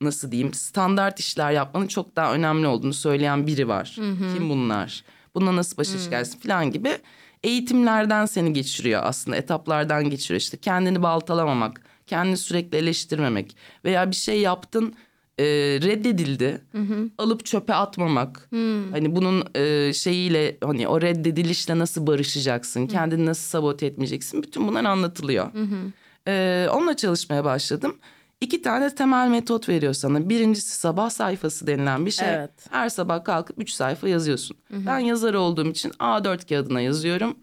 nasıl 0.00 0.30
diyeyim 0.30 0.54
standart 0.54 1.20
işler 1.20 1.52
yapmanın 1.52 1.86
çok 1.86 2.16
daha 2.16 2.34
önemli 2.34 2.66
olduğunu 2.66 2.94
söyleyen 2.94 3.46
biri 3.46 3.68
var. 3.68 3.92
Kim 4.34 4.50
bunlar? 4.50 5.04
Bununla 5.34 5.56
nasıl 5.56 5.76
başa 5.76 5.98
çıkarsın 5.98 6.38
falan 6.38 6.70
gibi 6.70 6.98
eğitimlerden 7.42 8.26
seni 8.26 8.52
geçiriyor 8.52 9.00
aslında 9.04 9.36
etaplardan 9.36 10.10
geçiriyor. 10.10 10.40
İşte 10.40 10.56
kendini 10.56 11.02
baltalamamak, 11.02 11.80
kendini 12.06 12.36
sürekli 12.36 12.78
eleştirmemek 12.78 13.56
veya 13.84 14.10
bir 14.10 14.16
şey 14.16 14.40
yaptın 14.40 14.94
e, 15.38 15.44
reddedildi 15.82 16.60
alıp 17.18 17.44
çöpe 17.44 17.74
atmamak. 17.74 18.48
Hani 18.92 19.16
bunun 19.16 19.44
e, 19.54 19.92
şeyiyle 19.92 20.56
hani 20.64 20.88
o 20.88 21.00
reddedilişle 21.00 21.78
nasıl 21.78 22.06
barışacaksın, 22.06 22.86
kendini 22.86 23.26
nasıl 23.26 23.42
sabote 23.42 23.86
etmeyeceksin 23.86 24.42
bütün 24.42 24.68
bunlar 24.68 24.84
anlatılıyor. 24.84 25.50
E, 26.28 26.66
onunla 26.72 26.96
çalışmaya 26.96 27.44
başladım. 27.44 27.96
İki 28.40 28.62
tane 28.62 28.94
temel 28.94 29.28
metot 29.28 29.68
veriyor 29.68 29.94
sana. 29.94 30.28
Birincisi 30.28 30.78
sabah 30.78 31.10
sayfası 31.10 31.66
denilen 31.66 32.06
bir 32.06 32.10
şey. 32.10 32.28
Evet. 32.34 32.50
Her 32.70 32.88
sabah 32.88 33.24
kalkıp 33.24 33.62
üç 33.62 33.70
sayfa 33.70 34.08
yazıyorsun. 34.08 34.56
Ben 34.70 34.98
yazar 34.98 35.34
olduğum 35.34 35.68
için 35.68 35.90
A4 35.90 36.48
kağıdına 36.48 36.80
yazıyorum. 36.80 37.36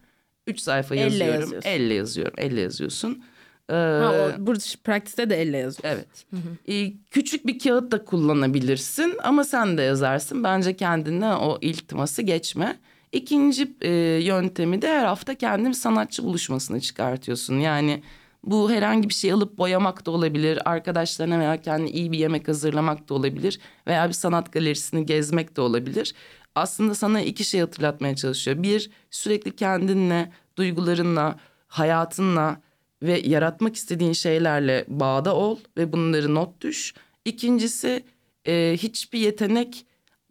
Üç 0.47 0.59
sayfa 0.59 0.95
Elle 0.95 1.03
yazıyorum. 1.03 1.41
yazıyorsun. 1.41 1.69
Elle 1.69 1.93
yazıyorum. 1.93 2.33
Elle 2.37 2.61
yazıyorsun. 2.61 3.23
Ee, 3.69 3.73
Ha, 3.73 4.13
o, 4.39 4.45
burada 4.45 4.63
pratikte 4.83 5.29
de 5.29 5.41
elle 5.41 5.57
yazıyor. 5.57 5.95
Evet. 5.95 6.25
Ee, 6.69 6.93
küçük 7.11 7.47
bir 7.47 7.59
kağıt 7.59 7.91
da 7.91 8.05
kullanabilirsin 8.05 9.15
ama 9.23 9.43
sen 9.43 9.77
de 9.77 9.81
yazarsın. 9.81 10.43
Bence 10.43 10.75
kendine 10.75 11.33
o 11.35 11.57
iltiması 11.61 12.21
geçme. 12.21 12.79
İkinci 13.11 13.75
e, 13.81 13.91
yöntemi 14.23 14.81
de 14.81 14.87
her 14.87 15.05
hafta 15.05 15.35
kendin 15.35 15.71
sanatçı 15.71 16.23
buluşmasına 16.23 16.79
çıkartıyorsun. 16.79 17.59
Yani 17.59 18.03
bu 18.43 18.71
herhangi 18.71 19.09
bir 19.09 19.13
şey 19.13 19.31
alıp 19.31 19.57
boyamak 19.57 20.05
da 20.05 20.11
olabilir. 20.11 20.59
Arkadaşlarına 20.65 21.39
veya 21.39 21.61
kendine 21.61 21.91
iyi 21.91 22.11
bir 22.11 22.17
yemek 22.17 22.47
hazırlamak 22.47 23.09
da 23.09 23.13
olabilir. 23.13 23.59
Veya 23.87 24.07
bir 24.07 24.13
sanat 24.13 24.51
galerisini 24.51 25.05
gezmek 25.05 25.55
de 25.57 25.61
olabilir. 25.61 26.13
Aslında 26.55 26.95
sana 26.95 27.21
iki 27.21 27.43
şey 27.43 27.61
hatırlatmaya 27.61 28.15
çalışıyor. 28.15 28.63
Bir, 28.63 28.89
sürekli 29.11 29.55
kendinle, 29.55 30.31
duygularınla, 30.57 31.35
hayatınla 31.67 32.61
ve 33.03 33.21
yaratmak 33.25 33.75
istediğin 33.75 34.13
şeylerle 34.13 34.85
bağda 34.87 35.35
ol 35.35 35.59
ve 35.77 35.93
bunları 35.93 36.35
not 36.35 36.61
düş. 36.61 36.93
İkincisi 37.25 38.03
e, 38.47 38.75
hiçbir 38.77 39.19
yetenek 39.19 39.85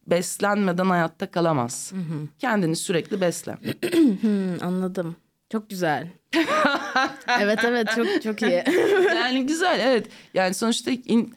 beslenmeden 0.07 0.87
hayatta 0.87 1.31
kalamaz. 1.31 1.93
Kendini 2.39 2.77
sürekli 2.77 3.21
besle. 3.21 3.57
Hmm, 4.23 4.63
anladım. 4.63 5.17
Çok 5.53 5.71
güzel. 5.71 6.09
evet 7.41 7.59
evet 7.65 7.89
çok 7.97 8.23
çok 8.23 8.43
iyi. 8.43 8.65
yani 9.15 9.47
güzel 9.47 9.81
evet. 9.81 10.07
Yani 10.35 10.55
sonuçta 10.55 10.91
in- 10.91 11.35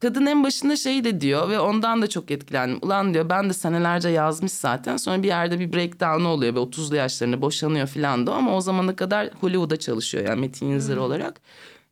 kadın 0.00 0.26
en 0.26 0.44
başında 0.44 0.76
şey 0.76 1.04
de 1.04 1.20
diyor 1.20 1.50
ve 1.50 1.60
ondan 1.60 2.02
da 2.02 2.06
çok 2.06 2.30
etkilendim. 2.30 2.78
Ulan 2.82 3.14
diyor 3.14 3.28
ben 3.28 3.48
de 3.48 3.52
senelerce 3.52 4.08
yazmış 4.08 4.52
zaten. 4.52 4.96
Sonra 4.96 5.22
bir 5.22 5.28
yerde 5.28 5.60
bir 5.60 5.72
breakdown 5.72 6.24
oluyor 6.24 6.54
ve 6.54 6.58
30'lu 6.58 6.96
yaşlarında 6.96 7.42
boşanıyor 7.42 7.86
filan 7.86 8.26
da 8.26 8.34
ama 8.34 8.56
o 8.56 8.60
zamana 8.60 8.96
kadar 8.96 9.30
Hollywood'a 9.40 9.76
çalışıyor 9.76 10.28
yani 10.28 10.40
metin 10.40 10.66
yazarı 10.66 11.02
olarak. 11.02 11.40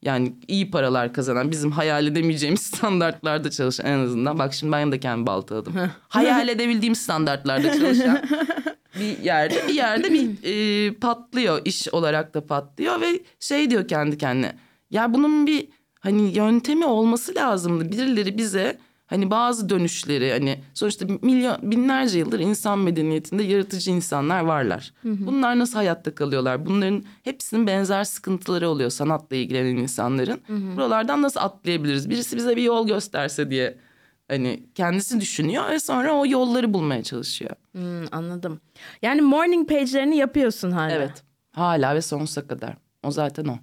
Yani 0.02 0.34
iyi 0.48 0.70
paralar 0.70 1.12
kazanan 1.12 1.50
bizim 1.50 1.70
hayal 1.70 2.06
edemeyeceğimiz 2.06 2.60
standartlarda 2.74 3.50
çalışan 3.50 3.86
en 3.86 3.98
azından. 3.98 4.38
Bak 4.38 4.54
şimdi 4.54 4.72
ben 4.72 4.92
de 4.92 5.00
kendimi 5.00 5.26
baltaladım. 5.26 5.74
hayal 6.08 6.48
edebildiğim 6.54 6.94
standartlarda 6.94 7.72
çalışan 7.78 8.22
bir 9.00 9.18
yerde 9.18 9.68
bir 9.68 9.74
yerde 9.74 10.12
bir 10.12 10.30
e, 10.44 10.94
patlıyor 10.94 11.60
iş 11.64 11.88
olarak 11.88 12.34
da 12.34 12.46
patlıyor 12.46 13.00
ve 13.00 13.20
şey 13.40 13.70
diyor 13.70 13.88
kendi 13.88 14.18
kendine 14.18 14.56
ya 14.90 15.14
bunun 15.14 15.46
bir 15.46 15.68
hani 16.04 16.36
yöntemi 16.36 16.86
olması 16.86 17.34
lazımdı 17.34 17.92
birileri 17.92 18.38
bize 18.38 18.78
hani 19.06 19.30
bazı 19.30 19.68
dönüşleri 19.68 20.32
hani 20.32 20.60
sonuçta 20.74 21.06
milyon 21.22 21.56
binlerce 21.62 22.18
yıldır 22.18 22.40
insan 22.40 22.78
medeniyetinde 22.78 23.42
yaratıcı 23.42 23.90
insanlar 23.90 24.40
varlar. 24.40 24.92
Bunlar 25.04 25.58
nasıl 25.58 25.74
hayatta 25.74 26.14
kalıyorlar? 26.14 26.66
Bunların 26.66 27.04
hepsinin 27.22 27.66
benzer 27.66 28.04
sıkıntıları 28.04 28.68
oluyor 28.68 28.90
sanatla 28.90 29.36
ilgilenen 29.36 29.76
insanların. 29.76 30.40
Buralardan 30.76 31.22
nasıl 31.22 31.40
atlayabiliriz? 31.40 32.10
Birisi 32.10 32.36
bize 32.36 32.56
bir 32.56 32.62
yol 32.62 32.86
gösterse 32.86 33.50
diye 33.50 33.78
hani 34.28 34.62
kendisi 34.74 35.20
düşünüyor 35.20 35.68
ve 35.68 35.80
sonra 35.80 36.12
o 36.12 36.26
yolları 36.26 36.74
bulmaya 36.74 37.02
çalışıyor. 37.02 37.50
Hmm, 37.72 38.04
anladım. 38.12 38.60
Yani 39.02 39.20
morning 39.20 39.68
page'lerini 39.68 40.16
yapıyorsun 40.16 40.70
hala. 40.70 40.92
Evet. 40.92 41.24
Hala 41.52 41.94
ve 41.94 42.02
sonsuza 42.02 42.46
kadar. 42.46 42.76
O 43.02 43.10
zaten 43.10 43.44
o. 43.44 43.58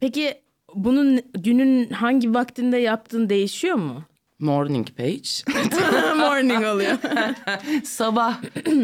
Peki 0.00 0.45
bunun 0.74 1.20
günün 1.34 1.90
hangi 1.90 2.34
vaktinde 2.34 2.76
yaptığın 2.76 3.28
değişiyor 3.28 3.76
mu? 3.76 4.02
Morning 4.38 4.88
page. 4.96 5.28
morning 6.16 6.64
oluyor. 6.64 6.98
Sabah. 7.84 8.40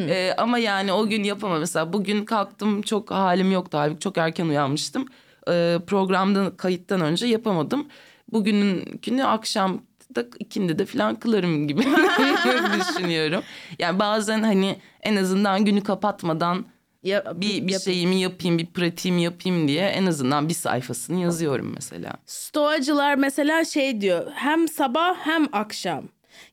Ee, 0.08 0.34
ama 0.38 0.58
yani 0.58 0.92
o 0.92 1.06
gün 1.06 1.24
yapamam. 1.24 1.60
Mesela 1.60 1.92
bugün 1.92 2.24
kalktım 2.24 2.82
çok 2.82 3.10
halim 3.10 3.52
yoktu. 3.52 3.78
Halbuki 3.78 4.00
çok 4.00 4.18
erken 4.18 4.46
uyanmıştım. 4.46 5.06
Ee, 5.48 5.78
programda 5.86 6.56
kayıttan 6.56 7.00
önce 7.00 7.26
yapamadım. 7.26 7.86
Bugünün 8.32 8.98
günü 9.02 9.24
akşam 9.24 9.82
da 10.14 10.24
ikindi 10.38 10.78
de 10.78 10.86
falan 10.86 11.14
kılarım 11.14 11.68
gibi 11.68 11.82
düşünüyorum. 12.80 13.42
Yani 13.78 13.98
bazen 13.98 14.42
hani 14.42 14.76
en 15.02 15.16
azından 15.16 15.64
günü 15.64 15.82
kapatmadan 15.82 16.64
Ya, 17.02 17.24
bir, 17.40 17.66
bir 17.66 17.72
yap- 17.72 17.82
şeyimi 17.82 18.20
yapayım, 18.20 18.58
bir 18.58 18.66
pratiğimi 18.66 19.22
yapayım 19.22 19.68
diye 19.68 19.86
en 19.86 20.06
azından 20.06 20.48
bir 20.48 20.54
sayfasını 20.54 21.20
yazıyorum 21.20 21.72
mesela. 21.74 22.12
Stoacılar 22.26 23.14
mesela 23.14 23.64
şey 23.64 24.00
diyor 24.00 24.32
hem 24.34 24.68
sabah 24.68 25.16
hem 25.18 25.48
akşam. 25.52 26.04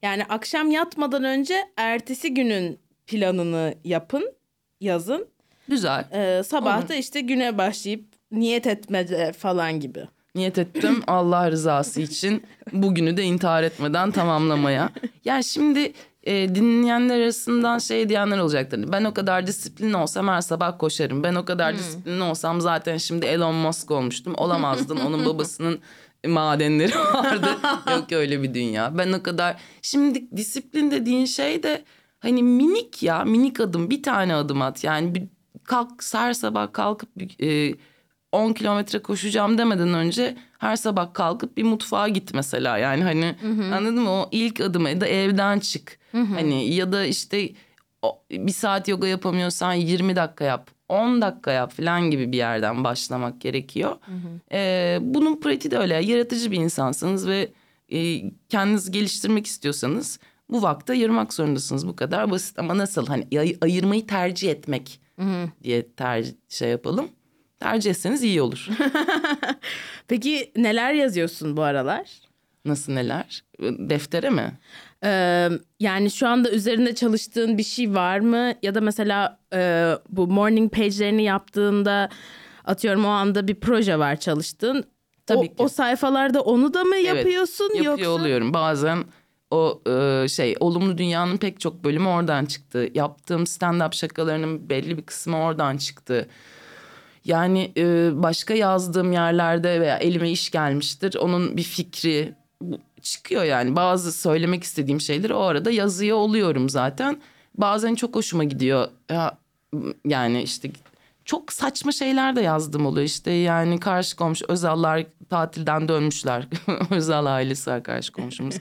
Yani 0.01 0.25
akşam 0.25 0.71
yatmadan 0.71 1.23
önce 1.23 1.55
ertesi 1.77 2.33
günün 2.33 2.79
planını 3.07 3.73
yapın, 3.83 4.33
yazın. 4.81 5.27
Güzel. 5.67 6.05
Ee, 6.13 6.43
sabah 6.43 6.89
da 6.89 6.95
işte 6.95 7.21
güne 7.21 7.57
başlayıp 7.57 8.05
niyet 8.31 8.67
etmece 8.67 9.31
falan 9.31 9.79
gibi. 9.79 10.07
Niyet 10.35 10.57
ettim 10.57 11.03
Allah 11.07 11.51
rızası 11.51 12.01
için 12.01 12.43
bugünü 12.73 13.17
de 13.17 13.23
intihar 13.23 13.63
etmeden 13.63 14.11
tamamlamaya. 14.11 14.89
Yani 15.25 15.43
şimdi 15.43 15.93
e, 16.23 16.55
dinleyenler 16.55 17.19
arasından 17.19 17.79
şey 17.79 18.09
diyenler 18.09 18.37
olacaktır. 18.37 18.85
Ben 18.91 19.03
o 19.03 19.13
kadar 19.13 19.47
disiplinli 19.47 19.97
olsam 19.97 20.27
her 20.27 20.41
sabah 20.41 20.79
koşarım. 20.79 21.23
Ben 21.23 21.35
o 21.35 21.45
kadar 21.45 21.77
disiplinli 21.77 22.23
olsam 22.23 22.61
zaten 22.61 22.97
şimdi 22.97 23.25
Elon 23.25 23.55
Musk 23.55 23.91
olmuştum. 23.91 24.33
Olamazdın. 24.37 24.97
Onun 24.97 25.25
babasının 25.25 25.79
madenleri 26.27 26.95
vardı. 27.13 27.47
Yok 27.91 28.11
öyle 28.11 28.43
bir 28.43 28.53
dünya. 28.53 28.97
Ben 28.97 29.13
o 29.13 29.23
kadar... 29.23 29.61
Şimdi 29.81 30.37
disiplin 30.37 30.91
dediğin 30.91 31.25
şey 31.25 31.63
de 31.63 31.83
hani 32.19 32.43
minik 32.43 33.03
ya 33.03 33.23
minik 33.23 33.59
adım 33.59 33.89
bir 33.89 34.03
tane 34.03 34.35
adım 34.35 34.61
at. 34.61 34.83
Yani 34.83 35.15
bir 35.15 35.23
kalk 35.63 35.89
her 36.13 36.33
sabah 36.33 36.73
kalkıp 36.73 37.09
e, 37.43 37.73
10 38.31 38.53
kilometre 38.53 38.99
koşacağım 38.99 39.57
demeden 39.57 39.93
önce 39.93 40.37
her 40.57 40.75
sabah 40.75 41.13
kalkıp 41.13 41.57
bir 41.57 41.63
mutfağa 41.63 42.07
git 42.07 42.33
mesela. 42.33 42.77
Yani 42.77 43.03
hani 43.03 43.35
anladın 43.73 43.99
mı 44.03 44.09
o 44.09 44.29
ilk 44.31 44.61
adımı 44.61 44.89
ya 44.89 45.01
da 45.01 45.07
evden 45.07 45.59
çık. 45.59 45.99
Hani 46.35 46.73
ya 46.73 46.91
da 46.91 47.05
işte 47.05 47.49
o- 48.01 48.21
bir 48.31 48.51
saat 48.51 48.87
yoga 48.87 49.07
yapamıyorsan 49.07 49.73
20 49.73 50.15
dakika 50.15 50.45
yap. 50.45 50.69
10 50.89 51.21
dakika 51.21 51.51
yap 51.51 51.71
falan 51.73 52.11
gibi 52.11 52.31
bir 52.31 52.37
yerden 52.37 52.83
başlamak 52.83 53.41
gerekiyor. 53.41 53.95
Ee, 54.51 54.97
bunun 55.01 55.39
pratiği 55.41 55.71
de 55.71 55.77
öyle. 55.77 55.93
Yaratıcı 55.95 56.51
bir 56.51 56.57
insansınız 56.57 57.27
ve 57.27 57.51
e, 57.89 58.21
kendinizi 58.49 58.91
geliştirmek 58.91 59.45
istiyorsanız 59.47 60.19
bu 60.49 60.61
vakti 60.61 60.91
ayırmak 60.91 61.33
zorundasınız. 61.33 61.87
Bu 61.87 61.95
kadar 61.95 62.31
basit 62.31 62.59
ama 62.59 62.77
nasıl 62.77 63.05
hani 63.07 63.27
ay- 63.39 63.57
ayırmayı 63.61 64.07
tercih 64.07 64.49
etmek 64.51 64.99
diye 65.63 65.91
tercih 65.91 66.33
şey 66.49 66.69
yapalım. 66.69 67.07
Tercih 67.59 67.89
etseniz 67.91 68.23
iyi 68.23 68.41
olur. 68.41 68.67
Peki 70.07 70.51
neler 70.55 70.93
yazıyorsun 70.93 71.57
bu 71.57 71.61
aralar? 71.63 72.09
Nasıl 72.65 72.93
neler? 72.93 73.43
Deftere 73.61 74.29
mi? 74.29 74.51
Ee, 75.03 75.49
yani 75.79 76.11
şu 76.11 76.27
anda 76.27 76.51
üzerinde 76.51 76.95
çalıştığın 76.95 77.57
bir 77.57 77.63
şey 77.63 77.93
var 77.93 78.19
mı? 78.19 78.53
Ya 78.63 78.75
da 78.75 78.81
mesela 78.81 79.39
e, 79.53 79.91
bu 80.09 80.27
morning 80.27 80.73
page'lerini 80.73 81.23
yaptığında 81.23 82.09
atıyorum 82.65 83.05
o 83.05 83.09
anda 83.09 83.47
bir 83.47 83.55
proje 83.55 83.99
var 83.99 84.15
çalıştığın. 84.15 84.83
Tabii 85.25 85.39
o, 85.39 85.41
ki. 85.43 85.53
o 85.57 85.67
sayfalarda 85.67 86.41
onu 86.41 86.73
da 86.73 86.83
mı 86.83 86.95
Evet, 86.95 87.05
yapıyorsun 87.05 87.69
Yapıyor 87.75 87.97
yoksa? 87.97 88.09
oluyorum. 88.09 88.53
Bazen 88.53 89.03
o 89.51 89.81
e, 89.87 90.27
şey 90.27 90.55
olumlu 90.59 90.97
dünyanın 90.97 91.37
pek 91.37 91.59
çok 91.59 91.83
bölümü 91.83 92.07
oradan 92.07 92.45
çıktı. 92.45 92.89
Yaptığım 92.93 93.43
stand-up 93.43 93.95
şakalarının 93.95 94.69
belli 94.69 94.97
bir 94.97 95.03
kısmı 95.03 95.37
oradan 95.43 95.77
çıktı. 95.77 96.27
Yani 97.25 97.71
e, 97.77 98.09
başka 98.23 98.53
yazdığım 98.53 99.11
yerlerde 99.11 99.81
veya 99.81 99.97
elime 99.97 100.31
iş 100.31 100.51
gelmiştir. 100.51 101.15
Onun 101.15 101.57
bir 101.57 101.63
fikri 101.63 102.33
çıkıyor 103.01 103.43
yani. 103.43 103.75
Bazı 103.75 104.11
söylemek 104.11 104.63
istediğim 104.63 105.01
şeyleri 105.01 105.33
o 105.33 105.41
arada 105.41 105.71
yazıyor 105.71 106.17
oluyorum 106.17 106.69
zaten. 106.69 107.21
Bazen 107.57 107.95
çok 107.95 108.15
hoşuma 108.15 108.43
gidiyor. 108.43 108.87
Ya, 109.11 109.37
yani 110.05 110.43
işte 110.43 110.71
çok 111.25 111.53
saçma 111.53 111.91
şeyler 111.91 112.35
de 112.35 112.41
yazdım 112.41 112.85
oluyor. 112.85 113.05
İşte 113.05 113.31
yani 113.31 113.79
karşı 113.79 114.15
komşu 114.15 114.45
Özallar 114.47 115.05
tatilden 115.29 115.87
dönmüşler. 115.87 116.47
Özal 116.91 117.25
ailesi 117.25 117.69
var 117.69 117.83
karşı 117.83 118.11
komşumuz. 118.11 118.55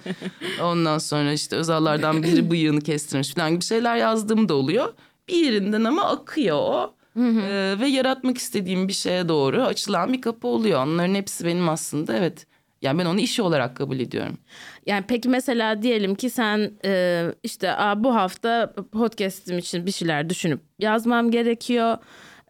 Ondan 0.63 0.99
sonra 0.99 1.33
işte 1.33 1.57
Özallardan 1.57 2.23
biri 2.23 2.51
bıyığını 2.51 2.81
kestirmiş 2.81 3.35
falan 3.35 3.51
gibi 3.51 3.65
şeyler 3.65 3.97
yazdığım 3.97 4.49
da 4.49 4.55
oluyor. 4.55 4.93
Bir 5.29 5.35
yerinden 5.35 5.85
ama 5.85 6.05
akıyor 6.05 6.57
o. 6.57 6.98
Ee, 7.19 7.77
ve 7.81 7.87
yaratmak 7.89 8.39
istediğim 8.39 8.89
bir 8.89 8.93
şeye 8.93 9.29
doğru 9.29 9.63
açılan 9.63 10.13
bir 10.13 10.21
kapı 10.21 10.49
oluyor. 10.49 10.83
Onların 10.87 11.15
hepsi 11.15 11.45
benim 11.45 11.69
aslında 11.69 12.17
evet. 12.17 12.47
Yani 12.83 12.99
ben 12.99 13.05
onu 13.05 13.21
işi 13.21 13.43
olarak 13.43 13.77
kabul 13.77 14.01
ediyorum. 14.01 14.39
Yani 14.87 15.05
peki 15.09 15.29
mesela 15.29 15.83
diyelim 15.83 16.15
ki 16.15 16.31
sen 16.31 16.71
e, 16.85 17.25
işte 17.43 17.73
Aa, 17.73 18.05
bu 18.05 18.15
hafta 18.15 18.75
podcast'im 18.93 19.59
için 19.59 19.87
bir 19.87 19.93
şeyler 19.93 20.31
düşünüp 20.31 20.61
yazmam 20.79 21.31
gerekiyor. 21.31 21.99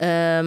E, 0.02 0.42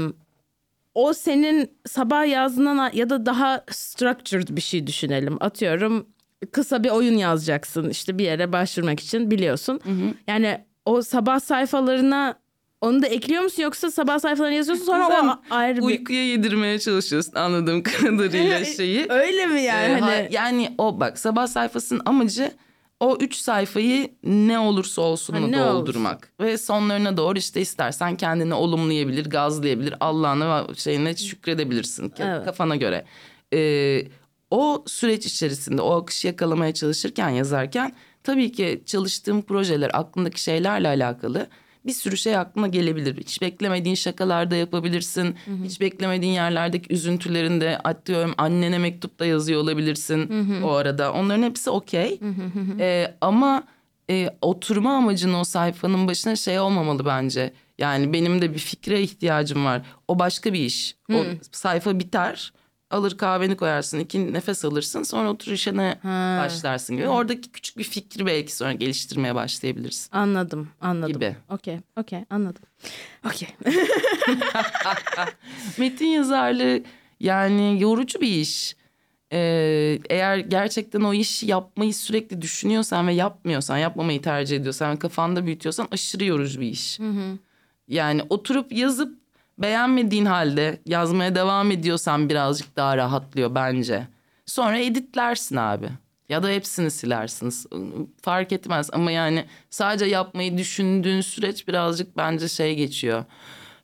o 0.95 1.13
senin 1.13 1.71
sabah 1.85 2.27
yazdığından 2.27 2.91
ya 2.93 3.09
da 3.09 3.25
daha 3.25 3.63
structured 3.71 4.47
bir 4.49 4.61
şey 4.61 4.87
düşünelim. 4.87 5.37
Atıyorum 5.39 6.07
kısa 6.51 6.83
bir 6.83 6.89
oyun 6.89 7.17
yazacaksın 7.17 7.89
işte 7.89 8.17
bir 8.17 8.23
yere 8.23 8.51
başvurmak 8.51 8.99
için 8.99 9.31
biliyorsun. 9.31 9.79
Yani 10.27 10.65
o 10.85 11.01
sabah 11.01 11.39
sayfalarına 11.39 12.40
onu 12.81 13.01
da 13.01 13.07
ekliyor 13.07 13.43
musun 13.43 13.63
yoksa 13.63 13.91
sabah 13.91 14.19
sayfalarını 14.19 14.55
yazıyorsun 14.55 14.85
sonra 14.85 15.07
Sen 15.07 15.27
o 15.27 15.39
ayrı 15.49 15.77
bir... 15.77 15.81
Uykuya 15.81 16.27
yedirmeye 16.27 16.79
çalışıyorsun 16.79 17.33
anladığım 17.35 17.83
kadarıyla 18.01 18.65
şeyi. 18.65 19.05
Öyle 19.09 19.45
mi 19.45 19.61
yani? 19.61 19.83
Ee, 19.93 19.99
hani... 19.99 20.11
ha- 20.15 20.27
yani 20.31 20.75
o 20.77 20.99
bak 20.99 21.19
sabah 21.19 21.47
sayfasının 21.47 22.01
amacı 22.05 22.51
o 22.99 23.17
üç 23.19 23.35
sayfayı 23.35 24.09
ne 24.23 24.59
olursa 24.59 25.01
olsun 25.01 25.33
Ha, 25.33 25.39
mu 25.39 25.51
ne 25.51 25.59
doldurmak. 25.59 26.31
Ve 26.39 26.57
sonlarına 26.57 27.17
doğru 27.17 27.37
işte 27.37 27.61
istersen 27.61 28.15
kendini 28.17 28.53
olumlayabilir, 28.53 29.29
gazlayabilir. 29.29 29.93
Allah'ına 29.99 30.67
şeyine 30.75 31.15
şükredebilirsin 31.15 32.09
ke- 32.09 32.35
Evet. 32.35 32.45
kafana 32.45 32.75
göre. 32.75 33.05
Ee, 33.53 34.03
o 34.51 34.83
süreç 34.87 35.25
içerisinde 35.25 35.81
o 35.81 36.01
akışı 36.01 36.27
yakalamaya 36.27 36.73
çalışırken 36.73 37.29
yazarken 37.29 37.93
tabii 38.23 38.51
ki 38.51 38.83
çalıştığım 38.85 39.41
projeler 39.41 39.91
aklındaki 39.93 40.41
şeylerle 40.43 40.87
alakalı 40.87 41.47
bir 41.85 41.91
sürü 41.93 42.17
şey 42.17 42.37
aklına 42.37 42.67
gelebilir. 42.67 43.17
Hiç 43.17 43.41
beklemediğin 43.41 43.95
şakalar 43.95 44.51
da 44.51 44.55
yapabilirsin. 44.55 45.35
Hiç 45.63 45.81
beklemediğin 45.81 46.33
yerlerdeki 46.33 46.93
üzüntülerini 46.93 47.61
de 47.61 47.77
atıyorum 47.77 48.33
annene 48.37 48.77
mektup 48.77 49.19
da 49.19 49.25
yazıyor 49.25 49.61
olabilirsin 49.61 50.29
o 50.63 50.71
arada. 50.71 51.13
Onların 51.13 51.43
hepsi 51.43 51.69
okey. 51.69 52.19
Ee, 52.79 53.15
ama 53.21 53.63
e, 54.09 54.29
oturma 54.41 54.93
amacın 54.97 55.33
o 55.33 55.43
sayfanın 55.43 56.07
başına 56.07 56.35
şey 56.35 56.59
olmamalı 56.59 57.05
bence. 57.05 57.53
Yani 57.77 58.13
benim 58.13 58.41
de 58.41 58.53
bir 58.53 58.59
fikre 58.59 59.01
ihtiyacım 59.01 59.65
var. 59.65 59.81
O 60.07 60.19
başka 60.19 60.53
bir 60.53 60.59
iş. 60.59 60.95
O 61.13 61.15
sayfa 61.51 61.99
biter. 61.99 62.53
Alır 62.91 63.17
kahveni 63.17 63.57
koyarsın, 63.57 63.99
iki 63.99 64.33
nefes 64.33 64.65
alırsın. 64.65 65.03
Sonra 65.03 65.29
otur 65.29 65.51
işine 65.51 65.99
başlarsın 66.43 66.97
gibi. 66.97 67.07
Oradaki 67.07 67.51
küçük 67.51 67.77
bir 67.77 67.83
fikri 67.83 68.25
belki 68.25 68.55
sonra 68.55 68.73
geliştirmeye 68.73 69.35
başlayabilirsin. 69.35 70.09
Anladım, 70.11 70.69
anladım. 70.81 71.13
Gibi. 71.13 71.35
Okey, 71.49 71.79
okey, 71.97 72.19
anladım. 72.29 72.63
Okey. 73.27 73.47
Metin 75.77 76.05
yazarlığı 76.05 76.81
yani 77.19 77.81
yorucu 77.81 78.21
bir 78.21 78.27
iş. 78.41 78.75
Ee, 79.33 79.99
eğer 80.09 80.37
gerçekten 80.37 81.01
o 81.01 81.13
işi 81.13 81.45
yapmayı 81.45 81.93
sürekli 81.93 82.41
düşünüyorsan 82.41 83.07
ve 83.07 83.13
yapmıyorsan, 83.13 83.77
yapmamayı 83.77 84.21
tercih 84.21 84.57
ediyorsan 84.57 84.91
ve 84.95 84.99
kafanda 84.99 85.45
büyütüyorsan 85.45 85.87
aşırı 85.91 86.25
yorucu 86.25 86.61
bir 86.61 86.67
iş. 86.67 86.99
Yani 87.87 88.21
oturup 88.29 88.71
yazıp 88.73 89.20
beğenmediğin 89.61 90.25
halde 90.25 90.79
yazmaya 90.85 91.35
devam 91.35 91.71
ediyorsan 91.71 92.29
birazcık 92.29 92.75
daha 92.75 92.97
rahatlıyor 92.97 93.55
bence. 93.55 94.07
Sonra 94.45 94.77
editlersin 94.79 95.55
abi. 95.55 95.89
Ya 96.29 96.43
da 96.43 96.49
hepsini 96.49 96.91
silersiniz. 96.91 97.65
Fark 98.21 98.51
etmez 98.51 98.89
ama 98.93 99.11
yani 99.11 99.45
sadece 99.69 100.05
yapmayı 100.05 100.57
düşündüğün 100.57 101.21
süreç 101.21 101.67
birazcık 101.67 102.17
bence 102.17 102.47
şey 102.47 102.75
geçiyor. 102.75 103.25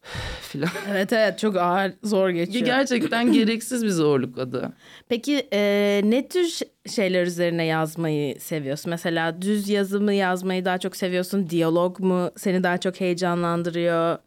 filan. 0.42 0.70
Evet 0.92 1.14
evet 1.14 1.40
çok 1.40 1.58
ağır 1.58 1.94
zor 2.04 2.30
geçiyor. 2.30 2.66
Gerçekten 2.66 3.32
gereksiz 3.34 3.84
bir 3.84 3.90
zorluk 3.90 4.38
adı. 4.38 4.74
Peki 5.10 5.48
e, 5.54 6.02
ne 6.04 6.28
tür 6.28 6.60
şeyler 6.90 7.26
üzerine 7.26 7.66
yazmayı 7.66 8.42
seviyorsun? 8.42 8.90
Mesela 8.90 9.42
düz 9.42 9.70
yazımı 9.70 10.14
yazmayı 10.14 10.66
daha 10.66 10.78
çok 10.78 10.96
seviyorsun. 10.96 11.50
Diyalog 11.50 12.00
mu 12.00 12.32
seni 12.38 12.64
daha 12.64 12.78
çok 12.78 13.00
heyecanlandırıyor? 13.02 14.18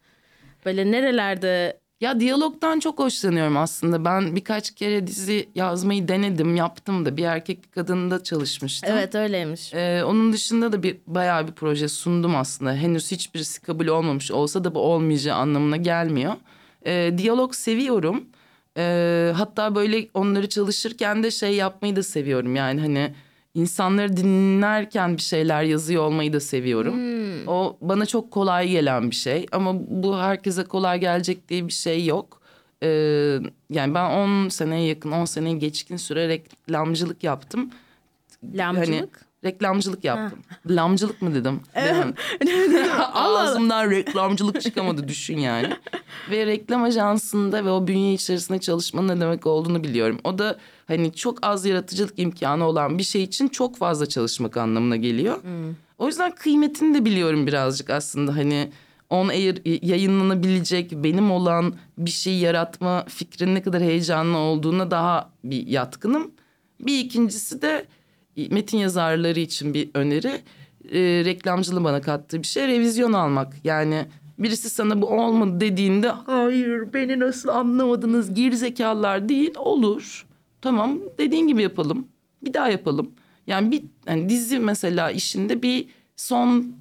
Böyle 0.65 0.91
nerelerde 0.91 1.81
Ya 2.01 2.19
diyalogdan 2.19 2.79
çok 2.79 2.99
hoşlanıyorum 2.99 3.57
aslında. 3.57 4.05
Ben 4.05 4.35
birkaç 4.35 4.75
kere 4.75 5.07
dizi 5.07 5.49
yazmayı 5.55 6.07
denedim, 6.07 6.55
yaptım 6.55 7.05
da 7.05 7.17
bir 7.17 7.23
erkek 7.23 7.63
bir 7.63 7.69
kadında 7.71 8.23
çalışmıştım. 8.23 8.89
Evet 8.93 9.15
öyleymiş. 9.15 9.73
Ee, 9.73 10.03
onun 10.03 10.33
dışında 10.33 10.71
da 10.71 10.83
bir 10.83 10.97
bayağı 11.07 11.47
bir 11.47 11.51
proje 11.51 11.87
sundum 11.87 12.35
aslında. 12.35 12.73
Henüz 12.75 13.11
hiçbirisi 13.11 13.61
kabul 13.61 13.87
olmamış 13.87 14.31
olsa 14.31 14.63
da 14.63 14.75
bu 14.75 14.79
olmayacağı 14.79 15.37
anlamına 15.37 15.77
gelmiyor. 15.77 16.33
Ee, 16.85 17.13
diyalog 17.17 17.53
seviyorum. 17.53 18.23
Ee, 18.77 19.31
hatta 19.35 19.75
böyle 19.75 20.07
onları 20.13 20.49
çalışırken 20.49 21.23
de 21.23 21.31
şey 21.31 21.55
yapmayı 21.55 21.95
da 21.95 22.03
seviyorum. 22.03 22.55
Yani 22.55 22.81
hani 22.81 23.13
insanları 23.53 24.17
dinlerken 24.17 25.17
bir 25.17 25.21
şeyler 25.21 25.63
yazıyor 25.63 26.03
olmayı 26.03 26.33
da 26.33 26.39
seviyorum. 26.39 26.93
O 27.47 27.77
bana 27.81 28.05
çok 28.05 28.31
kolay 28.31 28.69
gelen 28.69 29.11
bir 29.11 29.15
şey. 29.15 29.45
Ama 29.51 29.73
bu 29.87 30.17
herkese 30.17 30.63
kolay 30.63 30.99
gelecek 30.99 31.49
diye 31.49 31.67
bir 31.67 31.73
şey 31.73 32.05
yok. 32.05 32.41
Ee, 32.83 33.39
yani 33.69 33.93
ben 33.95 34.11
10 34.45 34.49
seneye 34.49 34.87
yakın 34.87 35.11
10 35.11 35.25
seneye 35.25 35.57
geçkin 35.57 35.97
süre 35.97 36.27
reklamcılık 36.27 37.23
yaptım. 37.23 37.69
Lamcılık. 38.53 38.89
Hani 38.89 39.30
reklamcılık 39.43 40.03
yaptım. 40.03 40.39
Lamcılık 40.69 41.21
mı 41.21 41.35
dedim? 41.35 41.59
Ağzımdan 43.13 43.91
reklamcılık 43.91 44.61
çıkamadı 44.61 45.07
düşün 45.07 45.37
yani. 45.37 45.69
ve 46.31 46.45
reklam 46.45 46.83
ajansında 46.83 47.65
ve 47.65 47.69
o 47.69 47.87
bünye 47.87 48.13
içerisinde 48.13 48.59
çalışmanın 48.59 49.07
ne 49.07 49.21
demek 49.21 49.47
olduğunu 49.47 49.83
biliyorum. 49.83 50.19
O 50.23 50.37
da 50.37 50.57
hani 50.87 51.13
çok 51.13 51.39
az 51.41 51.65
yaratıcılık 51.65 52.19
imkanı 52.19 52.65
olan 52.65 52.97
bir 52.97 53.03
şey 53.03 53.23
için 53.23 53.47
çok 53.47 53.77
fazla 53.77 54.05
çalışmak 54.05 54.57
anlamına 54.57 54.95
geliyor. 54.95 55.37
O 55.97 56.07
yüzden 56.07 56.31
kıymetini 56.35 56.95
de 56.95 57.05
biliyorum 57.05 57.47
birazcık 57.47 57.89
aslında 57.89 58.35
hani 58.35 58.71
on 59.09 59.27
air 59.27 59.83
yayınlanabilecek 59.87 60.91
benim 60.91 61.31
olan 61.31 61.73
bir 61.97 62.09
şey 62.09 62.37
yaratma 62.37 63.05
fikrinin 63.07 63.55
ne 63.55 63.61
kadar 63.61 63.81
heyecanlı 63.81 64.37
olduğuna 64.37 64.91
daha 64.91 65.29
bir 65.43 65.67
yatkınım. 65.67 66.31
Bir 66.79 66.99
ikincisi 66.99 67.61
de 67.61 67.85
metin 68.35 68.77
yazarları 68.77 69.39
için 69.39 69.73
bir 69.73 69.89
öneri. 69.93 70.41
E, 70.91 70.99
reklamcılığın 71.25 71.83
bana 71.83 72.01
kattığı 72.01 72.39
bir 72.39 72.47
şey 72.47 72.67
revizyon 72.67 73.13
almak. 73.13 73.53
Yani 73.63 74.05
birisi 74.39 74.69
sana 74.69 75.01
bu 75.01 75.07
olmadı 75.07 75.59
dediğinde 75.59 76.09
hayır 76.09 76.93
beni 76.93 77.19
nasıl 77.19 77.49
anlamadınız 77.49 78.33
gerizekalılar 78.33 79.29
değil 79.29 79.55
olur. 79.57 80.25
Tamam 80.61 80.99
dediğin 81.17 81.47
gibi 81.47 81.61
yapalım. 81.61 82.07
Bir 82.41 82.53
daha 82.53 82.69
yapalım. 82.69 83.11
Yani 83.47 83.71
bir 83.71 83.83
yani 84.07 84.29
dizi 84.29 84.59
mesela 84.59 85.11
işinde 85.11 85.61
bir 85.61 85.87
son 86.15 86.75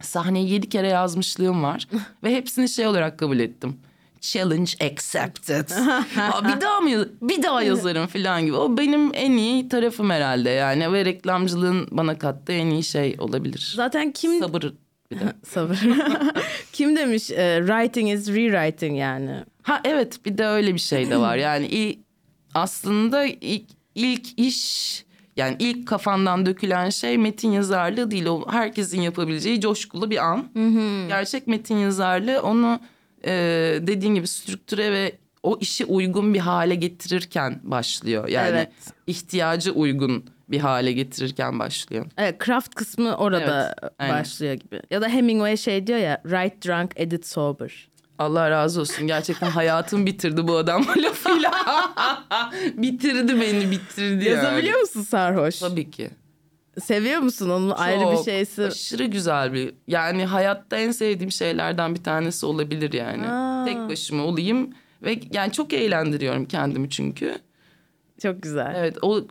sahneyi 0.00 0.50
yedi 0.50 0.68
kere 0.68 0.88
yazmışlığım 0.88 1.62
var. 1.62 1.88
ve 2.24 2.34
hepsini 2.34 2.68
şey 2.68 2.86
olarak 2.86 3.18
kabul 3.18 3.38
ettim. 3.38 3.76
Challenge 4.20 4.72
accepted. 4.80 5.70
Aa, 6.20 6.44
bir 6.44 6.60
daha 6.60 6.80
mı 6.80 7.08
bir 7.22 7.42
daha 7.42 7.62
yazarım 7.62 8.06
falan 8.06 8.46
gibi. 8.46 8.56
O 8.56 8.76
benim 8.76 9.10
en 9.14 9.32
iyi 9.32 9.68
tarafım 9.68 10.10
herhalde 10.10 10.50
yani 10.50 10.92
ve 10.92 11.04
reklamcılığın 11.04 11.88
bana 11.90 12.18
kattığı 12.18 12.52
en 12.52 12.66
iyi 12.66 12.84
şey 12.84 13.16
olabilir. 13.18 13.72
Zaten 13.76 14.12
kim 14.12 14.40
Sabır 14.40 14.62
bir 15.10 15.20
de. 15.20 15.32
sabır. 15.44 15.80
kim 16.72 16.96
demiş 16.96 17.30
e, 17.30 17.58
writing 17.66 18.10
is 18.10 18.28
rewriting 18.28 18.98
yani. 18.98 19.44
Ha 19.62 19.80
evet 19.84 20.24
bir 20.24 20.38
de 20.38 20.46
öyle 20.46 20.74
bir 20.74 20.80
şey 20.80 21.10
de 21.10 21.16
var. 21.16 21.36
Yani 21.40 21.98
aslında 22.54 23.24
ilk, 23.24 23.64
ilk 23.94 24.38
iş 24.38 25.04
yani 25.36 25.56
ilk 25.58 25.88
kafandan 25.88 26.46
dökülen 26.46 26.90
şey 26.90 27.18
metin 27.18 27.50
yazarlığı 27.50 28.10
değil. 28.10 28.26
O 28.26 28.52
herkesin 28.52 29.00
yapabileceği 29.00 29.60
coşkulu 29.60 30.10
bir 30.10 30.30
an. 30.30 30.48
Gerçek 31.08 31.46
metin 31.46 31.76
yazarlığı 31.76 32.42
onu 32.42 32.80
e, 33.26 33.32
dediğin 33.82 34.14
gibi 34.14 34.26
strüktüre 34.28 34.92
ve 34.92 35.12
o 35.42 35.58
işi 35.60 35.84
uygun 35.84 36.34
bir 36.34 36.38
hale 36.38 36.74
getirirken 36.74 37.60
başlıyor. 37.62 38.28
Yani 38.28 38.48
Evet. 38.50 38.70
ihtiyacı 39.06 39.72
uygun 39.72 40.24
bir 40.48 40.58
hale 40.60 40.92
getirirken 40.92 41.58
başlıyor. 41.58 42.06
Evet 42.18 42.44
craft 42.46 42.74
kısmı 42.74 43.16
orada 43.16 43.74
Evet, 43.82 43.92
aynen. 43.98 44.14
başlıyor 44.20 44.54
gibi. 44.54 44.80
Ya 44.90 45.00
da 45.02 45.08
Hemingway 45.08 45.56
şey 45.56 45.86
diyor 45.86 45.98
ya 45.98 46.20
write 46.22 46.68
drunk 46.68 46.90
edit 46.96 47.26
sober. 47.26 47.90
Allah 48.18 48.50
razı 48.50 48.80
olsun. 48.80 49.06
Gerçekten 49.06 49.50
hayatımı 49.50 50.06
bitirdi 50.06 50.48
bu 50.48 50.56
adam 50.56 50.82
lafıyla. 51.02 51.50
bitirdi 52.76 53.40
beni 53.40 53.70
bitirdi 53.70 54.24
yani. 54.24 54.36
Yazabiliyor 54.36 54.80
musun 54.80 55.02
sarhoş? 55.02 55.58
Tabii 55.58 55.90
ki. 55.90 56.10
Seviyor 56.78 57.20
musun 57.20 57.50
onun 57.50 57.70
ayrı 57.70 58.00
bir 58.10 58.16
Çok, 58.16 58.24
şeysi? 58.24 58.64
Aşırı 58.64 59.04
güzel 59.04 59.52
bir 59.52 59.74
yani 59.88 60.24
hayatta 60.24 60.76
en 60.76 60.90
sevdiğim 60.90 61.32
şeylerden 61.32 61.94
bir 61.94 62.02
tanesi 62.02 62.46
olabilir 62.46 62.92
yani. 62.92 63.26
Aa. 63.26 63.64
Tek 63.64 63.76
başıma 63.88 64.24
olayım 64.24 64.70
ve 65.02 65.20
yani 65.32 65.52
çok 65.52 65.72
eğlendiriyorum 65.72 66.44
kendimi 66.44 66.90
çünkü. 66.90 67.38
Çok 68.22 68.42
güzel. 68.42 68.74
Evet 68.76 68.98
o 69.02 69.26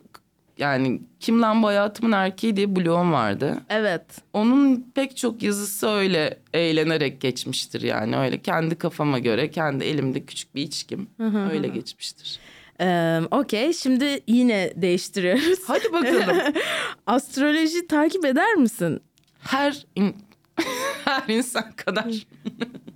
yani 0.58 1.00
Kim 1.20 1.42
Lan 1.42 1.62
Bu 1.62 1.66
Hayatımın 1.66 2.12
Erkeği 2.12 2.56
diye 2.56 2.76
blogum 2.76 3.12
vardı. 3.12 3.60
Evet. 3.68 4.04
Onun 4.32 4.90
pek 4.94 5.16
çok 5.16 5.42
yazısı 5.42 5.88
öyle 5.88 6.38
eğlenerek 6.54 7.20
geçmiştir 7.20 7.82
yani. 7.82 8.16
Öyle 8.16 8.38
kendi 8.38 8.74
kafama 8.74 9.18
göre 9.18 9.50
kendi 9.50 9.84
elimde 9.84 10.24
küçük 10.24 10.54
bir 10.54 10.62
içkim 10.62 11.08
öyle 11.52 11.68
geçmiştir. 11.68 12.40
Ee, 12.80 13.20
Okey 13.30 13.72
şimdi 13.72 14.20
yine 14.26 14.72
değiştiriyoruz. 14.76 15.58
Hadi 15.66 15.92
bakalım. 15.92 16.36
Astroloji 17.06 17.86
takip 17.86 18.24
eder 18.24 18.54
misin? 18.54 19.00
Her 19.40 19.86
in- 19.96 20.16
her 21.04 21.22
insan 21.28 21.72
kadar. 21.72 22.06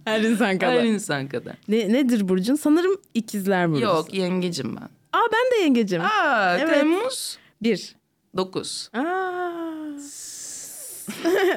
Her 0.04 0.20
insan 0.20 0.58
kadar. 0.58 0.78
Her 0.78 0.84
insan 0.84 1.28
kadar. 1.28 1.54
Ne, 1.68 1.92
nedir 1.92 2.28
Burcun? 2.28 2.54
Sanırım 2.54 2.96
ikizler 3.14 3.70
Burcu. 3.70 3.82
Yok 3.84 4.14
yengecim 4.14 4.76
ben. 4.76 4.88
Aa 5.18 5.22
ben 5.32 5.58
de 5.58 5.62
yengecim. 5.62 6.00
Aa, 6.02 6.56
Evet. 6.60 6.74
Temmuz 6.74 7.38
Bir. 7.62 7.96
9. 8.36 8.90
Aa. 8.92 9.02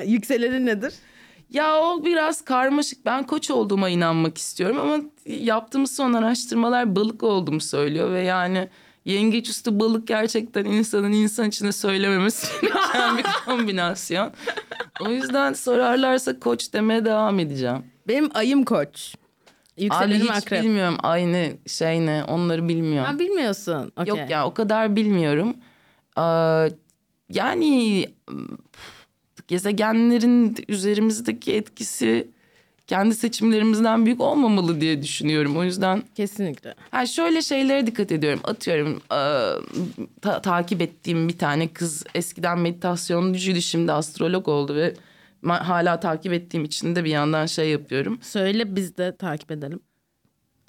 Yükselenin 0.05 0.65
nedir? 0.65 0.93
Ya 1.49 1.81
o 1.81 2.05
biraz 2.05 2.41
karmaşık. 2.41 3.05
Ben 3.05 3.23
koç 3.23 3.51
olduğuma 3.51 3.89
inanmak 3.89 4.37
istiyorum 4.37 4.79
ama 4.79 4.97
yaptığımız 5.25 5.95
son 5.95 6.13
araştırmalar 6.13 6.95
balık 6.95 7.23
olduğumu 7.23 7.61
söylüyor 7.61 8.11
ve 8.11 8.21
yani 8.21 8.69
yengeç 9.05 9.49
üstü 9.49 9.79
balık 9.79 10.07
gerçekten 10.07 10.65
insanın 10.65 11.11
insan 11.11 11.49
içine 11.49 11.71
söylememesi 11.71 12.47
gereken 12.61 13.17
bir 13.17 13.25
kombinasyon. 13.45 14.31
O 14.99 15.09
yüzden 15.09 15.53
sorarlarsa 15.53 16.39
koç 16.39 16.73
demeye 16.73 17.05
devam 17.05 17.39
edeceğim. 17.39 17.85
Benim 18.07 18.29
ayım 18.33 18.63
koç. 18.63 19.15
Abi 19.77 19.83
Yükselenim 19.83 20.21
hiç 20.21 20.29
akrep. 20.29 20.63
bilmiyorum 20.63 20.97
aynı 21.03 21.51
şey 21.67 22.05
ne 22.05 22.23
onları 22.23 22.67
bilmiyorum. 22.67 23.11
Ha, 23.11 23.19
bilmiyorsun. 23.19 23.91
Okey. 23.97 24.07
Yok 24.07 24.29
ya 24.29 24.45
o 24.45 24.53
kadar 24.53 24.95
bilmiyorum. 24.95 25.57
Ee, 26.17 26.21
yani 27.29 28.05
gezegenlerin 29.47 30.55
üzerimizdeki 30.67 31.53
etkisi 31.53 32.27
kendi 32.87 33.15
seçimlerimizden 33.15 34.05
büyük 34.05 34.21
olmamalı 34.21 34.81
diye 34.81 35.01
düşünüyorum. 35.01 35.57
O 35.57 35.63
yüzden 35.63 36.03
Kesinlikle. 36.15 36.75
ha 36.91 37.05
şöyle 37.05 37.41
şeylere 37.41 37.87
dikkat 37.87 38.11
ediyorum. 38.11 38.39
Atıyorum 38.43 39.01
e, 39.11 39.19
ta- 40.21 40.41
takip 40.41 40.81
ettiğim 40.81 41.27
bir 41.29 41.37
tane 41.37 41.67
kız 41.67 42.03
eskiden 42.15 42.59
meditasyoncuydu 42.59 43.61
şimdi 43.61 43.91
astrolog 43.91 44.47
oldu 44.47 44.75
ve 44.75 44.93
hala 45.47 45.99
takip 45.99 46.33
ettiğim 46.33 46.65
için 46.65 46.95
de 46.95 47.03
bir 47.03 47.09
yandan 47.09 47.45
şey 47.45 47.69
yapıyorum. 47.69 48.19
Söyle 48.21 48.75
biz 48.75 48.97
de 48.97 49.15
takip 49.15 49.51
edelim. 49.51 49.79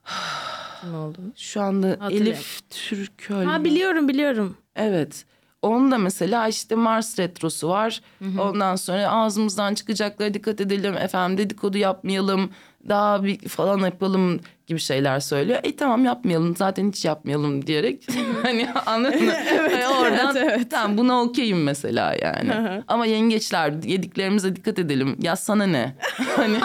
ne 0.91 0.97
oldu? 0.97 1.19
Şu 1.37 1.61
anda 1.61 1.89
Hatırlayamadım. 1.89 2.27
Elif 2.27 2.61
Türköl. 2.71 3.45
Ha 3.45 3.65
biliyorum 3.65 4.09
biliyorum. 4.09 4.57
Evet. 4.77 5.25
Onun 5.63 5.91
da 5.91 5.99
mesela 5.99 6.49
işte 6.49 6.75
Mars 6.75 7.19
retrosu 7.19 7.69
var. 7.69 8.01
Ondan 8.41 8.77
sonra 8.77 9.09
ağzımızdan 9.11 9.75
çıkacaklara 9.75 10.35
dikkat 10.35 10.61
edelim. 10.61 10.97
Efendim 10.97 11.39
dedikodu 11.39 11.79
yapmayalım. 11.79 12.51
Daha 12.89 13.25
bir 13.25 13.49
falan 13.49 13.79
yapalım. 13.79 14.41
Gibi 14.69 14.81
şeyler 14.81 15.21
söylüyor. 15.21 15.59
E 15.63 15.77
tamam 15.77 16.05
yapmayalım 16.05 16.57
zaten 16.57 16.89
hiç 16.89 17.05
yapmayalım 17.05 17.67
diyerek 17.67 18.07
hani 18.43 18.69
anladın 18.87 19.25
mı? 19.25 19.33
Evet, 19.53 19.85
Hani 19.85 19.89
oradan 19.89 20.37
evet, 20.37 20.53
evet. 20.57 20.71
tamam 20.71 20.99
buna 20.99 21.23
okeyim 21.23 21.63
mesela 21.63 22.15
yani. 22.23 22.83
Ama 22.89 23.07
yengeçler 23.07 23.73
yediklerimize 23.83 24.57
dikkat 24.57 24.79
edelim. 24.79 25.17
Ya 25.23 25.37
sana 25.37 25.67
ne? 25.67 25.97
hani 26.37 26.57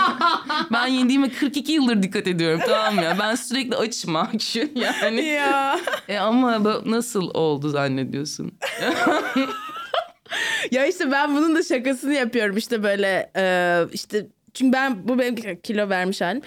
ben 0.73 0.87
yediğime 0.87 1.29
42 1.29 1.71
yıldır 1.71 2.03
dikkat 2.03 2.27
ediyorum 2.27 2.59
tamam 2.67 3.03
ya. 3.03 3.17
Ben 3.19 3.35
sürekli 3.35 3.75
açım 3.75 4.15
Akşu 4.15 4.59
yani. 4.75 5.21
ya. 5.25 5.79
E 6.07 6.17
ama 6.17 6.61
nasıl 6.85 7.29
oldu 7.33 7.69
zannediyorsun? 7.69 8.51
ya 10.71 10.85
işte 10.85 11.11
ben 11.11 11.35
bunun 11.35 11.55
da 11.55 11.63
şakasını 11.63 12.13
yapıyorum 12.13 12.57
işte 12.57 12.83
böyle 12.83 13.31
e, 13.35 13.77
işte 13.91 14.27
çünkü 14.53 14.73
ben 14.73 15.07
bu 15.07 15.19
benim 15.19 15.35
kilo 15.61 15.89
vermiş 15.89 16.21
halim. 16.21 16.41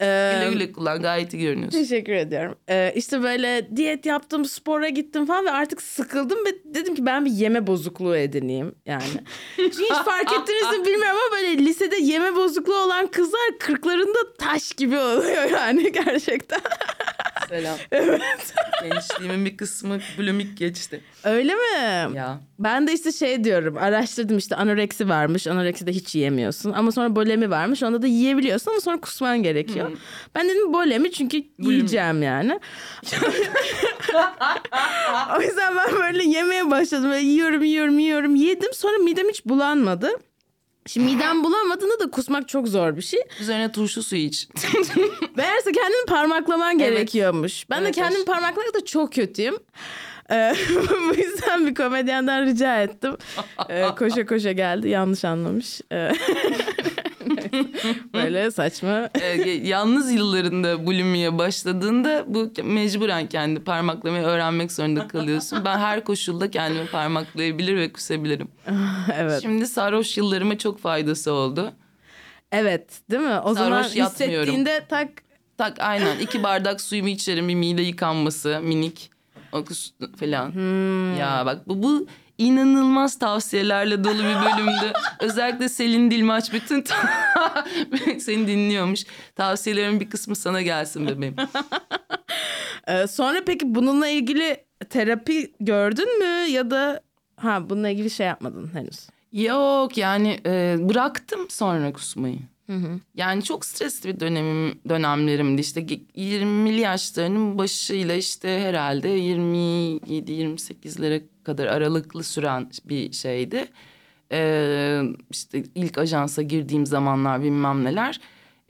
E, 0.00 0.32
Güle 0.40 0.50
güle 0.52 0.72
kullan 0.72 1.02
gayet 1.02 1.34
iyi 1.34 1.42
görünüyorsun. 1.42 1.78
Teşekkür 1.78 2.12
ediyorum. 2.12 2.58
Ee, 2.70 2.92
işte 2.96 3.22
böyle 3.22 3.76
diyet 3.76 4.06
yaptım, 4.06 4.44
spora 4.44 4.88
gittim 4.88 5.26
falan 5.26 5.44
ve 5.44 5.50
artık 5.50 5.82
sıkıldım 5.82 6.38
ve 6.46 6.74
dedim 6.74 6.94
ki 6.94 7.06
ben 7.06 7.24
bir 7.24 7.30
yeme 7.30 7.66
bozukluğu 7.66 8.16
edineyim 8.16 8.74
yani. 8.86 9.02
Çünkü 9.56 9.82
hiç 9.82 10.04
fark 10.04 10.32
ettiniz 10.32 10.78
mi 10.78 10.86
bilmiyorum 10.86 11.18
ama 11.26 11.36
böyle 11.36 11.58
lisede 11.58 11.96
yeme 11.96 12.36
bozukluğu 12.36 12.78
olan 12.78 13.06
kızlar 13.06 13.58
kırklarında 13.60 14.34
taş 14.38 14.72
gibi 14.72 14.98
oluyor 14.98 15.50
yani 15.50 15.92
gerçekten. 15.92 16.60
Selam. 17.48 17.76
Gençliğimin 18.82 19.44
bir 19.44 19.56
kısmı 19.56 19.98
bulimik 20.18 20.58
geçti. 20.58 21.00
Öyle 21.24 21.54
mi? 21.54 22.16
Ya. 22.16 22.40
Ben 22.58 22.86
de 22.86 22.92
işte 22.92 23.12
şey 23.12 23.44
diyorum 23.44 23.76
araştırdım 23.76 24.38
işte 24.38 24.56
anoreksi 24.56 25.08
varmış. 25.08 25.46
Anoreksi 25.46 25.86
de 25.86 25.92
hiç 25.92 26.14
yiyemiyorsun. 26.14 26.72
Ama 26.72 26.92
sonra 26.92 27.16
bulimi 27.16 27.50
varmış. 27.50 27.82
Onda 27.82 28.02
da 28.02 28.06
yiyebiliyorsun 28.06 28.70
ama 28.70 28.80
sonra 28.80 29.00
kusman 29.00 29.42
gerekiyor. 29.42 29.90
Ben 30.34 30.48
dedim 30.48 30.72
bulimi 30.72 31.12
çünkü 31.12 31.42
yiyeceğim 31.58 32.22
yani. 32.22 32.60
o 35.38 35.40
yüzden 35.40 35.76
ben 35.76 35.92
böyle 35.98 36.24
yemeye 36.24 36.70
başladım. 36.70 37.10
Böyle 37.10 37.26
yiyorum 37.26 37.64
yiyorum 37.64 37.98
yiyorum. 37.98 38.34
Yedim 38.34 38.72
sonra 38.74 38.98
midem 38.98 39.28
hiç 39.28 39.44
bulanmadı. 39.44 40.08
Şimdi 40.86 41.14
midem 41.14 41.44
bulanmadığında 41.44 42.00
da 42.00 42.10
kusmak 42.10 42.48
çok 42.48 42.68
zor 42.68 42.96
bir 42.96 43.02
şey. 43.02 43.20
Üzerine 43.40 43.72
turşu 43.72 44.02
suyu 44.02 44.22
iç. 44.22 44.48
Meğerse 45.36 45.72
kendini 45.72 46.06
parmaklaman 46.08 46.78
gerekiyormuş. 46.78 47.70
Ben 47.70 47.80
de 47.80 47.84
Evet, 47.84 47.94
kendimi 47.94 48.20
aşkım. 48.20 48.34
parmaklarla 48.34 48.74
da 48.74 48.84
çok 48.84 49.12
kötüyüm. 49.12 49.58
Ee, 50.30 50.54
bu 51.10 51.14
yüzden 51.14 51.66
bir 51.66 51.74
komedyenden 51.74 52.46
rica 52.46 52.82
ettim. 52.82 53.16
Ee, 53.68 53.86
koşa 53.98 54.26
koşa 54.26 54.52
geldi. 54.52 54.88
Yanlış 54.88 55.24
anlamış. 55.24 55.80
Ee, 55.92 56.12
Böyle 58.14 58.50
saçma. 58.50 59.08
Ee, 59.20 59.50
yalnız 59.50 60.12
yıllarında 60.12 60.86
bulimiye 60.86 61.38
başladığında 61.38 62.24
bu 62.26 62.52
mecburen 62.64 63.26
kendi 63.26 63.64
parmaklamayı 63.64 64.24
öğrenmek 64.24 64.72
zorunda 64.72 65.08
kalıyorsun. 65.08 65.64
Ben 65.64 65.78
her 65.78 66.04
koşulda 66.04 66.50
kendimi 66.50 66.86
parmaklayabilir 66.86 67.76
ve 67.76 67.92
kusabilirim. 67.92 68.48
evet. 69.18 69.42
Şimdi 69.42 69.66
sarhoş 69.66 70.16
yıllarıma 70.16 70.58
çok 70.58 70.78
faydası 70.78 71.32
oldu. 71.32 71.72
Evet 72.52 73.00
değil 73.10 73.22
mi? 73.22 73.40
O 73.44 73.54
zaman 73.54 73.82
Sarhoş 73.82 73.96
yatmıyorum. 73.96 74.36
hissettiğinde 74.42 74.86
tak 74.88 75.08
Tak 75.58 75.80
aynen 75.80 76.18
iki 76.18 76.42
bardak 76.42 76.80
suyumu 76.80 77.08
içerim 77.08 77.48
bir 77.48 77.54
mide 77.54 77.82
yıkanması 77.82 78.60
minik 78.62 79.10
o 79.52 79.64
kus 79.64 79.92
falan. 80.20 80.52
Ya 81.16 81.42
bak 81.46 81.68
bu, 81.68 81.82
bu 81.82 82.06
inanılmaz 82.38 83.18
tavsiyelerle 83.18 84.04
dolu 84.04 84.18
bir 84.18 84.22
bölümdü. 84.24 84.92
Özellikle 85.20 85.68
Selin 85.68 86.10
Dilmaç 86.10 86.52
bütün 86.52 86.84
seni 88.18 88.46
dinliyormuş. 88.46 89.04
Tavsiyelerin 89.36 90.00
bir 90.00 90.10
kısmı 90.10 90.36
sana 90.36 90.62
gelsin 90.62 91.06
bebeğim. 91.08 91.36
Ee, 92.88 93.06
sonra 93.06 93.44
peki 93.46 93.74
bununla 93.74 94.08
ilgili 94.08 94.64
terapi 94.90 95.52
gördün 95.60 96.18
mü 96.18 96.50
ya 96.50 96.70
da 96.70 97.00
ha 97.36 97.70
bununla 97.70 97.88
ilgili 97.88 98.10
şey 98.10 98.26
yapmadın 98.26 98.70
henüz? 98.74 99.08
Yok 99.32 99.98
yani 99.98 100.40
e, 100.46 100.76
bıraktım 100.80 101.40
sonra 101.50 101.92
kusmayı. 101.92 102.38
Yani 103.14 103.42
çok 103.42 103.64
stresli 103.64 104.14
bir 104.14 104.20
dönemim 104.20 104.78
dönemlerimdi 104.88 105.60
işte 105.60 105.80
20'li 105.80 106.80
yaşlarının 106.80 107.58
başıyla 107.58 108.14
işte 108.14 108.60
herhalde 108.60 109.18
27-28'lere 109.18 111.22
kadar 111.44 111.66
aralıklı 111.66 112.24
süren 112.24 112.70
bir 112.84 113.12
şeydi. 113.12 113.66
Ee, 114.32 115.02
işte 115.30 115.64
ilk 115.74 115.98
ajansa 115.98 116.42
girdiğim 116.42 116.86
zamanlar 116.86 117.42
bilmem 117.42 117.84
neler. 117.84 118.20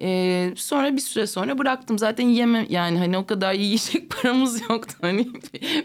Ee, 0.02 0.52
sonra 0.56 0.96
bir 0.96 1.00
süre 1.00 1.26
sonra 1.26 1.58
bıraktım 1.58 1.98
zaten 1.98 2.28
yeme 2.28 2.66
yani 2.68 2.98
hani 2.98 3.18
o 3.18 3.26
kadar 3.26 3.52
yiyecek 3.52 4.10
paramız 4.22 4.60
yoktu 4.70 4.94
hani 5.00 5.28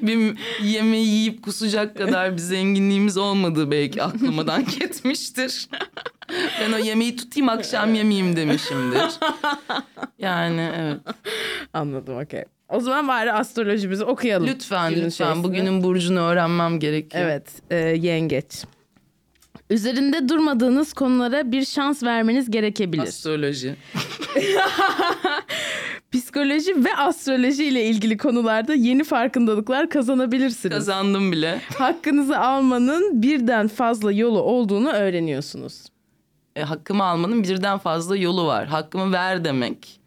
bir 0.02 0.38
yemeği 0.64 1.08
yiyip 1.08 1.44
kusacak 1.44 1.98
kadar 1.98 2.34
bir 2.34 2.38
zenginliğimiz 2.42 3.18
olmadığı 3.18 3.72
belki 3.72 4.04
aklımdan 4.04 4.66
gitmiştir. 4.66 5.68
ben 6.62 6.72
o 6.72 6.78
yemeği 6.78 7.16
tutayım 7.16 7.50
akşam 7.50 7.94
yemeyeyim 7.96 8.36
demişimdir. 8.36 9.20
Yani 10.20 10.72
evet. 10.76 10.98
Anladım 11.74 12.18
okey. 12.18 12.44
O 12.70 12.80
zaman 12.80 13.08
bari 13.08 13.34
astrolojimizi 13.34 14.04
okuyalım. 14.04 14.48
Lütfen 14.48 14.90
Günün 14.94 15.06
lütfen 15.06 15.26
şeysini. 15.26 15.44
bugünün 15.44 15.84
burcunu 15.84 16.20
öğrenmem 16.20 16.80
gerekiyor. 16.80 17.24
Evet, 17.24 17.52
e, 17.72 17.76
yengeç. 17.78 18.46
Üzerinde 19.72 20.30
durmadığınız 20.30 20.94
konulara 20.94 21.52
bir 21.52 21.66
şans 21.66 22.04
vermeniz 22.04 22.52
gerekebilir. 22.52 23.04
Astroloji. 23.04 23.76
Psikoloji 26.12 26.86
ve 26.86 26.96
astroloji 26.96 27.66
ile 27.66 27.86
ilgili 27.86 28.18
konularda 28.18 28.74
yeni 28.74 29.04
farkındalıklar 29.04 29.90
kazanabilirsiniz. 29.90 30.76
Kazandım 30.76 31.32
bile. 31.32 31.62
Hakkınızı 31.78 32.40
almanın 32.40 33.22
birden 33.22 33.68
fazla 33.68 34.12
yolu 34.12 34.42
olduğunu 34.42 34.90
öğreniyorsunuz. 34.92 35.84
E, 36.56 36.62
hakkımı 36.62 37.04
almanın 37.04 37.44
birden 37.44 37.78
fazla 37.78 38.18
yolu 38.18 38.46
var. 38.48 38.68
Hakkımı 38.68 39.12
ver 39.14 39.44
demek. 39.46 40.00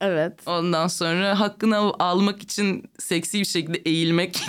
Evet. 0.00 0.32
Ondan 0.46 0.86
sonra 0.86 1.40
hakkını 1.40 1.76
al- 1.76 1.92
almak 1.98 2.42
için 2.42 2.84
seksi 2.98 3.40
bir 3.40 3.44
şekilde 3.44 3.78
eğilmek. 3.78 4.40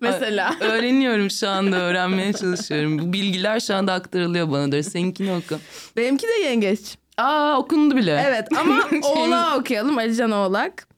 Mesela. 0.00 0.54
Öğreniyorum 0.60 1.30
şu 1.30 1.48
anda 1.48 1.76
öğrenmeye 1.76 2.32
çalışıyorum. 2.32 2.98
Bu 2.98 3.12
bilgiler 3.12 3.60
şu 3.60 3.74
anda 3.74 3.92
aktarılıyor 3.92 4.50
bana 4.50 4.72
da. 4.72 4.82
Seninkini 4.82 5.32
oku. 5.32 5.58
Benimki 5.96 6.26
de 6.26 6.44
yengeç. 6.44 6.80
Aa 7.16 7.58
okundu 7.58 7.96
bile. 7.96 8.24
Evet 8.28 8.48
ama 8.58 8.88
Oğlak'ı 9.02 9.56
okuyalım. 9.60 9.98
Alican 9.98 10.30
Oğlak. 10.30 10.88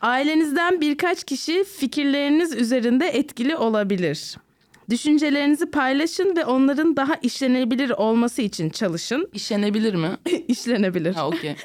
Ailenizden 0.00 0.80
birkaç 0.80 1.24
kişi 1.24 1.64
fikirleriniz 1.64 2.54
üzerinde 2.54 3.06
etkili 3.08 3.56
olabilir. 3.56 4.36
Düşüncelerinizi 4.90 5.70
paylaşın 5.70 6.36
ve 6.36 6.44
onların 6.44 6.96
daha 6.96 7.14
işlenebilir 7.14 7.90
olması 7.90 8.42
için 8.42 8.70
çalışın. 8.70 9.28
İşlenebilir 9.32 9.94
mi? 9.94 10.10
İşlenebilir. 10.48 11.14
Ha 11.14 11.28
okey. 11.28 11.56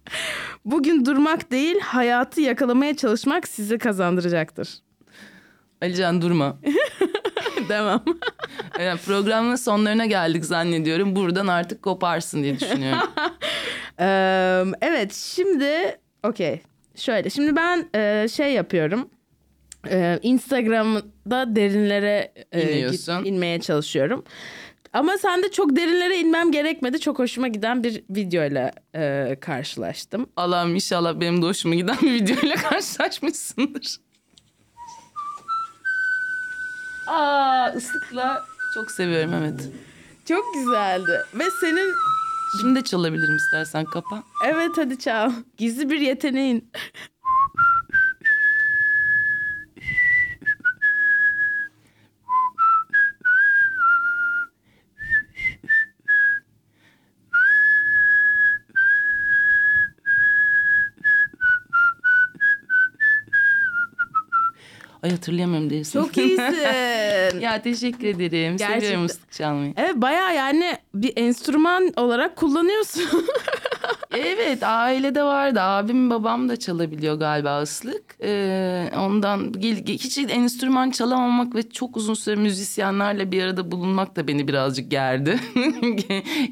Bugün 0.64 1.04
durmak 1.04 1.50
değil, 1.50 1.80
hayatı 1.80 2.40
yakalamaya 2.40 2.96
çalışmak 2.96 3.48
sizi 3.48 3.78
kazandıracaktır. 3.78 4.68
Alican 5.82 6.22
durma. 6.22 6.56
Devam. 7.68 8.04
Yani 8.80 9.00
programın 9.06 9.56
sonlarına 9.56 10.06
geldik 10.06 10.44
zannediyorum. 10.44 11.16
Buradan 11.16 11.46
artık 11.46 11.82
koparsın 11.82 12.42
diye 12.42 12.60
düşünüyorum. 12.60 13.08
Ee, 14.00 14.64
evet, 14.80 15.14
şimdi 15.14 15.98
okey. 16.22 16.62
Şöyle, 16.96 17.30
şimdi 17.30 17.56
ben 17.56 17.88
e, 17.94 18.28
şey 18.28 18.52
yapıyorum. 18.52 19.10
Ee, 19.90 20.18
Instagram'da 20.22 21.56
derinlere 21.56 22.32
e, 22.52 22.80
git- 22.90 23.08
inmeye 23.24 23.60
çalışıyorum. 23.60 24.24
Ama 24.92 25.18
sende 25.18 25.50
çok 25.50 25.76
derinlere 25.76 26.16
inmem 26.18 26.52
gerekmedi. 26.52 27.00
Çok 27.00 27.18
hoşuma 27.18 27.48
giden 27.48 27.84
bir 27.84 28.02
videoyla 28.10 28.72
e, 28.94 29.36
karşılaştım. 29.40 30.26
Allah'ım 30.36 30.74
inşallah 30.74 31.20
benim 31.20 31.42
de 31.42 31.46
hoşuma 31.46 31.74
giden 31.74 31.96
bir 32.02 32.12
videoyla 32.12 32.56
karşılaşmışsındır. 32.70 33.96
Aa 37.06 37.72
ıslıkla 37.76 38.44
çok 38.74 38.90
seviyorum 38.90 39.34
evet. 39.34 39.68
Çok 40.28 40.44
güzeldi. 40.54 41.12
Ve 41.34 41.44
senin 41.60 41.92
Şimdi 42.60 42.80
de 42.80 42.84
çalabilirim 42.84 43.36
istersen 43.36 43.84
kapa. 43.84 44.22
evet 44.46 44.70
hadi 44.76 44.98
çal. 44.98 45.32
Gizli 45.56 45.90
bir 45.90 46.00
yeteneğin. 46.00 46.70
Ay 65.04 65.10
hatırlayamıyorum 65.10 65.70
diyorsun. 65.70 66.02
Çok 66.02 66.18
iyisin. 66.18 67.40
ya 67.40 67.62
teşekkür 67.62 68.08
ederim. 68.08 68.56
Gerçekten. 68.56 68.80
Seviyorum 68.80 69.04
ıslık 69.04 69.32
çalmayı. 69.32 69.74
evet 69.76 69.96
baya 69.96 70.32
yani 70.32 70.76
bir 70.94 71.12
enstrüman 71.16 71.92
olarak 71.96 72.36
kullanıyorsun. 72.36 73.26
Evet 74.18 74.62
ailede 74.62 75.22
vardı. 75.22 75.60
Abim 75.60 76.10
babam 76.10 76.48
da 76.48 76.56
çalabiliyor 76.56 77.14
galiba 77.14 77.62
ıslık. 77.62 78.02
Ee, 78.22 78.90
ondan 78.96 79.52
hiç 79.88 80.18
enstrüman 80.18 80.90
çalamamak 80.90 81.54
ve 81.54 81.70
çok 81.70 81.96
uzun 81.96 82.14
süre 82.14 82.36
müzisyenlerle 82.36 83.32
bir 83.32 83.42
arada 83.42 83.72
bulunmak 83.72 84.16
da 84.16 84.28
beni 84.28 84.48
birazcık 84.48 84.90
gerdi. 84.90 85.40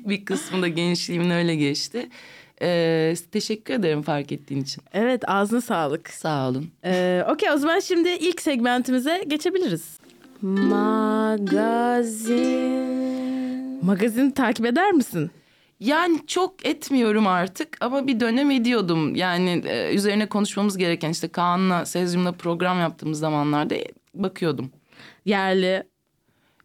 bir 0.09 0.25
kısmı 0.25 0.63
da 0.63 0.69
gençliğimin 0.69 1.31
öyle 1.31 1.57
geçti. 1.57 2.09
Ee, 2.63 3.15
teşekkür 3.33 3.75
ederim 3.75 4.03
fark 4.03 4.33
ettiğin 4.33 4.63
için. 4.63 4.83
evet 4.93 5.23
ağzına 5.29 5.61
sağlık. 5.61 6.11
Sağ 6.11 6.49
olun. 6.49 6.71
Ee, 6.85 7.25
Okey 7.31 7.51
o 7.51 7.57
zaman 7.57 7.81
şimdi 7.81 8.09
ilk 8.09 8.43
segmentimize 8.43 9.25
geçebiliriz. 9.29 9.99
Magazin. 12.43 13.85
Magazini 13.85 14.35
takip 14.35 14.67
eder 14.67 14.93
misin? 14.93 15.31
Yani 15.81 16.27
çok 16.27 16.67
etmiyorum 16.67 17.27
artık 17.27 17.77
ama 17.81 18.07
bir 18.07 18.21
dönem 18.21 18.51
ediyordum. 18.51 19.15
Yani 19.15 19.63
e, 19.67 19.95
üzerine 19.95 20.27
konuşmamız 20.29 20.77
gereken 20.77 21.11
işte 21.11 21.29
Kaan'la 21.29 21.85
Sezyum'la 21.87 22.33
program 22.33 22.81
yaptığımız 22.81 23.19
zamanlarda 23.19 23.75
bakıyordum. 24.15 24.71
Yerli. 25.25 25.83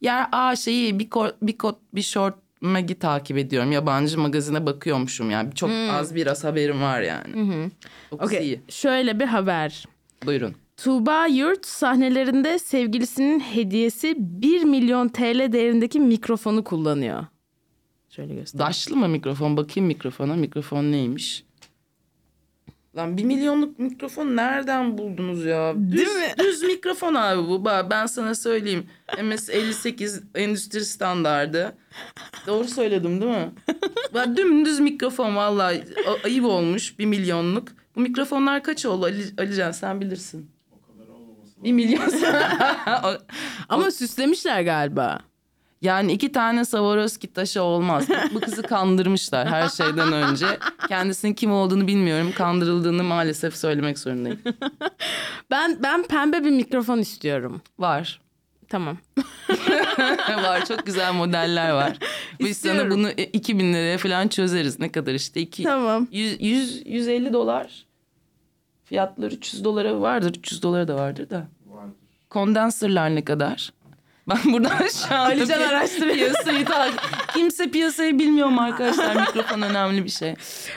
Ya 0.02 0.30
aa 0.32 0.56
şeyi 0.56 1.00
bir 1.00 1.10
kot 1.10 1.36
bir 1.42 1.58
kot 1.58 1.78
bir 1.94 2.02
short 2.02 2.36
magi 2.62 3.00
takip 3.00 3.38
ediyorum. 3.38 3.72
Yabancı 3.72 4.20
magazine 4.20 4.66
bakıyormuşum 4.66 5.32
yani. 5.32 5.56
Çok 5.56 5.70
az 5.92 6.16
biraz 6.16 6.44
haberim 6.44 6.82
var 6.82 7.02
yani. 7.02 7.70
Çok 8.10 8.24
Okey. 8.24 8.46
iyi. 8.46 8.62
Şöyle 8.70 9.20
bir 9.20 9.26
haber. 9.26 9.86
Buyurun. 10.26 10.56
Tuğba 10.78 11.26
Yurt 11.28 11.66
sahnelerinde 11.66 12.60
sevgilisinin 12.60 13.40
hediyesi 13.40 14.16
1 14.18 14.64
milyon 14.64 15.08
TL 15.10 15.52
değerindeki 15.52 16.00
mikrofonu 16.00 16.64
kullanıyor. 16.64 17.26
Şöyle 18.10 18.36
göster. 18.36 18.60
Daşlı 18.60 18.96
mı 18.96 19.08
mikrofon? 19.08 19.58
Bakayım 19.58 19.88
mikrofona. 19.88 20.36
Mikrofon 20.36 20.92
neymiş? 20.92 21.44
Lan 22.98 23.18
bir 23.18 23.24
milyonluk 23.24 23.80
mikrofon 23.80 24.36
nereden 24.36 24.98
buldunuz 24.98 25.46
ya? 25.46 25.74
Düz, 25.92 25.98
Değil 25.98 26.08
mi? 26.18 26.34
Düz 26.40 26.64
mikrofon 26.64 27.14
abi 27.16 27.48
bu. 27.48 27.66
Ben 27.66 28.06
sana 28.06 28.36
söyleyeyim. 28.36 28.86
MS58 29.08 30.24
endüstri 30.36 30.86
standardı. 30.86 31.76
Doğru 32.48 32.68
söyledim 32.68 33.22
değil 33.22 33.32
mi? 33.32 33.52
Bak 34.14 34.38
dümdüz 34.38 34.80
mikrofon 34.80 35.36
vallahi 35.36 35.84
A- 36.08 36.26
ayıp 36.26 36.46
olmuş 36.46 37.00
bir 37.00 37.06
milyonluk. 37.06 37.68
Bu 37.96 38.00
mikrofonlar 38.00 38.64
kaç 38.64 38.86
oldu 38.86 39.06
Ali, 39.06 39.24
Alican 39.38 39.72
sen 39.72 40.02
bilirsin. 40.02 40.52
Bir 41.64 41.72
milyon. 41.72 42.02
Ama 43.70 43.92
süslemişler 43.92 44.62
galiba. 44.62 45.20
Yani 45.82 46.12
iki 46.14 46.32
tane 46.32 46.66
Swarovski 46.66 47.34
taşı 47.34 47.64
olmaz. 47.64 48.08
Bu, 48.34 48.40
kızı 48.40 48.62
kandırmışlar 48.62 49.48
her 49.48 49.70
şeyden 49.70 50.14
önce. 50.14 50.46
Kendisinin 50.88 51.34
kim 51.34 51.52
olduğunu 51.52 51.88
bilmiyorum. 51.88 52.32
Kandırıldığını 52.38 53.04
maalesef 53.04 53.56
söylemek 53.58 54.00
zorundayım. 54.00 54.40
Ben 55.52 55.84
ben 55.84 56.04
pembe 56.04 56.44
bir 56.44 56.52
mikrofon 56.52 56.98
istiyorum. 57.00 57.62
Var. 57.80 58.22
Tamam. 58.70 58.98
var 60.44 60.66
çok 60.66 60.86
güzel 60.86 61.14
modeller 61.14 61.72
var. 61.72 61.98
Biz 62.40 62.58
sana 62.58 62.74
İstiyorum. 62.74 62.92
bunu 62.92 63.12
2000 63.12 63.74
liraya 63.74 63.98
falan 63.98 64.28
çözeriz. 64.28 64.80
Ne 64.80 64.92
kadar 64.92 65.14
işte? 65.14 65.42
Iki, 65.42 65.64
Tamam. 65.64 66.08
100, 66.12 66.42
100, 66.42 66.82
150 66.86 67.34
dolar. 67.34 67.86
Fiyatları 68.86 69.36
300 69.36 69.64
dolara 69.64 70.02
vardır. 70.02 70.30
300 70.30 70.64
dolara 70.64 70.88
da 70.88 70.96
vardır 70.96 71.30
da. 71.30 71.48
Kondenserler 72.30 73.16
ne 73.16 73.24
kadar? 73.26 73.74
Ben 74.30 74.54
buradan 74.54 74.88
şu 74.88 75.16
anda 75.16 75.24
Alican 75.24 75.62
araştırıyor. 75.62 76.16
Piyasayı 76.16 76.66
takip. 76.66 77.00
Kimse 77.34 77.72
piyasayı 77.72 78.20
bilmiyorum 78.20 78.60
arkadaşlar. 78.60 79.16
Mikrofon 79.28 79.62
önemli 79.62 80.06
bir 80.06 80.10
şey. 80.10 80.36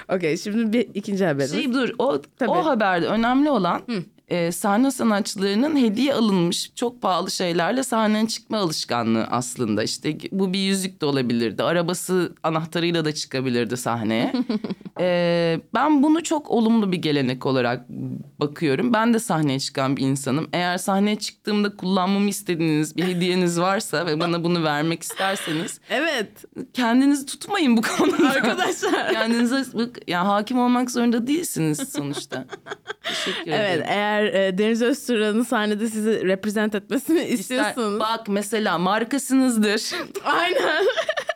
Okey 0.09 0.37
şimdi 0.37 0.73
bir 0.73 0.89
ikinci 0.95 1.25
haberimiz. 1.27 1.53
Şey 1.53 1.73
dur 1.75 1.91
o 1.99 2.23
Tabii. 2.39 2.51
o 2.51 2.65
haberde 2.65 3.07
önemli 3.07 3.51
olan 3.51 3.83
e, 4.31 4.53
sahne 4.53 4.91
sanatçılarının 4.91 5.77
hediye 5.77 6.15
alınmış 6.15 6.73
çok 6.75 7.03
pahalı 7.03 7.31
şeylerle 7.31 7.83
sahneye 7.83 8.29
çıkma 8.29 8.59
alışkanlığı 8.59 9.25
aslında. 9.25 9.83
İşte 9.83 10.19
bu 10.33 10.53
bir 10.53 10.59
yüzük 10.59 11.01
de 11.01 11.07
olabilirdi. 11.07 11.63
Arabası 11.63 12.35
anahtarıyla 12.43 13.05
da 13.05 13.15
çıkabilirdi 13.15 13.77
sahneye. 13.77 14.33
E, 15.01 15.61
ben 15.75 16.03
bunu 16.03 16.23
çok 16.23 16.51
olumlu 16.51 16.93
bir 16.93 16.97
gelenek 16.97 17.47
olarak 17.47 17.89
bakıyorum. 18.41 18.93
Ben 18.93 19.15
de 19.15 19.19
sahneye 19.19 19.61
çıkan 19.61 19.97
bir 19.97 20.03
insanım. 20.03 20.49
Eğer 20.53 20.79
sahneye 20.79 21.17
çıktığımda 21.19 21.77
kullanmamı 21.77 22.29
istediğiniz 22.29 22.97
bir 22.97 23.05
hediyeniz 23.05 23.61
varsa 23.61 24.07
ve 24.07 24.21
bana 24.21 24.45
bunu 24.45 24.65
vermek 24.65 25.03
isterseniz 25.03 25.81
Evet. 25.91 26.45
kendinizi 26.75 27.27
tutmayın 27.27 27.77
bu 27.77 27.83
konuda. 27.83 28.31
Arkadaşlar. 28.35 29.13
Kendinize 29.13 29.65
bak, 29.79 29.99
yani 30.07 30.27
hakim 30.27 30.59
olmak 30.59 30.91
zorunda 30.91 31.27
değilsiniz 31.27 31.93
sonuçta. 31.93 32.47
Teşekkür 33.03 33.51
Evet 33.53 33.71
ederim. 33.77 33.85
eğer 33.89 34.20
e, 34.27 34.59
Deniz 34.59 34.83
Öztürk'ün 34.83 35.43
sahnede 35.43 35.89
sizi 35.89 36.27
represent 36.27 36.75
etmesini 36.75 37.21
İster- 37.21 37.33
istiyorsanız. 37.39 38.01
bak 38.01 38.29
mesela 38.29 38.79
markasınızdır. 38.79 39.83
Aynen. 40.25 40.85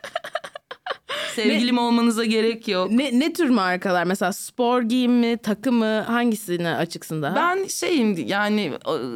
Sevgilim 1.35 1.77
olmanıza 1.77 2.25
gerek 2.25 2.67
yok. 2.67 2.91
Ne, 2.91 3.19
ne 3.19 3.33
tür 3.33 3.49
markalar? 3.49 4.03
Mesela 4.03 4.33
spor 4.33 4.81
giyim 4.81 5.13
mi, 5.13 5.37
takı 5.37 5.71
mı? 5.71 5.99
Hangisine 5.99 6.75
açıksın 6.75 7.21
daha? 7.21 7.35
Ben 7.35 7.67
şeyim 7.67 8.27
yani 8.27 8.71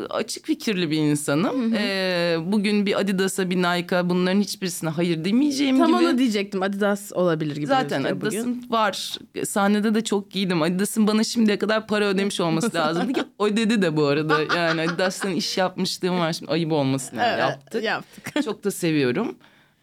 açık 0.09 0.45
fikirli 0.45 0.91
bir 0.91 0.97
insanım. 0.97 1.73
Ee, 1.77 2.37
bugün 2.45 2.85
bir 2.85 2.99
Adidas'a 2.99 3.49
bir 3.49 3.57
Nike'a 3.57 4.09
bunların 4.09 4.39
hiçbirisine 4.41 4.89
hayır 4.89 5.25
demeyeceğim 5.25 5.77
Tam 5.77 5.87
gibi. 5.87 5.95
onu 5.97 6.17
diyecektim. 6.17 6.63
Adidas 6.63 7.13
olabilir 7.13 7.55
gibi 7.55 7.67
Zaten. 7.67 8.03
Adidas'ın 8.03 8.65
var. 8.69 9.17
Sahnede 9.45 9.95
de 9.95 10.03
çok 10.03 10.31
giydim. 10.31 10.61
Adidas'ın 10.61 11.07
bana 11.07 11.23
şimdiye 11.23 11.59
kadar 11.59 11.87
para 11.87 12.05
ödemiş 12.05 12.39
olması 12.39 12.73
lazımdı 12.75 13.13
ki 13.13 13.21
o 13.37 13.57
dedi 13.57 13.81
de 13.81 13.97
bu 13.97 14.05
arada. 14.05 14.39
Yani 14.57 14.81
Adidas'tan 14.81 15.31
iş 15.31 15.57
yapmışlığım 15.57 16.19
var 16.19 16.33
şimdi 16.33 16.51
ayıp 16.51 16.71
olmasın 16.71 17.17
Evet, 17.17 17.39
yaptık. 17.39 17.83
yaptık. 17.83 18.43
Çok 18.45 18.63
da 18.63 18.71
seviyorum. 18.71 19.35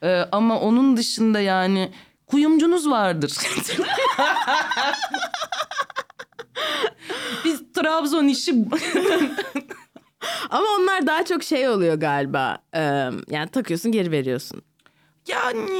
Ee, 0.02 0.24
ama 0.32 0.60
onun 0.60 0.96
dışında 0.96 1.40
yani 1.40 1.90
kuyumcunuz 2.26 2.90
vardır. 2.90 3.32
Biz 7.44 7.62
Trabzon 7.74 8.28
işi 8.28 8.54
Ama 10.50 10.66
onlar 10.78 11.06
daha 11.06 11.24
çok 11.24 11.42
şey 11.44 11.68
oluyor 11.68 11.94
galiba. 11.94 12.58
Ee, 12.74 12.80
yani 13.30 13.48
takıyorsun 13.52 13.92
geri 13.92 14.10
veriyorsun. 14.10 14.62
yani 15.28 15.70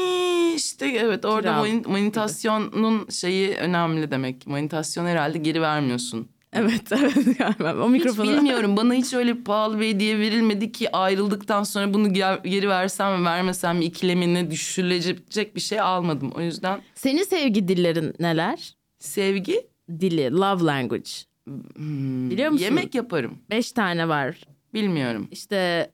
işte 0.54 0.86
evet 0.86 1.24
orada 1.24 1.52
mani- 1.52 1.86
manitasyonun 1.88 3.08
şeyi 3.10 3.54
önemli 3.56 4.10
demek. 4.10 4.46
Manitasyon 4.46 5.06
herhalde 5.06 5.38
geri 5.38 5.62
vermiyorsun. 5.62 6.28
Evet 6.52 6.92
evet 6.92 7.38
galiba. 7.38 7.84
O 7.84 7.88
mikrofonu. 7.88 8.30
Hiç 8.30 8.36
bilmiyorum 8.36 8.76
bana 8.76 8.94
hiç 8.94 9.14
öyle 9.14 9.34
pahalı 9.34 9.80
bir 9.80 9.88
hediye 9.88 10.18
verilmedi 10.18 10.72
ki 10.72 10.96
ayrıldıktan 10.96 11.62
sonra 11.62 11.94
bunu 11.94 12.08
ge- 12.08 12.48
geri 12.48 12.68
versem 12.68 13.18
mi 13.20 13.24
vermesem 13.24 13.78
mi 13.78 13.84
ikilemine 13.84 14.50
düşürülecek 14.50 15.56
bir 15.56 15.60
şey 15.60 15.80
almadım. 15.80 16.32
O 16.36 16.40
yüzden 16.40 16.80
Senin 16.94 17.22
sevgi 17.22 17.68
dillerin 17.68 18.14
neler? 18.20 18.74
sevgi 18.98 19.66
Dili, 20.00 20.32
love 20.32 20.64
language. 20.64 21.10
hmm, 21.46 22.30
Biliyor 22.30 22.50
musun? 22.50 22.64
yemek 22.64 22.94
yaparım. 22.94 23.38
Beş 23.50 23.72
tane 23.72 24.08
var. 24.08 24.36
Bilmiyorum. 24.76 25.28
İşte 25.30 25.90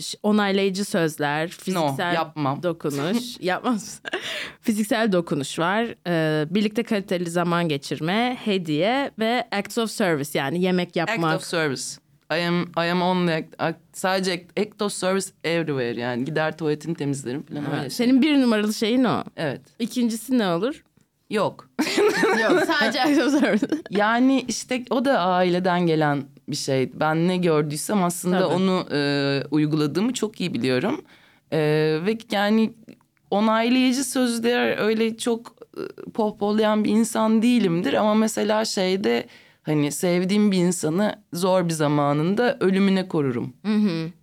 ş- 0.00 0.18
onaylayıcı 0.22 0.84
sözler, 0.84 1.48
fiziksel 1.48 2.14
yapmam. 2.14 2.62
dokunuş. 2.62 3.36
Yapmaz. 3.40 4.00
fiziksel 4.60 5.12
dokunuş 5.12 5.58
var. 5.58 5.94
Ee, 6.06 6.46
birlikte 6.54 6.82
kaliteli 6.82 7.30
zaman 7.30 7.68
geçirme, 7.68 8.38
hediye 8.44 9.10
ve 9.18 9.48
acts 9.52 9.78
of 9.78 9.90
service 9.90 10.38
yani 10.38 10.62
yemek 10.62 10.88
Act 10.88 10.96
yapmak. 10.96 11.36
of 11.36 11.44
service. 11.44 11.82
I 12.32 12.36
am 12.46 12.62
I 12.62 12.90
am 12.90 13.02
only 13.02 13.34
act, 13.34 13.54
act- 13.58 13.74
sadece 13.92 14.32
act, 14.32 14.60
act 14.60 14.82
of 14.82 14.92
service 14.92 15.26
everywhere 15.44 16.00
yani 16.00 16.24
gider 16.24 16.56
tuvaletini 16.56 16.94
temizlerim 16.94 17.42
falan 17.42 17.70
öyle. 17.70 17.80
şey. 17.80 17.90
Senin 17.90 18.22
bir 18.22 18.40
numaralı 18.42 18.74
şeyin 18.74 19.04
o. 19.04 19.24
Evet. 19.36 19.60
İkincisi 19.78 20.38
ne 20.38 20.48
olur? 20.48 20.84
Yok. 21.30 21.68
Yok 22.42 22.62
sadece 22.66 23.02
acts 23.02 23.18
of 23.18 23.40
service. 23.40 23.66
Yani 23.90 24.44
işte 24.48 24.84
o 24.90 25.04
da 25.04 25.18
aileden 25.20 25.86
gelen 25.86 26.24
bir 26.48 26.56
şey. 26.56 26.90
Ben 26.94 27.28
ne 27.28 27.36
gördüysem 27.36 28.04
aslında 28.04 28.40
Tabii. 28.40 28.54
onu 28.54 28.86
e, 28.92 29.42
uyguladığımı 29.50 30.12
çok 30.12 30.40
iyi 30.40 30.54
biliyorum. 30.54 31.00
E, 31.52 31.58
ve 32.06 32.18
yani 32.30 32.72
onaylayıcı 33.30 34.04
sözler 34.04 34.78
öyle 34.78 35.16
çok 35.16 35.54
e, 35.76 36.10
pohpollayan 36.10 36.84
bir 36.84 36.90
insan 36.90 37.42
değilimdir. 37.42 37.94
Ama 37.94 38.14
mesela 38.14 38.64
şeyde 38.64 39.26
hani 39.62 39.92
sevdiğim 39.92 40.52
bir 40.52 40.58
insanı 40.58 41.16
zor 41.32 41.64
bir 41.64 41.72
zamanında 41.72 42.56
ölümüne 42.60 43.08
korurum. 43.08 43.52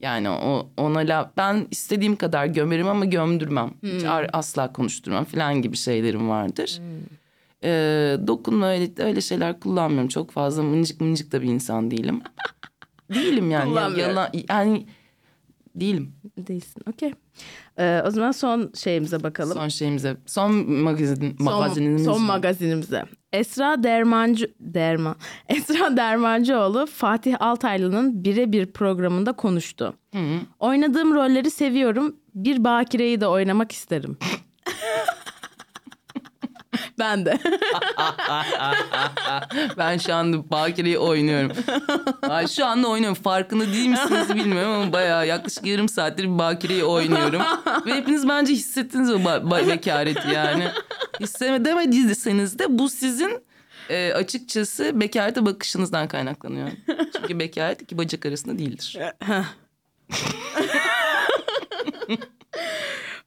Yani 0.01 0.29
o 0.29 0.67
ona 0.77 0.99
la, 0.99 1.31
ben 1.37 1.67
istediğim 1.71 2.15
kadar 2.15 2.45
gömerim 2.45 2.87
ama 2.87 3.05
gömdürmem. 3.05 3.71
Hiç 3.83 4.03
ar- 4.03 4.29
asla 4.33 4.73
konuşturmam 4.73 5.25
falan 5.25 5.61
gibi 5.61 5.77
şeylerim 5.77 6.29
vardır. 6.29 6.81
Ee, 7.63 8.17
dokunma 8.27 8.71
öyle, 8.71 8.91
öyle 8.97 9.21
şeyler 9.21 9.59
kullanmıyorum. 9.59 10.07
Çok 10.07 10.31
fazla 10.31 10.63
mıncık 10.63 11.01
mıncık 11.01 11.31
da 11.31 11.41
bir 11.41 11.47
insan 11.47 11.91
değilim. 11.91 12.21
değilim 13.13 13.51
yani. 13.51 13.75
Yalan, 13.75 14.29
yani 14.49 14.85
değilim. 15.75 16.11
Değilsin. 16.37 16.83
Okey. 16.89 17.13
Ee, 17.79 18.01
o 18.05 18.11
zaman 18.11 18.31
son 18.31 18.71
şeyimize 18.75 19.23
bakalım. 19.23 19.57
Son 19.57 19.67
şeyimize. 19.67 20.17
Son 20.25 20.71
magazin, 20.71 21.35
Son- 21.37 21.45
magazinimiz. 21.45 22.05
son 22.05 22.21
mi? 22.21 22.27
magazinimize. 22.27 23.05
Esra 23.33 23.83
Dermancı 23.83 24.53
Derman 24.59 25.15
Esra 25.49 25.97
Dermancıoğlu 25.97 26.85
Fatih 26.85 27.35
Altaylı'nın 27.39 28.23
birebir 28.23 28.65
programında 28.65 29.31
konuştu. 29.33 29.93
Oynadığım 30.59 31.13
rolleri 31.13 31.51
seviyorum. 31.51 32.15
Bir 32.35 32.63
bakireyi 32.63 33.21
de 33.21 33.27
oynamak 33.27 33.71
isterim. 33.71 34.17
ben 37.01 37.25
de. 37.25 37.39
Ben 39.77 39.97
şu 39.97 40.13
anda 40.15 40.49
Bakire'yi 40.51 40.97
oynuyorum. 40.97 41.51
Ay, 42.21 42.47
şu 42.47 42.65
anda 42.65 42.87
oynuyorum. 42.87 43.23
Farkında 43.23 43.67
değil 43.73 43.89
misiniz 43.89 44.35
bilmiyorum 44.35 44.71
ama 44.71 44.93
bayağı 44.93 45.27
yaklaşık 45.27 45.65
yarım 45.65 45.89
saattir 45.89 46.23
bir 46.23 46.37
Bakire'yi 46.37 46.83
oynuyorum. 46.83 47.41
Ve 47.85 47.93
hepiniz 47.93 48.29
bence 48.29 48.53
hissettiniz 48.53 49.09
o 49.09 49.15
ba- 49.15 49.49
ba- 49.49 49.67
bekareti 49.67 50.29
yani. 50.33 50.67
Hissedemediyseniz 51.19 52.59
de 52.59 52.79
bu 52.79 52.89
sizin 52.89 53.43
e, 53.89 54.13
açıkçası 54.13 54.99
bekarete 54.99 55.45
bakışınızdan 55.45 56.07
kaynaklanıyor. 56.07 56.69
Çünkü 57.15 57.39
bekaret 57.39 57.81
iki 57.81 57.97
bacak 57.97 58.25
arasında 58.25 58.59
değildir. 58.59 58.97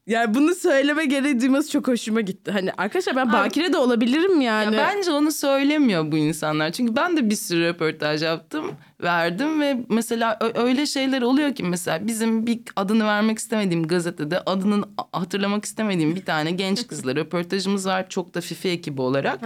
Yani 0.06 0.34
bunu 0.34 0.54
söyleme 0.54 1.04
gereği 1.04 1.40
duyması 1.40 1.70
çok 1.70 1.88
hoşuma 1.88 2.20
gitti. 2.20 2.50
Hani 2.50 2.72
arkadaşlar 2.72 3.16
ben 3.16 3.32
bakire 3.32 3.72
de 3.72 3.76
olabilirim 3.76 4.40
yani. 4.40 4.76
Ya 4.76 4.86
bence 4.88 5.10
onu 5.10 5.32
söylemiyor 5.32 6.12
bu 6.12 6.16
insanlar. 6.16 6.72
Çünkü 6.72 6.96
ben 6.96 7.16
de 7.16 7.30
bir 7.30 7.36
sürü 7.36 7.64
röportaj 7.64 8.22
yaptım, 8.22 8.72
verdim 9.02 9.60
ve 9.60 9.76
mesela 9.88 10.38
öyle 10.54 10.86
şeyler 10.86 11.22
oluyor 11.22 11.54
ki 11.54 11.62
mesela 11.62 12.06
bizim 12.06 12.46
bir 12.46 12.60
adını 12.76 13.04
vermek 13.06 13.38
istemediğim 13.38 13.86
gazetede 13.86 14.40
adının 14.40 14.84
hatırlamak 15.12 15.64
istemediğim 15.64 16.16
bir 16.16 16.24
tane 16.24 16.50
genç 16.50 16.86
kızla 16.88 17.16
röportajımız 17.16 17.86
var 17.86 18.08
çok 18.08 18.34
da 18.34 18.40
Fifi 18.40 18.68
ekibi 18.68 19.00
olarak. 19.00 19.42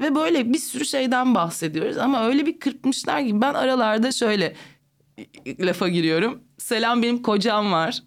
Ve 0.00 0.14
böyle 0.14 0.52
bir 0.52 0.58
sürü 0.58 0.84
şeyden 0.84 1.34
bahsediyoruz 1.34 1.98
ama 1.98 2.26
öyle 2.26 2.46
bir 2.46 2.58
kırpmışlar 2.58 3.26
ki 3.26 3.40
ben 3.40 3.54
aralarda 3.54 4.12
şöyle 4.12 4.54
lafa 5.60 5.88
giriyorum. 5.88 6.40
Selam 6.60 7.02
benim 7.02 7.22
kocam 7.22 7.72
var. 7.72 8.02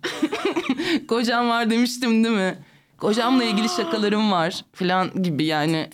kocam 1.08 1.50
var 1.50 1.70
demiştim 1.70 2.24
değil 2.24 2.36
mi? 2.36 2.58
Kocamla 2.98 3.44
ilgili 3.44 3.70
şakalarım 3.70 4.32
var 4.32 4.66
falan 4.74 5.24
gibi 5.24 5.46
yani. 5.46 5.90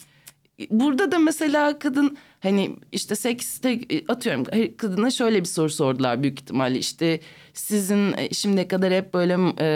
Burada 0.69 1.11
da 1.11 1.19
mesela 1.19 1.79
kadın 1.79 2.17
hani 2.39 2.75
işte 2.91 3.15
sekste 3.15 3.79
atıyorum 4.07 4.43
kadına 4.77 5.11
şöyle 5.11 5.39
bir 5.39 5.45
soru 5.45 5.69
sordular 5.69 6.23
büyük 6.23 6.39
ihtimalle 6.39 6.77
işte 6.77 7.19
sizin 7.53 8.17
e, 8.17 8.33
şimdiye 8.33 8.67
kadar 8.67 8.93
hep 8.93 9.13
böyle 9.13 9.37
e, 9.59 9.67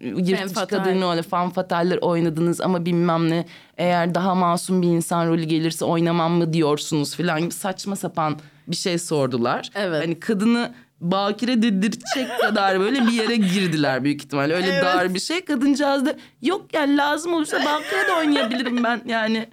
yırtıcı 0.00 0.54
fatal. 0.54 0.78
kadın 0.78 1.02
öyle 1.02 1.22
fan 1.22 1.50
fataller 1.50 1.98
oynadınız 1.98 2.60
ama 2.60 2.86
bilmem 2.86 3.30
ne 3.30 3.46
eğer 3.76 4.14
daha 4.14 4.34
masum 4.34 4.82
bir 4.82 4.88
insan 4.88 5.28
rolü 5.28 5.44
gelirse 5.44 5.84
oynamam 5.84 6.32
mı 6.32 6.52
diyorsunuz 6.52 7.14
falan 7.16 7.40
gibi 7.40 7.54
saçma 7.54 7.96
sapan 7.96 8.38
bir 8.68 8.76
şey 8.76 8.98
sordular. 8.98 9.70
Evet. 9.74 10.02
Hani 10.02 10.20
kadını 10.20 10.74
bakire 11.00 11.62
dedirtecek 11.62 12.38
kadar 12.40 12.80
böyle 12.80 13.06
bir 13.06 13.12
yere 13.12 13.36
girdiler 13.36 14.04
büyük 14.04 14.24
ihtimalle. 14.24 14.54
Öyle 14.54 14.66
Evet. 14.66 14.84
dar 14.84 15.14
bir 15.14 15.20
şey. 15.20 15.44
Kadıncağız 15.44 16.06
da 16.06 16.16
yok 16.42 16.74
yani 16.74 16.96
lazım 16.96 17.34
olursa 17.34 17.56
bakire 17.56 18.08
de 18.08 18.12
oynayabilirim 18.12 18.84
ben 18.84 19.02
yani. 19.06 19.48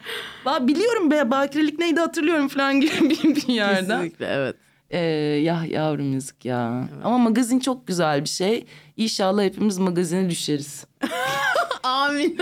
Ba 0.45 0.67
biliyorum 0.67 1.11
be 1.11 1.31
bakirelik 1.31 1.79
neydi 1.79 1.99
hatırlıyorum 1.99 2.47
falan 2.47 2.81
gibi 2.81 3.09
bir, 3.09 3.35
bir 3.35 3.47
yerden. 3.53 3.97
Kesinlikle 3.97 4.25
evet. 4.25 4.55
Ee, 4.89 4.99
ya 4.99 5.65
yavrum 5.69 6.13
yazık 6.13 6.45
ya. 6.45 6.87
Ama 7.03 7.17
magazin 7.17 7.59
çok 7.59 7.87
güzel 7.87 8.23
bir 8.23 8.29
şey. 8.29 8.65
İnşallah 8.97 9.43
hepimiz 9.43 9.77
magazine 9.77 10.29
düşeriz. 10.29 10.85
Amin. 11.83 12.37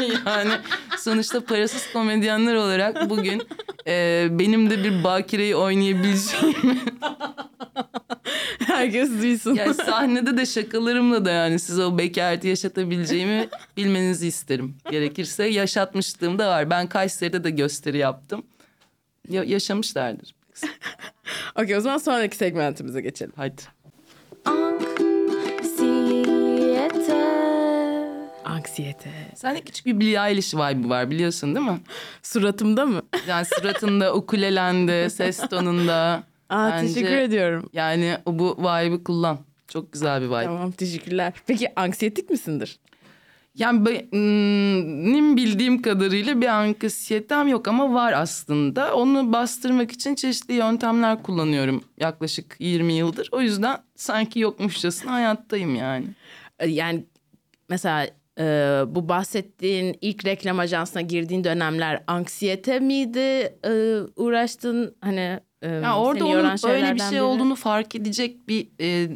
yani 0.26 0.52
sonuçta 0.98 1.44
parasız 1.44 1.92
komedyenler 1.92 2.54
olarak 2.54 3.10
bugün 3.10 3.42
e, 3.86 4.28
benim 4.30 4.70
de 4.70 4.84
bir 4.84 5.04
bakireyi 5.04 5.56
oynayabileceğim 5.56 6.54
Herkes 8.66 9.10
duysun. 9.22 9.54
Yani 9.54 9.74
sahnede 9.74 10.36
de 10.36 10.46
şakalarımla 10.46 11.24
da 11.24 11.30
yani 11.30 11.58
size 11.58 11.84
o 11.84 11.98
bekareti 11.98 12.48
yaşatabileceğimi 12.48 13.48
bilmenizi 13.76 14.26
isterim. 14.26 14.76
Gerekirse 14.90 15.44
yaşatmışlığım 15.44 16.38
da 16.38 16.48
var. 16.48 16.70
Ben 16.70 16.88
Kayseri'de 16.88 17.44
de 17.44 17.50
gösteri 17.50 17.98
yaptım. 17.98 18.42
Ya- 19.28 19.44
yaşamışlardır. 19.44 20.34
Okey 21.56 21.76
o 21.76 21.80
zaman 21.80 21.98
sonraki 21.98 22.36
segmentimize 22.36 23.00
geçelim. 23.00 23.32
Hadi. 23.36 23.62
Anksiyete. 24.44 24.91
Anksiyete. 28.52 29.10
Sende 29.34 29.60
küçük 29.60 29.86
bir 29.86 30.00
Billie 30.00 30.28
Eilish 30.28 30.54
vibe'ı 30.54 30.88
var 30.88 31.10
biliyorsun 31.10 31.54
değil 31.54 31.66
mi? 31.66 31.80
Suratımda 32.22 32.86
mı? 32.86 33.02
Yani 33.28 33.46
suratında, 33.58 34.14
ukulelende, 34.14 35.10
ses 35.10 35.48
tonunda. 35.50 36.22
Aa, 36.48 36.70
Bence- 36.70 36.94
teşekkür 36.94 37.16
ediyorum. 37.16 37.70
Yani 37.72 38.16
bu 38.26 38.56
vibe'ı 38.58 39.04
kullan. 39.04 39.38
Çok 39.68 39.92
güzel 39.92 40.20
bir 40.22 40.26
vibe. 40.26 40.44
Tamam 40.44 40.70
teşekkürler. 40.72 41.32
Peki 41.46 41.68
anksiyetik 41.76 42.30
misindir? 42.30 42.78
Yani 43.54 43.86
benim 43.86 45.36
bildiğim 45.36 45.82
kadarıyla 45.82 46.40
bir 46.40 46.46
anksiyetem 46.46 47.48
yok 47.48 47.68
ama 47.68 47.94
var 47.94 48.12
aslında. 48.12 48.94
Onu 48.94 49.32
bastırmak 49.32 49.92
için 49.92 50.14
çeşitli 50.14 50.54
yöntemler 50.54 51.22
kullanıyorum 51.22 51.84
yaklaşık 52.00 52.56
20 52.58 52.92
yıldır. 52.92 53.28
O 53.32 53.40
yüzden 53.40 53.78
sanki 53.96 54.40
yokmuşçasına 54.40 55.12
hayattayım 55.12 55.74
yani. 55.74 56.06
Ee, 56.58 56.68
Yani 56.68 57.04
mesela 57.68 58.06
e, 58.42 58.94
bu 58.94 59.08
bahsettiğin 59.08 59.96
ilk 60.00 60.24
reklam 60.26 60.58
ajansına 60.58 61.02
girdiğin 61.02 61.44
dönemler 61.44 62.02
anksiyete 62.06 62.78
miydi 62.80 63.18
e, 63.66 64.00
uğraştın 64.16 64.96
hani 65.00 65.40
e, 65.62 65.68
Ya 65.68 65.96
orada 65.96 66.24
onun 66.26 66.56
öyle 66.68 66.94
bir 66.94 66.98
şey 67.00 67.10
biri? 67.10 67.22
olduğunu 67.22 67.54
fark 67.54 67.94
edecek 67.94 68.48
bir 68.48 68.68
e, 68.80 69.08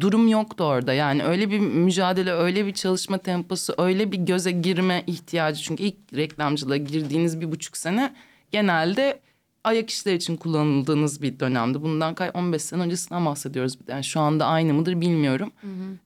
durum 0.00 0.28
yoktu 0.28 0.64
orada. 0.64 0.92
Yani 0.92 1.24
öyle 1.24 1.50
bir 1.50 1.58
mücadele, 1.58 2.32
öyle 2.32 2.66
bir 2.66 2.72
çalışma 2.72 3.18
temposu, 3.18 3.74
öyle 3.78 4.12
bir 4.12 4.18
göze 4.18 4.50
girme 4.50 5.02
ihtiyacı. 5.06 5.62
Çünkü 5.62 5.82
ilk 5.82 5.96
reklamcılığa 6.14 6.76
girdiğiniz 6.76 7.40
bir 7.40 7.52
buçuk 7.52 7.76
sene 7.76 8.12
genelde 8.50 9.20
ayak 9.64 9.90
işleri 9.90 10.16
için 10.16 10.36
kullanıldığınız 10.36 11.22
bir 11.22 11.40
dönemdi. 11.40 11.82
Bundan 11.82 12.14
kay 12.14 12.30
15 12.34 12.62
sene 12.62 12.82
öncesinden 12.82 13.26
bahsediyoruz. 13.26 13.78
Yani 13.88 14.04
şu 14.04 14.20
anda 14.20 14.46
aynı 14.46 14.74
mıdır 14.74 15.00
bilmiyorum. 15.00 15.50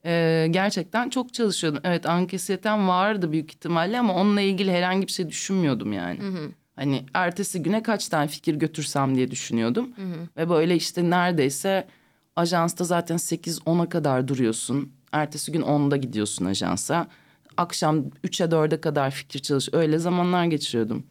Ee, 0.05 0.47
gerçekten 0.51 1.11
çok 1.11 1.35
çalışıyordum. 1.35 1.81
Evet 1.85 2.07
anksiyetem 2.07 2.89
vardı 2.89 3.33
büyük 3.33 3.51
ihtimalle 3.51 3.99
ama 3.99 4.15
onunla 4.15 4.41
ilgili 4.41 4.73
herhangi 4.73 5.07
bir 5.07 5.13
şey 5.13 5.29
düşünmüyordum 5.29 5.93
yani. 5.93 6.19
Hani 6.77 7.07
ertesi 7.15 7.63
güne 7.63 7.83
kaç 7.83 8.09
tane 8.09 8.29
fikir 8.29 8.55
götürsem 8.55 9.15
diye 9.17 9.31
düşünüyordum. 9.31 9.89
Ve 10.37 10.49
böyle 10.51 10.77
işte 10.77 11.11
neredeyse 11.11 11.87
ajansta 12.37 12.85
zaten 12.85 13.17
8-10'a 13.17 13.89
kadar 13.89 14.29
duruyorsun. 14.29 14.93
Ertesi 15.13 15.53
gün 15.53 15.63
10'da 15.63 15.97
gidiyorsun 15.97 16.45
ajansa. 16.45 17.07
Akşam 17.57 17.99
3'e 18.25 18.47
4'e 18.47 18.81
kadar 18.81 19.11
fikir 19.11 19.39
çalış. 19.39 19.69
Öyle 19.73 19.99
zamanlar 19.99 20.45
geçiriyordum. 20.45 21.05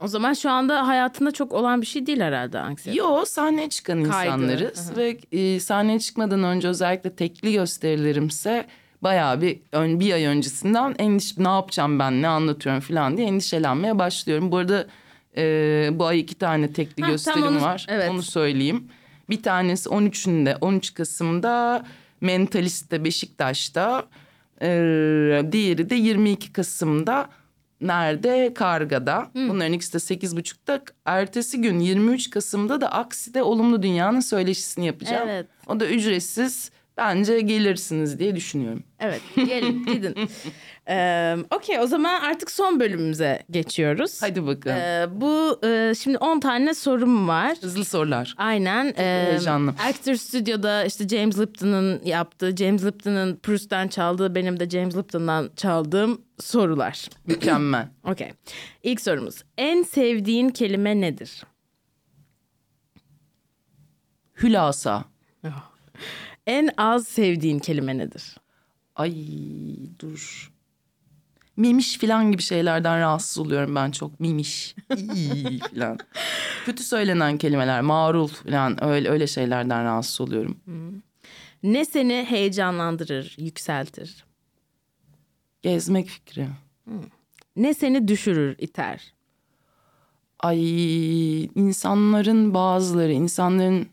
O 0.00 0.08
zaman 0.08 0.32
şu 0.32 0.50
anda 0.50 0.86
hayatında 0.88 1.30
çok 1.32 1.52
olan 1.52 1.80
bir 1.80 1.86
şey 1.86 2.06
değil 2.06 2.20
herhalde 2.20 2.58
anksiyete. 2.58 3.00
Yo 3.00 3.24
sahneye 3.24 3.68
çıkan 3.68 4.04
Kaydı. 4.04 4.26
insanlarız. 4.32 4.96
Ve 4.96 5.18
e, 5.32 5.60
sahneye 5.60 5.98
çıkmadan 6.00 6.42
önce 6.44 6.68
özellikle 6.68 7.10
tekli 7.16 7.52
gösterilerimse 7.52 8.66
bayağı 9.02 9.40
bir 9.42 9.58
ön, 9.72 10.00
bir 10.00 10.12
ay 10.12 10.24
öncesinden 10.24 10.94
endişe 10.98 11.44
ne 11.44 11.48
yapacağım 11.48 11.98
ben 11.98 12.22
ne 12.22 12.28
anlatıyorum 12.28 12.80
falan 12.80 13.16
diye 13.16 13.26
endişelenmeye 13.28 13.98
başlıyorum. 13.98 14.52
Bu 14.52 14.56
arada 14.56 14.86
e, 15.36 15.42
bu 15.92 16.06
ay 16.06 16.20
iki 16.20 16.34
tane 16.34 16.72
tekli 16.72 17.02
Ha, 17.02 17.10
gösterim 17.10 17.42
onu- 17.46 17.60
var. 17.60 17.86
evet. 17.88 18.10
Onu 18.10 18.22
söyleyeyim. 18.22 18.88
Bir 19.30 19.42
tanesi 19.42 19.88
13'ünde 19.88 20.56
13 20.60 20.94
Kasım'da 20.94 21.84
Mentalist'te 22.20 23.04
Beşiktaş'ta. 23.04 24.04
E, 24.62 24.68
diğeri 25.52 25.90
de 25.90 25.94
22 25.94 26.52
Kasım'da 26.52 27.28
nerede? 27.80 28.54
Karga'da. 28.54 29.30
Bunların 29.34 29.72
ikisi 29.72 29.92
de 29.92 30.14
8.30'da. 30.14 30.82
Ertesi 31.04 31.60
gün 31.60 31.78
23 31.78 32.30
Kasım'da 32.30 32.80
da 32.80 32.92
Aksi'de 32.92 33.42
Olumlu 33.42 33.82
Dünya'nın 33.82 34.20
söyleşisini 34.20 34.86
yapacağım. 34.86 35.28
Evet. 35.28 35.46
O 35.66 35.80
da 35.80 35.86
ücretsiz. 35.86 36.70
Bence 37.00 37.40
gelirsiniz 37.40 38.18
diye 38.18 38.36
düşünüyorum. 38.36 38.82
Evet 39.00 39.20
gelin 39.36 39.84
gidin. 39.92 40.14
Ee, 40.88 41.36
Okey 41.56 41.78
o 41.80 41.86
zaman 41.86 42.20
artık 42.20 42.50
son 42.50 42.80
bölümümüze 42.80 43.42
geçiyoruz. 43.50 44.22
Hadi 44.22 44.46
bakalım. 44.46 44.76
Ee, 44.76 45.06
bu 45.20 45.60
e, 45.66 45.94
şimdi 45.94 46.18
10 46.18 46.40
tane 46.40 46.74
sorum 46.74 47.28
var. 47.28 47.56
Hızlı 47.60 47.84
sorular. 47.84 48.34
Aynen. 48.36 48.94
e, 48.98 49.26
heyecanlı. 49.28 49.74
Actor 49.88 50.14
Studio'da 50.14 50.84
işte 50.84 51.08
James 51.08 51.38
Lipton'ın 51.38 52.00
yaptığı, 52.04 52.56
James 52.56 52.84
Lipton'ın 52.84 53.36
Proust'tan 53.36 53.88
çaldığı, 53.88 54.34
benim 54.34 54.60
de 54.60 54.70
James 54.70 54.96
Lipton'dan 54.96 55.50
çaldığım 55.56 56.20
sorular. 56.40 57.08
Mükemmel. 57.26 57.88
Okey. 58.04 58.32
İlk 58.82 59.00
sorumuz. 59.00 59.42
En 59.58 59.82
sevdiğin 59.82 60.48
kelime 60.48 61.00
nedir? 61.00 61.42
Hülasa. 64.42 65.04
En 66.50 66.70
az 66.76 67.08
sevdiğin 67.08 67.58
kelime 67.58 67.98
nedir? 67.98 68.36
Ay 68.96 69.14
dur. 69.98 70.52
Mimiş 71.56 71.98
falan 71.98 72.32
gibi 72.32 72.42
şeylerden 72.42 73.00
rahatsız 73.00 73.38
oluyorum 73.38 73.74
ben 73.74 73.90
çok. 73.90 74.20
Mimiş. 74.20 74.74
İyi 75.14 75.58
falan. 75.58 75.98
Kötü 76.66 76.82
söylenen 76.82 77.38
kelimeler, 77.38 77.80
marul 77.80 78.26
falan 78.26 78.84
öyle 78.84 79.08
öyle 79.08 79.26
şeylerden 79.26 79.84
rahatsız 79.84 80.20
oluyorum. 80.20 80.56
Ne 81.62 81.84
seni 81.84 82.26
heyecanlandırır, 82.28 83.36
yükseltir? 83.38 84.24
Gezmek 85.62 86.08
fikri. 86.08 86.48
Ne 87.56 87.74
seni 87.74 88.08
düşürür, 88.08 88.56
iter? 88.58 89.14
Ay 90.40 91.44
insanların 91.44 92.54
bazıları, 92.54 93.12
insanların 93.12 93.88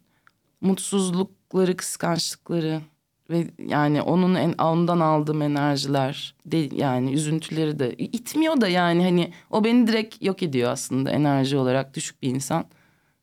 mutsuzlukları, 0.61 1.36
kıskançlıkları 1.77 2.81
ve 3.29 3.47
yani 3.67 4.01
onun 4.01 4.35
en 4.35 4.53
ondan 4.53 4.99
aldığım 4.99 5.41
enerjiler 5.41 6.35
de 6.45 6.69
yani 6.75 7.13
üzüntüleri 7.13 7.79
de 7.79 7.93
itmiyor 7.93 8.61
da 8.61 8.67
yani 8.67 9.03
hani 9.03 9.33
o 9.49 9.63
beni 9.63 9.87
direkt 9.87 10.23
yok 10.23 10.43
ediyor 10.43 10.71
aslında 10.71 11.11
enerji 11.11 11.57
olarak 11.57 11.93
düşük 11.93 12.21
bir 12.21 12.29
insan. 12.29 12.65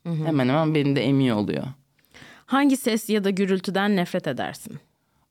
Hemen 0.05 0.49
hemen 0.49 0.75
beni 0.75 0.97
de 0.97 1.05
emiyor 1.05 1.37
oluyor. 1.37 1.65
Hangi 2.47 2.77
ses 2.77 3.11
ya 3.11 3.25
da 3.25 3.31
gürültüden 3.31 3.97
nefret 3.97 4.27
edersin? 4.27 4.79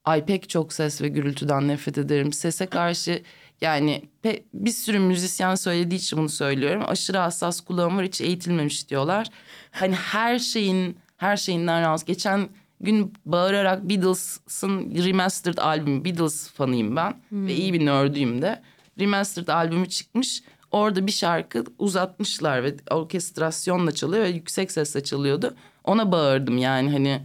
Ay 0.06 0.26
pek 0.26 0.50
çok 0.50 0.74
ses 0.74 1.02
ve 1.02 1.08
gürültüden 1.08 1.68
nefret 1.68 1.98
ederim. 1.98 2.34
Sese 2.34 2.66
karşı 2.66 3.22
yani 3.62 4.02
pe- 4.24 4.44
bir 4.54 4.72
sürü 4.72 5.00
müzisyen 5.00 5.56
söylediği 5.56 6.00
için 6.00 6.20
bunu 6.20 6.30
söylüyorum. 6.30 6.84
Aşırı 6.88 7.18
hassas 7.18 7.62
kulağım 7.62 7.98
var 7.98 8.06
hiç 8.06 8.22
eğitilmemiş 8.22 8.90
diyorlar. 8.90 9.28
Hani 9.72 9.96
her 9.96 10.40
şeyin 10.40 10.98
her 11.18 11.38
şeyinden 11.38 11.82
rahatsız. 11.82 12.06
Geçen 12.06 12.50
gün 12.84 13.14
bağırarak 13.26 13.90
Beatles'ın 13.90 14.96
remastered 14.96 15.58
albümü 15.58 16.06
Beatles 16.06 16.50
fanıyım 16.50 16.96
ben. 16.96 17.14
Ve 17.32 17.56
iyi 17.56 17.74
bir 17.74 17.86
nerd'üyüm 17.86 18.42
de. 18.42 18.62
Remastered 19.00 19.48
albümü 19.48 19.90
çıkmış. 19.90 20.44
Orada 20.72 21.08
bir 21.08 21.12
şarkı 21.12 21.64
uzatmışlar 21.80 22.64
ve 22.64 22.76
orkestrasyonla 22.92 23.92
çalıyor 23.92 24.24
ve 24.24 24.30
yüksek 24.30 24.72
sesle 24.72 25.04
çalıyordu. 25.04 25.56
Ona 25.84 26.12
bağırdım 26.12 26.58
yani 26.58 26.92
hani 26.92 27.22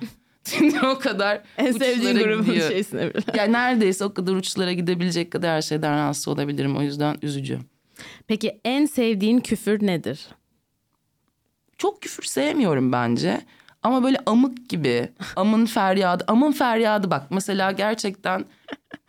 o 0.85 0.99
kadar 0.99 1.43
En 1.59 1.73
sevdiğin 1.73 2.17
uçlara 2.17 2.33
grubun 2.35 2.45
gidiyor. 2.45 2.69
şeysine 2.69 3.15
bile. 3.15 3.23
Yani 3.37 3.53
neredeyse 3.53 4.05
o 4.05 4.15
kadar 4.15 4.33
uçlara 4.33 4.73
gidebilecek 4.73 5.31
kadar 5.31 5.51
her 5.51 5.63
şeyden 5.63 5.93
rahatsız 5.93 6.29
olabilirim. 6.29 6.77
O 6.77 6.83
yüzden 6.83 7.17
üzücü. 7.23 7.59
Peki 8.27 8.61
en 8.65 8.87
sevdiğin 8.87 9.41
küfür 9.41 9.87
nedir? 9.87 10.29
Çok 11.79 12.03
küfür 12.03 12.23
sevmiyorum 12.23 12.93
bence. 12.93 13.41
Ama 13.83 14.03
böyle 14.03 14.19
amık 14.27 14.69
gibi. 14.69 15.09
Amın 15.37 15.67
feryadı. 15.67 16.25
Amın 16.27 16.53
feryadı 16.53 17.11
bak. 17.11 17.23
Mesela 17.31 17.73
gerçekten 17.73 18.45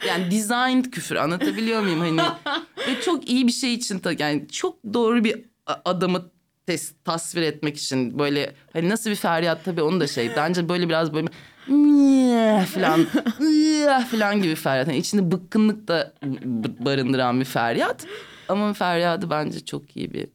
yani 0.08 0.32
designed 0.32 0.86
küfür 0.86 1.16
anlatabiliyor 1.16 1.82
muyum? 1.82 2.00
Hani 2.00 2.22
ve 2.88 3.02
çok 3.02 3.30
iyi 3.30 3.48
bir 3.48 3.52
şey 3.52 3.74
için 3.74 4.02
yani 4.20 4.48
çok 4.48 4.78
doğru 4.94 5.24
bir 5.24 5.42
adamı 5.86 6.26
tes- 6.68 6.94
tasvir 7.06 7.42
etmek 7.42 7.78
için 7.78 8.20
böyle 8.20 8.54
hani 8.74 8.90
nasıl 8.90 9.10
bir 9.10 9.16
feryat 9.16 9.66
tabii 9.66 9.82
onu 9.82 10.00
da 10.00 10.08
şey. 10.08 10.30
Bence 10.38 10.70
böyle 10.70 10.90
biraz 10.90 11.14
böyle 11.14 11.28
falan 12.66 13.06
falan 14.12 14.42
gibi 14.42 14.56
feryat. 14.56 14.88
Yani 14.88 14.98
içinde 14.98 15.32
bıkkınlık 15.32 15.88
da 15.88 16.14
barındıran 16.80 17.40
bir 17.40 17.46
feryat. 17.46 18.06
Amın 18.50 18.74
feryadı 18.74 19.30
bence 19.30 19.66
çok 19.66 19.98
iyi 19.98 20.14
bir. 20.14 20.28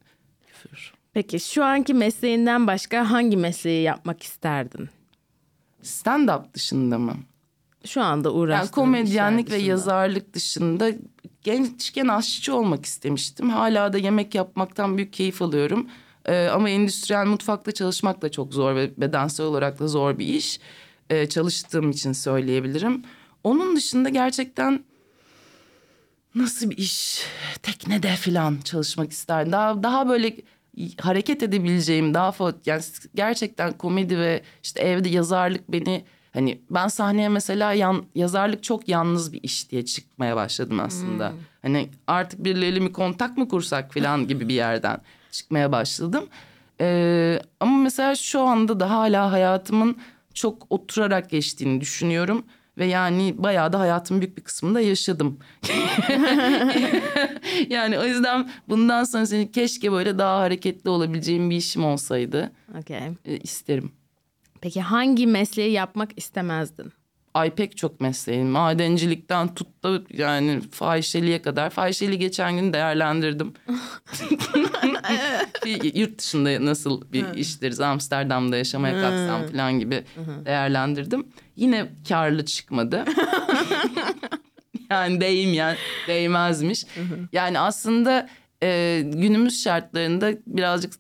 Peki 1.14 1.40
şu 1.40 1.64
anki 1.64 1.94
mesleğinden 1.94 2.66
başka 2.66 3.10
hangi 3.10 3.36
mesleği 3.36 3.82
yapmak 3.82 4.22
isterdin? 4.22 4.88
Stand-up 5.82 6.54
dışında 6.54 6.98
mı? 6.98 7.16
Şu 7.84 8.02
anda 8.02 8.28
Yani 8.28 8.38
uğraştığın 8.38 8.72
komedyenlik 8.72 9.50
ve 9.50 9.56
yazarlık 9.56 10.34
dışında 10.34 10.90
gençken 11.42 12.08
aşçı 12.08 12.54
olmak 12.54 12.86
istemiştim. 12.86 13.50
Hala 13.50 13.92
da 13.92 13.98
yemek 13.98 14.34
yapmaktan 14.34 14.96
büyük 14.96 15.12
keyif 15.12 15.42
alıyorum. 15.42 15.88
Ee, 16.24 16.46
ama 16.46 16.70
endüstriyel 16.70 17.26
mutfakta 17.26 17.72
çalışmak 17.72 18.22
da 18.22 18.30
çok 18.30 18.54
zor 18.54 18.74
ve 18.76 18.90
bedensel 18.96 19.46
olarak 19.46 19.78
da 19.78 19.88
zor 19.88 20.18
bir 20.18 20.26
iş. 20.26 20.60
Ee, 21.10 21.28
çalıştığım 21.28 21.90
için 21.90 22.12
söyleyebilirim. 22.12 23.02
Onun 23.44 23.76
dışında 23.76 24.08
gerçekten 24.08 24.84
nasıl 26.34 26.70
bir 26.70 26.76
iş 26.76 27.22
teknede 27.62 28.16
falan 28.16 28.58
çalışmak 28.64 29.12
isterdim. 29.12 29.52
Daha 29.52 29.82
daha 29.82 30.08
böyle 30.08 30.36
hareket 31.01 31.43
edebileceğim 31.43 32.14
daha 32.14 32.29
fa- 32.29 32.55
yani 32.66 32.83
gerçekten 33.14 33.72
komedi 33.72 34.18
ve 34.18 34.43
işte 34.62 34.83
evde 34.83 35.09
yazarlık 35.09 35.72
beni 35.72 36.05
hani 36.33 36.61
ben 36.70 36.89
sahneye 36.89 37.29
mesela 37.29 37.72
yan, 37.72 38.05
yazarlık 38.14 38.62
çok 38.62 38.89
yalnız 38.89 39.33
bir 39.33 39.43
iş 39.43 39.70
diye 39.70 39.85
çıkmaya 39.85 40.37
başladım 40.37 40.81
aslında. 40.81 41.35
Hani 41.62 41.89
artık 42.07 42.45
birileriyle 42.45 42.81
mi 42.81 42.93
kontak 42.93 43.37
mı 43.37 43.49
kursak 43.49 43.95
falan 43.95 44.27
gibi 44.29 44.49
bir 44.49 44.55
yerden 44.55 44.99
çıkmaya 45.31 45.72
başladım. 45.72 46.25
Ee, 46.81 47.41
ama 47.61 47.77
mesela 47.79 48.14
şu 48.14 48.41
anda 48.41 48.81
da 48.81 48.91
hala 48.91 49.33
hayatımın 49.33 49.97
çok 50.35 50.66
oturarak 50.70 51.31
geçtiğini 51.31 51.81
düşünüyorum. 51.81 52.45
Ve 52.79 52.87
yani 52.87 53.35
bayağı 53.39 53.72
da 53.72 53.81
hayatımın 53.81 54.20
büyük 54.20 54.37
bir 54.37 54.43
kısmında 54.43 54.81
yaşadım. 54.81 55.39
yani 57.70 57.99
o 57.99 58.05
yüzden 58.05 58.51
bundan 58.68 59.05
sonra 59.05 59.27
senin 59.27 59.47
keşke 59.47 59.93
böyle 59.93 60.18
daha 60.18 60.41
hareketli 60.41 60.91
olabileceğim 60.91 61.51
bir 61.51 61.57
işim 61.57 61.85
olsaydı 61.85 62.53
Okey. 62.79 62.99
e, 63.25 63.37
isterim. 63.37 63.93
Peki 64.61 64.81
hangi 64.81 65.27
mesleği 65.27 65.72
yapmak 65.72 66.18
istemezdin? 66.18 66.93
Ay 67.35 67.55
pek 67.55 67.76
çok 67.76 68.01
mesleğim. 68.01 68.47
Madencilikten 68.47 69.55
tut 69.55 69.85
da 69.85 70.01
yani 70.11 70.61
fahişeliğe 70.70 71.43
kadar. 71.43 71.70
Fahişeliği 71.70 72.18
geçen 72.18 72.57
gün 72.57 72.72
değerlendirdim. 72.72 73.55
bir 75.64 75.95
yurt 75.95 76.18
dışında 76.18 76.64
nasıl 76.64 77.12
bir 77.12 77.35
işleriz 77.35 77.80
Amsterdam'da 77.80 78.57
yaşamaya 78.57 79.01
kalksam 79.01 79.47
falan 79.47 79.78
gibi 79.78 80.05
değerlendirdim. 80.45 81.26
Yine 81.57 81.87
karlı 82.09 82.45
çıkmadı. 82.45 83.05
yani 84.91 85.20
değim 85.20 85.53
yani 85.53 85.76
değmezmiş. 86.09 86.85
yani 87.32 87.59
aslında 87.59 88.28
e, 88.62 89.01
günümüz 89.05 89.62
şartlarında 89.62 90.32
birazcık 90.47 90.93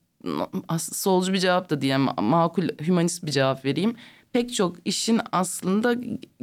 aslında 0.68 0.96
solcu 0.98 1.32
bir 1.32 1.38
cevap 1.38 1.70
da 1.70 1.80
diyeyim 1.80 2.06
makul 2.20 2.68
hümanist 2.86 3.26
bir 3.26 3.30
cevap 3.30 3.64
vereyim. 3.64 3.96
Pek 4.34 4.54
çok 4.54 4.76
işin 4.84 5.20
aslında 5.32 5.94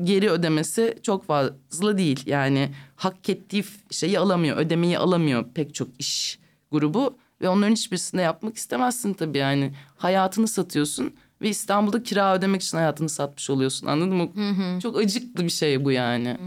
geri 0.04 0.30
ödemesi 0.30 0.98
çok 1.04 1.26
fazla 1.26 1.98
değil. 1.98 2.24
Yani 2.26 2.70
hak 2.96 3.30
ettiği 3.30 3.64
şeyi 3.90 4.20
alamıyor, 4.20 4.58
ödemeyi 4.58 4.98
alamıyor 4.98 5.46
pek 5.54 5.74
çok 5.76 5.88
iş 6.00 6.40
grubu. 6.72 7.18
Ve 7.42 7.50
onların 7.50 7.72
hiçbirisini 7.72 8.22
yapmak 8.22 8.56
istemezsin 8.58 9.14
tabii 9.14 9.38
yani. 9.38 9.74
Hayatını 9.98 10.48
satıyorsun 10.48 11.14
ve 11.42 11.50
İstanbul'da 11.50 12.04
kira 12.04 12.36
ödemek 12.36 12.62
için 12.64 12.78
hayatını 12.78 13.10
satmış 13.10 13.50
oluyorsun 13.50 13.88
anladın 13.88 14.16
mı? 14.16 14.80
Çok 14.82 14.98
acıklı 15.00 15.44
bir 15.44 15.50
şey 15.50 15.86
bu 15.86 15.92
yani. 15.92 16.38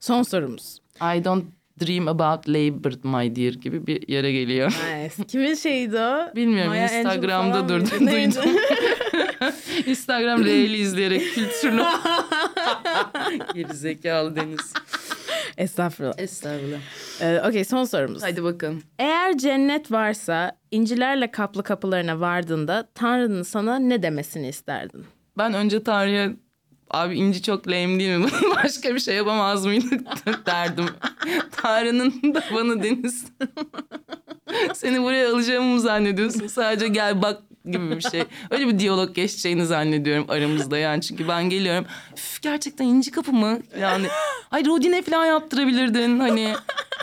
Son 0.00 0.22
sorumuz. 0.22 0.78
I 0.96 1.24
don't 1.24 1.44
dream 1.80 2.08
about 2.08 2.48
labor 2.48 2.92
my 3.04 3.36
dear 3.36 3.52
gibi 3.52 3.86
bir 3.86 4.08
yere 4.08 4.32
geliyor. 4.32 4.72
Nice. 4.94 5.24
Kimin 5.24 5.54
şeyiydi 5.54 5.98
o? 5.98 6.32
Bilmiyorum 6.36 6.70
Maya 6.70 7.00
Instagram'da? 7.00 7.62
Neydi? 8.00 8.34
duydum. 8.34 8.50
Instagram 9.86 10.44
Reel'i 10.44 10.76
izleyerek 10.76 11.34
kültürlü. 11.34 11.82
Gerizekalı 13.54 14.36
Deniz. 14.36 14.72
Estağfurullah. 15.56 16.18
Estağfurullah. 16.18 16.78
Ee, 17.20 17.40
Okey 17.48 17.64
son 17.64 17.84
sorumuz. 17.84 18.22
Hadi 18.22 18.44
bakalım. 18.44 18.82
Eğer 18.98 19.38
cennet 19.38 19.92
varsa 19.92 20.56
incilerle 20.70 21.30
kaplı 21.30 21.62
kapılarına 21.62 22.20
vardığında 22.20 22.88
Tanrı'nın 22.94 23.42
sana 23.42 23.78
ne 23.78 24.02
demesini 24.02 24.48
isterdin? 24.48 25.04
Ben 25.38 25.54
önce 25.54 25.82
Tanrı'ya 25.82 26.30
abi 26.90 27.16
inci 27.16 27.42
çok 27.42 27.68
lame 27.68 27.98
değil 27.98 28.18
mi? 28.18 28.26
Başka 28.64 28.94
bir 28.94 29.00
şey 29.00 29.16
yapamaz 29.16 29.66
mıydık 29.66 30.46
derdim. 30.46 30.86
Tanrı'nın 31.52 32.34
da 32.34 32.42
bana 32.54 32.82
Deniz. 32.82 33.24
Seni 34.74 35.02
buraya 35.02 35.32
alacağımı 35.32 35.74
mı 35.74 35.80
zannediyorsun? 35.80 36.46
Sadece 36.46 36.88
gel 36.88 37.22
bak 37.22 37.42
gibi 37.64 37.90
bir 37.96 38.00
şey. 38.00 38.24
Öyle 38.50 38.66
bir 38.68 38.78
diyalog 38.78 39.14
geçeceğini 39.14 39.66
zannediyorum 39.66 40.26
aramızda 40.28 40.78
yani. 40.78 41.02
Çünkü 41.02 41.28
ben 41.28 41.50
geliyorum. 41.50 41.86
Üf, 42.16 42.42
gerçekten 42.42 42.84
inci 42.84 43.10
kapı 43.10 43.32
mı? 43.32 43.58
Yani 43.80 44.06
ay 44.50 44.66
rodine 44.66 45.02
falan 45.02 45.26
yaptırabilirdin 45.26 46.20
hani. 46.20 46.54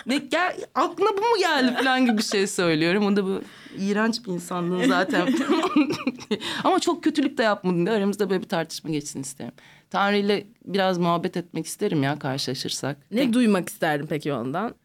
Ne 0.05 0.17
gel 0.17 0.57
aklına 0.75 1.09
bu 1.09 1.21
mu 1.21 1.37
geldi 1.39 1.73
falan 1.75 2.05
gibi 2.05 2.17
bir 2.17 2.23
şey 2.23 2.47
söylüyorum. 2.47 3.05
O 3.05 3.15
da 3.15 3.25
bu 3.25 3.41
iğrenç 3.77 4.25
bir 4.25 4.31
insandın 4.31 4.83
zaten. 4.89 5.33
Ama 6.63 6.79
çok 6.79 7.03
kötülük 7.03 7.37
de 7.37 7.43
yapmadın 7.43 7.85
diye 7.85 7.95
aramızda 7.97 8.29
böyle 8.29 8.43
bir 8.43 8.49
tartışma 8.49 8.89
geçsin 8.89 9.21
isterim. 9.21 9.51
Tanrı 9.89 10.17
ile 10.17 10.47
biraz 10.65 10.97
muhabbet 10.97 11.37
etmek 11.37 11.65
isterim 11.65 12.03
ya 12.03 12.19
karşılaşırsak. 12.19 12.97
Ne 13.11 13.33
duymak 13.33 13.69
isterdin 13.69 14.07
peki 14.07 14.33
ondan? 14.33 14.75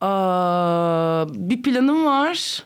Aa, 0.00 1.26
bir 1.34 1.62
planım 1.62 2.04
var. 2.04 2.64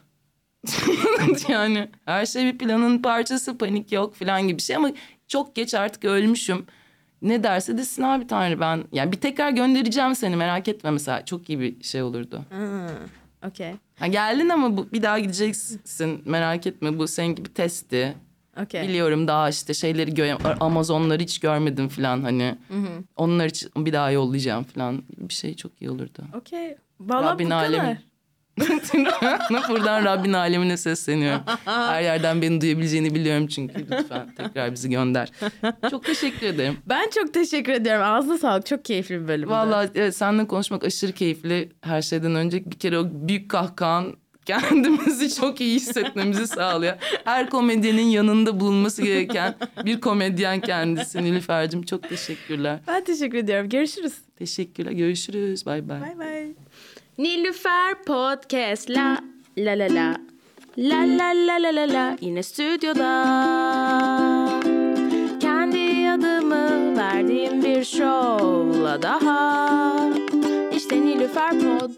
yani 1.48 1.88
her 2.04 2.26
şey 2.26 2.44
bir 2.52 2.58
planın 2.58 2.98
parçası 3.02 3.58
panik 3.58 3.92
yok 3.92 4.14
falan 4.14 4.42
gibi 4.48 4.56
bir 4.58 4.62
şey 4.62 4.76
ama 4.76 4.90
çok 5.28 5.54
geç 5.54 5.74
artık 5.74 6.04
ölmüşüm. 6.04 6.66
Ne 7.22 7.42
derse 7.42 7.78
desin 7.78 8.02
abi 8.02 8.26
Tanrı 8.26 8.60
ben 8.60 8.84
yani 8.92 9.12
bir 9.12 9.16
tekrar 9.20 9.50
göndereceğim 9.50 10.14
seni 10.14 10.36
merak 10.36 10.68
etme 10.68 10.90
mesela 10.90 11.24
çok 11.24 11.48
iyi 11.50 11.60
bir 11.60 11.82
şey 11.84 12.02
olurdu. 12.02 12.40
Okey. 13.46 13.72
Ha, 13.98 14.06
geldin 14.06 14.48
ama 14.48 14.76
bu, 14.76 14.92
bir 14.92 15.02
daha 15.02 15.18
gideceksin 15.18 16.22
merak 16.24 16.66
etme 16.66 16.98
bu 16.98 17.08
senin 17.08 17.34
gibi 17.34 17.54
testti. 17.54 18.14
Okey. 18.62 18.82
Biliyorum 18.82 19.28
daha 19.28 19.48
işte 19.48 19.74
şeyleri 19.74 20.10
gö- 20.10 20.56
Amazonları 20.60 21.22
hiç 21.22 21.38
görmedim 21.40 21.88
falan 21.88 22.22
hani. 22.22 22.58
Onlar 23.16 23.46
için 23.46 23.70
bir 23.76 23.92
daha 23.92 24.10
yollayacağım 24.10 24.64
falan 24.64 25.02
bir 25.16 25.34
şey 25.34 25.56
çok 25.56 25.82
iyi 25.82 25.90
olurdu. 25.90 26.22
Okey. 26.34 26.76
Valla 27.00 27.22
bu 27.22 27.26
Rabbin 27.26 27.44
kadar. 27.44 27.64
alemi. 27.64 28.00
Buradan 29.68 30.04
Rabbin 30.04 30.32
alemine 30.32 30.76
sesleniyorum. 30.76 31.40
Her 31.64 32.02
yerden 32.02 32.42
beni 32.42 32.60
duyabileceğini 32.60 33.14
biliyorum 33.14 33.46
çünkü. 33.46 33.86
Lütfen 33.90 34.34
tekrar 34.34 34.72
bizi 34.72 34.90
gönder. 34.90 35.30
Çok 35.90 36.04
teşekkür 36.04 36.46
ederim. 36.46 36.76
Ben 36.86 37.10
çok 37.10 37.34
teşekkür 37.34 37.72
ediyorum. 37.72 38.02
Ağzına 38.04 38.38
sağlık. 38.38 38.66
Çok 38.66 38.84
keyifli 38.84 39.22
bir 39.22 39.28
bölümdü. 39.28 39.50
Vallahi 39.50 39.90
evet, 39.94 40.16
seninle 40.16 40.46
konuşmak 40.46 40.84
aşırı 40.84 41.12
keyifli. 41.12 41.72
Her 41.80 42.02
şeyden 42.02 42.34
önce 42.34 42.70
bir 42.70 42.78
kere 42.78 42.98
o 42.98 43.04
büyük 43.12 43.50
kahkahan 43.50 44.16
kendimizi 44.44 45.34
çok 45.40 45.60
iyi 45.60 45.74
hissetmemizi 45.74 46.46
sağlıyor. 46.46 46.94
Her 47.24 47.50
komedyenin 47.50 48.06
yanında 48.06 48.60
bulunması 48.60 49.02
gereken 49.02 49.54
bir 49.84 50.00
komedyen 50.00 50.60
kendisi 50.60 51.24
Nilüfer'cim. 51.24 51.82
Çok 51.82 52.08
teşekkürler. 52.08 52.80
Ben 52.88 53.04
teşekkür 53.04 53.38
ediyorum. 53.38 53.68
Görüşürüz. 53.68 54.14
Teşekkürler. 54.38 54.92
Görüşürüz. 54.92 55.66
Bay 55.66 55.88
bay. 55.88 56.00
Bay 56.00 56.18
bay. 56.18 56.54
Nilüfer 57.20 58.02
Podcast. 58.06 58.88
La 58.88 59.20
la 59.56 59.74
la 59.74 59.88
la. 59.88 60.16
La 60.76 61.04
la 61.04 61.32
la 61.34 61.58
la 61.58 61.70
la 61.70 61.84
la. 61.84 62.16
Yine 62.20 62.42
stüdyoda. 62.42 63.10
Kendi 65.40 66.10
adımı 66.10 66.96
verdiğim 66.96 67.64
bir 67.64 67.84
şovla 67.84 69.02
daha. 69.02 70.10
İşte 70.76 71.00
Nilüfer 71.00 71.50
Pod 71.50 71.90